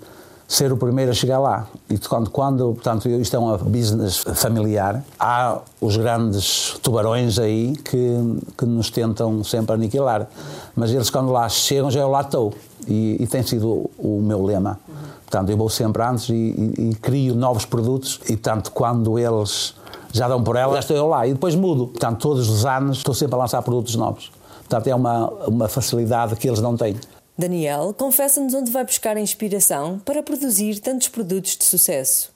ser 0.45 0.73
o 0.73 0.77
primeiro 0.77 1.09
a 1.09 1.13
chegar 1.13 1.39
lá. 1.39 1.67
E 1.89 1.97
quando, 1.97 2.29
quando 2.29 2.73
portanto, 2.73 3.07
isto 3.07 3.33
é 3.33 3.39
um 3.39 3.55
business 3.59 4.17
familiar, 4.17 5.01
há 5.17 5.59
os 5.79 5.95
grandes 5.95 6.77
tubarões 6.81 7.39
aí 7.39 7.77
que, 7.77 8.41
que 8.57 8.65
nos 8.65 8.89
tentam 8.89 9.41
sempre 9.41 9.73
aniquilar. 9.75 10.27
Mas 10.75 10.91
eles, 10.91 11.09
quando 11.09 11.31
lá 11.31 11.47
chegam, 11.47 11.89
já 11.89 12.01
eu 12.01 12.09
lá 12.09 12.19
estou. 12.19 12.53
E, 12.85 13.15
e 13.17 13.25
tem 13.25 13.41
sido 13.41 13.69
o, 13.69 13.91
o 13.97 14.21
meu 14.21 14.43
lema. 14.43 14.77
Portanto, 15.21 15.49
eu 15.49 15.55
vou 15.55 15.69
sempre 15.69 16.03
antes 16.03 16.27
e, 16.27 16.33
e, 16.33 16.89
e 16.89 16.95
crio 16.95 17.33
novos 17.35 17.63
produtos. 17.63 18.19
E, 18.27 18.35
tanto 18.35 18.69
quando 18.73 19.17
eles 19.17 19.75
já 20.11 20.27
dão 20.27 20.43
por 20.43 20.57
ela, 20.57 20.73
já 20.73 20.79
estou 20.79 20.97
eu 20.97 21.07
lá. 21.07 21.25
E 21.25 21.31
depois 21.31 21.55
mudo. 21.55 21.87
Portanto, 21.87 22.19
todos 22.19 22.49
os 22.49 22.65
anos 22.65 22.97
estou 22.97 23.15
sempre 23.15 23.35
a 23.35 23.37
lançar 23.37 23.61
produtos 23.61 23.95
novos. 23.95 24.29
Portanto, 24.59 24.87
é 24.87 24.95
uma, 24.95 25.29
uma 25.47 25.67
facilidade 25.67 26.35
que 26.35 26.47
eles 26.47 26.59
não 26.59 26.75
têm. 26.75 26.95
Daniel 27.37 27.93
confessa-nos 27.97 28.53
onde 28.53 28.71
vai 28.71 28.85
buscar 28.85 29.17
inspiração 29.17 29.99
para 29.99 30.23
produzir 30.23 30.79
tantos 30.79 31.09
produtos 31.09 31.57
de 31.57 31.65
sucesso. 31.65 32.33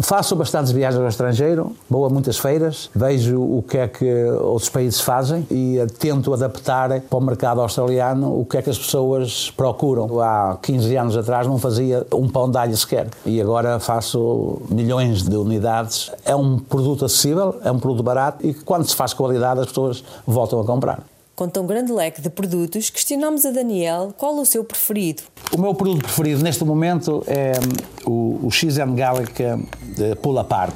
Faço 0.00 0.34
bastantes 0.34 0.72
viagens 0.72 1.02
ao 1.02 1.08
estrangeiro, 1.08 1.76
vou 1.88 2.06
a 2.06 2.08
muitas 2.08 2.38
feiras, 2.38 2.88
vejo 2.94 3.38
o 3.38 3.62
que 3.62 3.76
é 3.76 3.86
que 3.86 4.24
outros 4.40 4.70
países 4.70 5.00
fazem 5.02 5.46
e 5.50 5.76
tento 5.98 6.32
adaptar 6.32 6.98
para 7.02 7.18
o 7.18 7.20
mercado 7.20 7.60
australiano 7.60 8.40
o 8.40 8.46
que 8.46 8.56
é 8.56 8.62
que 8.62 8.70
as 8.70 8.78
pessoas 8.78 9.52
procuram. 9.54 10.18
Há 10.18 10.56
15 10.62 10.96
anos 10.96 11.16
atrás 11.18 11.46
não 11.46 11.58
fazia 11.58 12.06
um 12.14 12.26
pão 12.26 12.50
de 12.50 12.56
alho 12.56 12.74
sequer 12.74 13.08
e 13.26 13.38
agora 13.38 13.78
faço 13.78 14.62
milhões 14.70 15.22
de 15.22 15.36
unidades. 15.36 16.10
É 16.24 16.34
um 16.34 16.58
produto 16.58 17.04
acessível, 17.04 17.60
é 17.62 17.70
um 17.70 17.78
produto 17.78 18.02
barato 18.02 18.46
e 18.46 18.54
quando 18.54 18.88
se 18.88 18.96
faz 18.96 19.12
qualidade 19.12 19.60
as 19.60 19.66
pessoas 19.66 20.02
voltam 20.26 20.58
a 20.58 20.64
comprar. 20.64 21.09
Com 21.40 21.48
tão 21.48 21.64
grande 21.64 21.90
leque 21.90 22.20
de 22.20 22.28
produtos, 22.28 22.90
questionamos 22.90 23.46
a 23.46 23.50
Daniel 23.50 24.12
qual 24.18 24.36
o 24.36 24.44
seu 24.44 24.62
preferido. 24.62 25.22
O 25.50 25.58
meu 25.58 25.74
produto 25.74 26.02
preferido 26.02 26.42
neste 26.42 26.62
momento 26.66 27.24
é 27.26 27.52
hum, 28.06 28.40
o, 28.42 28.46
o 28.46 28.50
XM 28.50 28.94
Gallica 28.94 29.58
de 29.96 30.14
Pull 30.16 30.38
Apart, 30.38 30.74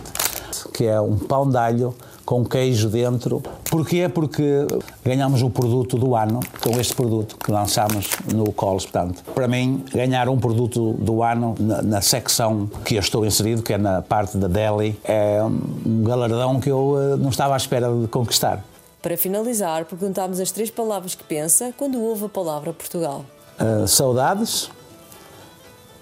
que 0.72 0.86
é 0.86 0.98
um 0.98 1.18
pão 1.18 1.46
de 1.50 1.58
alho 1.58 1.94
com 2.24 2.42
queijo 2.42 2.88
dentro. 2.88 3.42
Porquê? 3.70 4.08
Porque 4.08 4.66
ganhamos 5.04 5.42
o 5.42 5.50
produto 5.50 5.98
do 5.98 6.16
ano 6.16 6.40
com 6.62 6.80
este 6.80 6.94
produto 6.94 7.36
que 7.36 7.52
lançamos 7.52 8.08
no 8.32 8.50
Coles. 8.50 8.84
Portanto, 8.84 9.22
para 9.34 9.46
mim, 9.46 9.84
ganhar 9.92 10.30
um 10.30 10.38
produto 10.38 10.94
do 10.94 11.22
ano 11.22 11.54
na, 11.60 11.82
na, 11.82 12.00
secção 12.00 12.70
que 12.86 12.94
eu 12.94 13.00
estou 13.00 13.26
inserido, 13.26 13.62
que 13.62 13.74
é 13.74 13.76
na 13.76 14.00
parte 14.00 14.38
da 14.38 14.48
deli, 14.48 14.98
é 15.04 15.42
um 15.44 16.04
galardão 16.04 16.58
que 16.58 16.70
eu 16.70 17.18
não 17.18 17.28
estava 17.28 17.52
à 17.52 17.58
espera 17.58 17.92
de 17.94 18.08
conquistar. 18.08 18.64
Para 19.04 19.18
finalizar, 19.18 19.84
perguntámos 19.84 20.40
as 20.40 20.50
três 20.50 20.70
palavras 20.70 21.14
que 21.14 21.22
pensa 21.22 21.74
quando 21.76 22.00
ouve 22.00 22.24
a 22.24 22.28
palavra 22.30 22.72
Portugal. 22.72 23.26
Uh, 23.60 23.86
saudades, 23.86 24.70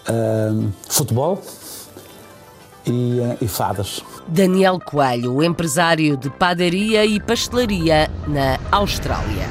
uh, 0.09 0.73
futebol 0.89 1.43
e, 2.87 3.19
uh, 3.19 3.39
e 3.41 3.49
fadas. 3.49 4.05
Daniel 4.29 4.79
Coelho, 4.79 5.43
empresário 5.43 6.17
de 6.17 6.31
padaria 6.31 7.05
e 7.05 7.19
pastelaria 7.19 8.09
na 8.29 8.61
Austrália. 8.71 9.49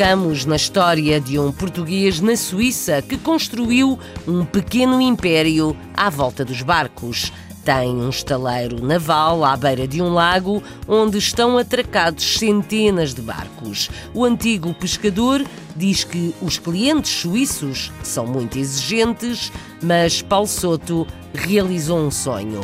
Embarcamos 0.00 0.46
na 0.46 0.56
história 0.56 1.20
de 1.20 1.38
um 1.38 1.52
português 1.52 2.22
na 2.22 2.34
Suíça 2.34 3.02
que 3.02 3.18
construiu 3.18 3.98
um 4.26 4.46
pequeno 4.46 4.98
império 4.98 5.76
à 5.94 6.08
volta 6.08 6.42
dos 6.42 6.62
barcos. 6.62 7.30
Tem 7.62 7.90
um 7.90 8.08
estaleiro 8.08 8.82
naval 8.82 9.44
à 9.44 9.54
beira 9.58 9.86
de 9.86 10.00
um 10.00 10.14
lago 10.14 10.62
onde 10.88 11.18
estão 11.18 11.58
atracados 11.58 12.38
centenas 12.38 13.12
de 13.12 13.20
barcos. 13.20 13.90
O 14.14 14.24
antigo 14.24 14.72
pescador 14.72 15.44
diz 15.76 16.02
que 16.02 16.34
os 16.40 16.58
clientes 16.58 17.20
suíços 17.20 17.92
são 18.02 18.26
muito 18.26 18.58
exigentes, 18.58 19.52
mas 19.82 20.22
Paulo 20.22 20.48
Soto 20.48 21.06
realizou 21.34 21.98
um 21.98 22.10
sonho. 22.10 22.62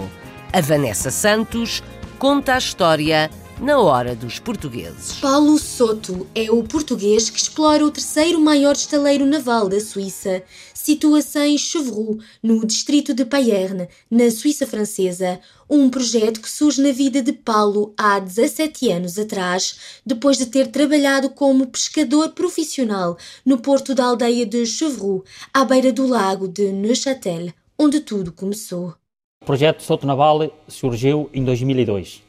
A 0.55 0.63
Vanessa 0.63 1.11
Santos 1.11 1.83
conta 2.19 2.55
a 2.55 2.59
história 2.59 3.31
na 3.61 3.79
hora 3.79 4.15
dos 4.15 4.39
portugueses. 4.39 5.19
Paulo 5.19 5.59
Soto 5.59 6.27
é 6.35 6.51
o 6.51 6.63
português 6.63 7.31
que 7.31 7.39
explora 7.39 7.85
o 7.85 7.91
terceiro 7.91 8.39
maior 8.41 8.73
estaleiro 8.73 9.25
naval 9.25 9.69
da 9.69 9.81
Suíça. 9.81 10.43
Situa-se 10.75 11.39
em 11.39 11.57
Chevroux, 11.57 12.19
no 12.43 12.65
distrito 12.67 13.15
de 13.15 13.25
Payerne, 13.25 13.89
na 14.11 14.31
Suíça 14.31 14.67
francesa. 14.67 15.41
Um 15.69 15.89
projeto 15.89 16.41
que 16.41 16.51
surge 16.51 16.83
na 16.83 16.93
vida 16.93 17.23
de 17.23 17.33
Paulo 17.33 17.95
há 17.97 18.19
17 18.19 18.91
anos 18.91 19.19
atrás, 19.19 19.79
depois 20.05 20.37
de 20.37 20.47
ter 20.47 20.69
trabalhado 20.69 21.31
como 21.31 21.67
pescador 21.67 22.31
profissional 22.31 23.17
no 23.45 23.59
porto 23.59 23.95
da 23.95 24.05
aldeia 24.05 24.45
de 24.45 24.67
Chevroux, 24.67 25.25
à 25.53 25.65
beira 25.65 25.93
do 25.93 26.07
lago 26.07 26.47
de 26.47 26.71
Neuchâtel, 26.71 27.53
onde 27.79 28.01
tudo 28.01 28.33
começou. 28.33 28.95
O 29.43 29.47
projeto 29.47 29.83
Soto 29.83 30.07
Naval 30.07 30.53
surgiu 30.69 31.31
em 31.33 31.43
2002 31.43 32.26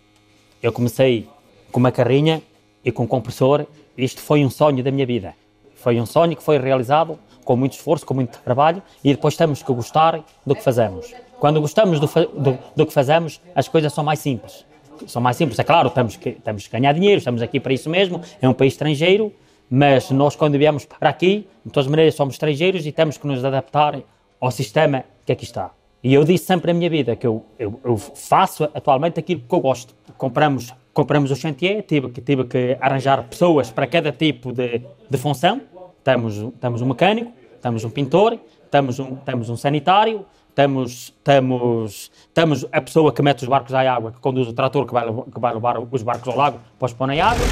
eu 0.61 0.71
comecei 0.71 1.27
com 1.71 1.79
uma 1.79 1.91
carrinha 1.91 2.41
e 2.83 2.91
com 2.91 3.03
um 3.03 3.07
compressor. 3.07 3.65
Isto 3.97 4.21
foi 4.21 4.43
um 4.43 4.49
sonho 4.49 4.83
da 4.83 4.91
minha 4.91 5.05
vida. 5.05 5.33
Foi 5.75 5.99
um 5.99 6.05
sonho 6.05 6.35
que 6.35 6.43
foi 6.43 6.57
realizado 6.57 7.19
com 7.45 7.55
muito 7.55 7.73
esforço, 7.73 8.05
com 8.05 8.13
muito 8.13 8.39
trabalho 8.39 8.81
e 9.03 9.13
depois 9.13 9.37
temos 9.37 9.63
que 9.63 9.71
gostar 9.71 10.23
do 10.45 10.55
que 10.55 10.63
fazemos. 10.63 11.13
Quando 11.39 11.61
gostamos 11.61 11.99
do, 11.99 12.07
do, 12.07 12.57
do 12.75 12.85
que 12.85 12.91
fazemos, 12.91 13.39
as 13.55 13.67
coisas 13.67 13.93
são 13.93 14.03
mais 14.03 14.19
simples. 14.19 14.65
São 15.05 15.21
mais 15.21 15.37
simples. 15.37 15.57
É 15.59 15.63
claro, 15.63 15.89
temos 15.89 16.17
que, 16.17 16.31
temos 16.31 16.65
que 16.65 16.73
ganhar 16.73 16.93
dinheiro, 16.93 17.19
estamos 17.19 17.41
aqui 17.41 17.59
para 17.59 17.73
isso 17.73 17.89
mesmo, 17.89 18.21
é 18.41 18.49
um 18.49 18.53
país 18.53 18.73
estrangeiro, 18.73 19.31
mas 19.69 20.09
nós, 20.09 20.35
quando 20.35 20.57
viemos 20.57 20.85
para 20.85 21.09
aqui, 21.09 21.47
de 21.63 21.71
todas 21.71 21.85
as 21.85 21.91
maneiras, 21.91 22.15
somos 22.15 22.33
estrangeiros 22.35 22.85
e 22.85 22.91
temos 22.91 23.17
que 23.17 23.27
nos 23.27 23.45
adaptar 23.45 23.99
ao 24.41 24.51
sistema 24.51 25.05
que 25.25 25.31
aqui 25.31 25.43
está. 25.43 25.71
E 26.03 26.13
eu 26.13 26.23
disse 26.23 26.45
sempre 26.45 26.71
na 26.71 26.77
minha 26.77 26.89
vida 26.89 27.15
que 27.15 27.25
eu, 27.25 27.45
eu, 27.57 27.79
eu 27.83 27.97
faço 27.97 28.65
atualmente 28.65 29.19
aquilo 29.19 29.41
que 29.41 29.53
eu 29.53 29.59
gosto. 29.59 29.95
Compramos, 30.17 30.73
compramos 30.93 31.31
o 31.31 31.35
chantier, 31.35 31.81
tive 31.83 32.09
que, 32.09 32.21
tive 32.21 32.43
que 32.45 32.77
arranjar 32.79 33.23
pessoas 33.23 33.71
para 33.71 33.87
cada 33.87 34.11
tipo 34.11 34.51
de, 34.51 34.81
de 35.09 35.17
função. 35.17 35.61
Temos, 36.03 36.35
temos 36.61 36.81
um 36.81 36.85
mecânico, 36.85 37.31
temos 37.61 37.83
um 37.83 37.89
pintor, 37.89 38.39
temos 38.69 38.99
um, 38.99 39.15
temos 39.15 39.49
um 39.49 39.57
sanitário, 39.57 40.25
temos, 40.53 41.13
temos, 41.23 42.11
temos 42.33 42.65
a 42.71 42.81
pessoa 42.81 43.11
que 43.11 43.21
mete 43.21 43.41
os 43.41 43.47
barcos 43.47 43.73
à 43.73 43.93
água, 43.93 44.11
que 44.11 44.19
conduz 44.19 44.47
o 44.47 44.53
trator 44.53 44.85
que 44.85 44.93
vai, 44.93 45.05
que 45.05 45.39
vai 45.39 45.53
levar 45.53 45.79
os 45.79 46.03
barcos 46.03 46.27
ao 46.27 46.35
lago 46.35 46.59
para 46.77 46.85
os 46.85 46.93
pôr 46.93 47.07
na 47.07 47.13
água. 47.13 47.45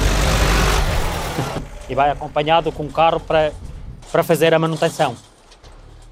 E 1.88 1.94
vai 1.94 2.10
acompanhado 2.10 2.72
com 2.72 2.84
um 2.84 2.90
carro 2.90 3.20
para, 3.20 3.52
para 4.10 4.22
fazer 4.22 4.54
a 4.54 4.58
manutenção. 4.58 5.14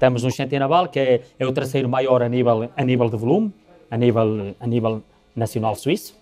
Um 0.01 0.29
chantier 0.29 0.59
naval 0.59 0.87
que 0.89 0.99
é, 0.99 1.21
é, 1.39 1.45
o 1.45 1.51
terceiro 1.51 1.87
maior 1.87 2.21
a 2.21 2.29
nível, 2.29 2.69
a 2.75 2.83
nível 2.83 3.09
de 3.09 3.17
volume, 3.17 3.53
a 3.89 3.97
nível, 3.97 4.55
a 4.59 4.67
nível 4.67 5.01
nacional 5.35 5.75
suíço. 5.75 6.15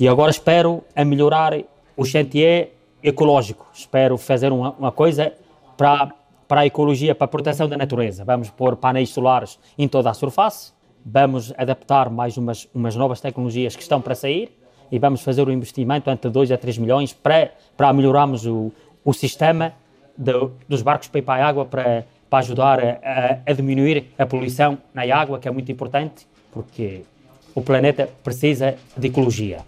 E 0.00 0.08
agora 0.08 0.30
espero 0.30 0.82
a 0.94 1.04
melhorar 1.04 1.58
o 1.96 2.04
chantier 2.04 2.72
ecológico. 3.02 3.66
Espero 3.74 4.16
fazer 4.16 4.52
uma, 4.52 4.70
uma 4.72 4.92
coisa 4.92 5.32
para, 5.76 6.12
para 6.46 6.62
a 6.62 6.66
ecologia, 6.66 7.14
para 7.14 7.26
a 7.26 7.28
proteção 7.28 7.68
da 7.68 7.76
natureza. 7.76 8.24
Vamos 8.24 8.50
pôr 8.50 8.76
painéis 8.76 9.10
solares 9.10 9.58
em 9.76 9.86
toda 9.86 10.10
a 10.10 10.14
surface, 10.14 10.72
vamos 11.04 11.52
adaptar 11.56 12.10
mais 12.10 12.36
umas, 12.36 12.68
umas 12.74 12.96
novas 12.96 13.20
tecnologias 13.20 13.76
que 13.76 13.82
estão 13.82 14.00
para 14.00 14.14
sair 14.14 14.56
e 14.90 14.98
vamos 14.98 15.22
fazer 15.22 15.46
um 15.46 15.52
investimento 15.52 16.10
entre 16.10 16.30
2 16.30 16.52
a 16.52 16.58
3 16.58 16.78
milhões 16.78 17.12
para, 17.12 17.52
para 17.76 17.92
melhorarmos 17.92 18.46
o, 18.46 18.72
o 19.04 19.12
sistema 19.12 19.74
dos 20.68 20.82
barcos 20.82 21.08
para 21.08 21.18
ir 21.18 21.22
para 21.22 21.44
a 21.44 21.48
água 21.48 21.64
para 21.64 22.04
para 22.28 22.40
ajudar 22.40 22.80
a, 22.80 23.38
a, 23.46 23.52
diminuir 23.52 24.12
a 24.18 24.26
poluição 24.26 24.78
na 24.92 25.02
água, 25.14 25.38
que 25.38 25.48
é 25.48 25.50
muito 25.50 25.70
importante, 25.72 26.26
porque 26.52 27.02
o 27.54 27.62
planeta 27.62 28.08
precisa 28.22 28.76
de 28.96 29.08
ecologia. 29.08 29.58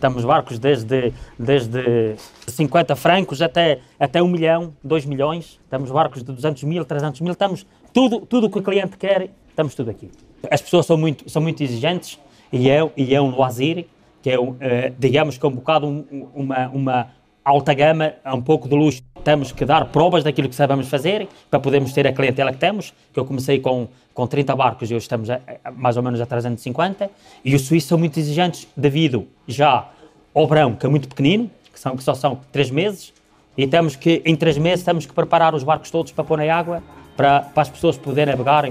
Temos 0.00 0.24
barcos 0.24 0.58
desde, 0.58 1.12
desde 1.38 2.14
50 2.46 2.94
francos 2.94 3.42
até, 3.42 3.80
até 3.98 4.22
1 4.22 4.28
milhão, 4.28 4.72
2 4.84 5.06
milhões. 5.06 5.58
Temos 5.68 5.90
barcos 5.90 6.22
de 6.22 6.32
200 6.32 6.62
mil, 6.64 6.84
300 6.84 7.20
mil. 7.20 7.32
Estamos 7.32 7.66
tudo, 7.92 8.20
tudo 8.20 8.46
o 8.46 8.50
que 8.50 8.58
o 8.58 8.62
cliente 8.62 8.96
quer, 8.96 9.30
estamos 9.48 9.74
tudo 9.74 9.90
aqui. 9.90 10.10
As 10.50 10.60
pessoas 10.60 10.86
são 10.86 10.96
muito, 10.96 11.28
são 11.28 11.40
muito 11.40 11.62
exigentes 11.62 12.18
e 12.52 12.70
é, 12.70 12.88
e 12.96 13.14
é 13.14 13.20
um 13.20 13.36
lazer 13.36 13.86
que 14.22 14.30
é, 14.30 14.38
uh, 14.38 14.54
digamos 14.98 15.36
que 15.36 15.44
é 15.44 15.48
um 15.48 15.52
bocado 15.52 15.86
um, 15.86 16.28
uma, 16.34 16.68
uma 16.68 17.08
alta 17.44 17.74
gama, 17.74 18.14
um 18.26 18.40
pouco 18.40 18.68
de 18.68 18.74
luxo. 18.74 19.02
Temos 19.22 19.52
que 19.52 19.64
dar 19.64 19.86
provas 19.86 20.22
daquilo 20.22 20.48
que 20.48 20.54
sabemos 20.54 20.88
fazer 20.88 21.28
para 21.50 21.58
podermos 21.58 21.92
ter 21.92 22.06
a 22.06 22.12
clientela 22.12 22.52
que 22.52 22.58
temos, 22.58 22.92
que 23.12 23.18
eu 23.18 23.24
comecei 23.24 23.58
com, 23.58 23.88
com 24.12 24.26
30 24.26 24.54
barcos 24.54 24.90
e 24.90 24.94
hoje 24.94 25.04
estamos 25.04 25.30
a, 25.30 25.40
a, 25.64 25.70
mais 25.70 25.96
ou 25.96 26.02
menos 26.02 26.20
a 26.20 26.26
350. 26.26 27.10
E 27.44 27.54
os 27.54 27.62
suíços 27.62 27.88
são 27.88 27.98
muito 27.98 28.18
exigentes 28.18 28.66
devido 28.76 29.26
já 29.46 29.88
ao 30.34 30.46
verão, 30.46 30.74
que 30.74 30.84
é 30.84 30.88
muito 30.88 31.08
pequenino, 31.08 31.50
que, 31.72 31.80
são, 31.80 31.96
que 31.96 32.02
só 32.02 32.14
são 32.14 32.40
3 32.52 32.70
meses, 32.70 33.12
e 33.56 33.66
temos 33.66 33.94
que, 33.94 34.20
em 34.24 34.34
3 34.34 34.58
meses, 34.58 34.84
temos 34.84 35.06
que 35.06 35.12
preparar 35.12 35.54
os 35.54 35.62
barcos 35.62 35.90
todos 35.90 36.12
para 36.12 36.24
pôr 36.24 36.38
na 36.38 36.54
água, 36.54 36.82
para, 37.16 37.40
para 37.40 37.62
as 37.62 37.70
pessoas 37.70 37.96
poderem 37.96 38.34
navegar 38.34 38.68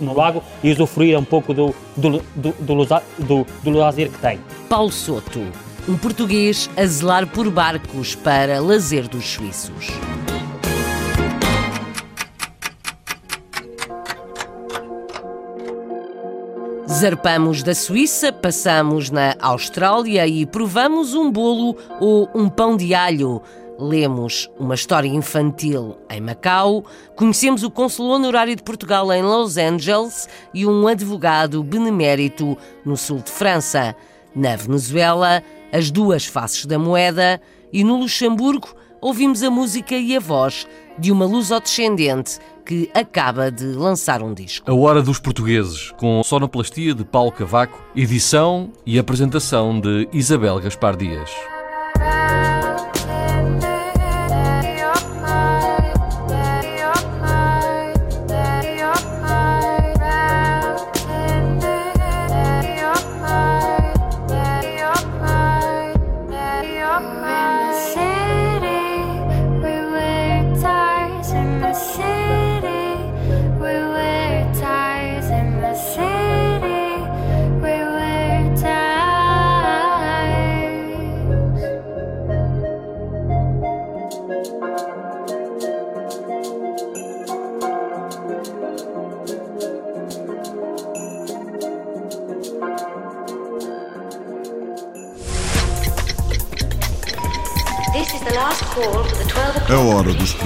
no 0.00 0.12
lago 0.12 0.42
e 0.62 0.72
usufruir 0.72 1.18
um 1.18 1.24
pouco 1.24 1.54
do, 1.54 1.74
do, 1.96 2.22
do, 2.34 2.52
do, 2.60 2.84
do, 3.18 3.46
do 3.62 3.70
lazer 3.70 4.10
que 4.10 4.18
tem. 4.18 4.40
Paulo 4.68 4.90
Soto, 4.90 5.40
um 5.88 5.96
português 5.96 6.70
a 6.76 6.86
zelar 6.86 7.26
por 7.26 7.50
barcos 7.50 8.14
para 8.14 8.60
lazer 8.60 9.08
dos 9.08 9.24
suíços. 9.24 9.88
Zarpamos 16.88 17.62
da 17.62 17.74
Suíça, 17.74 18.32
passamos 18.32 19.10
na 19.10 19.34
Austrália 19.40 20.26
e 20.26 20.46
provamos 20.46 21.12
um 21.12 21.30
bolo 21.30 21.76
ou 22.00 22.30
um 22.34 22.48
pão 22.48 22.76
de 22.76 22.94
alho 22.94 23.42
lemos 23.78 24.48
uma 24.58 24.74
história 24.74 25.08
infantil 25.08 25.96
em 26.08 26.20
Macau, 26.20 26.84
conhecemos 27.16 27.62
o 27.62 27.70
cônsul 27.70 28.06
honorário 28.06 28.54
de 28.54 28.62
Portugal 28.62 29.12
em 29.12 29.22
Los 29.22 29.56
Angeles 29.56 30.28
e 30.52 30.66
um 30.66 30.86
advogado 30.86 31.62
benemérito 31.62 32.56
no 32.84 32.96
sul 32.96 33.18
de 33.18 33.30
França. 33.30 33.94
Na 34.34 34.56
Venezuela, 34.56 35.42
as 35.74 35.90
duas 35.90 36.24
faces 36.24 36.66
da 36.66 36.78
moeda 36.78 37.40
e 37.72 37.82
no 37.82 37.98
Luxemburgo 37.98 38.68
ouvimos 39.00 39.42
a 39.42 39.50
música 39.50 39.96
e 39.96 40.16
a 40.16 40.20
voz 40.20 40.68
de 40.96 41.10
uma 41.10 41.26
luso-descendente 41.26 42.38
que 42.64 42.88
acaba 42.94 43.50
de 43.50 43.64
lançar 43.64 44.22
um 44.22 44.32
disco. 44.32 44.70
A 44.70 44.72
Hora 44.72 45.02
dos 45.02 45.18
Portugueses, 45.18 45.90
com 45.96 46.22
sonoplastia 46.22 46.94
de 46.94 47.04
Paulo 47.04 47.32
Cavaco, 47.32 47.82
edição 47.96 48.70
e 48.86 49.00
apresentação 49.00 49.80
de 49.80 50.08
Isabel 50.12 50.60
Gaspar 50.60 50.96
Dias. 50.96 51.28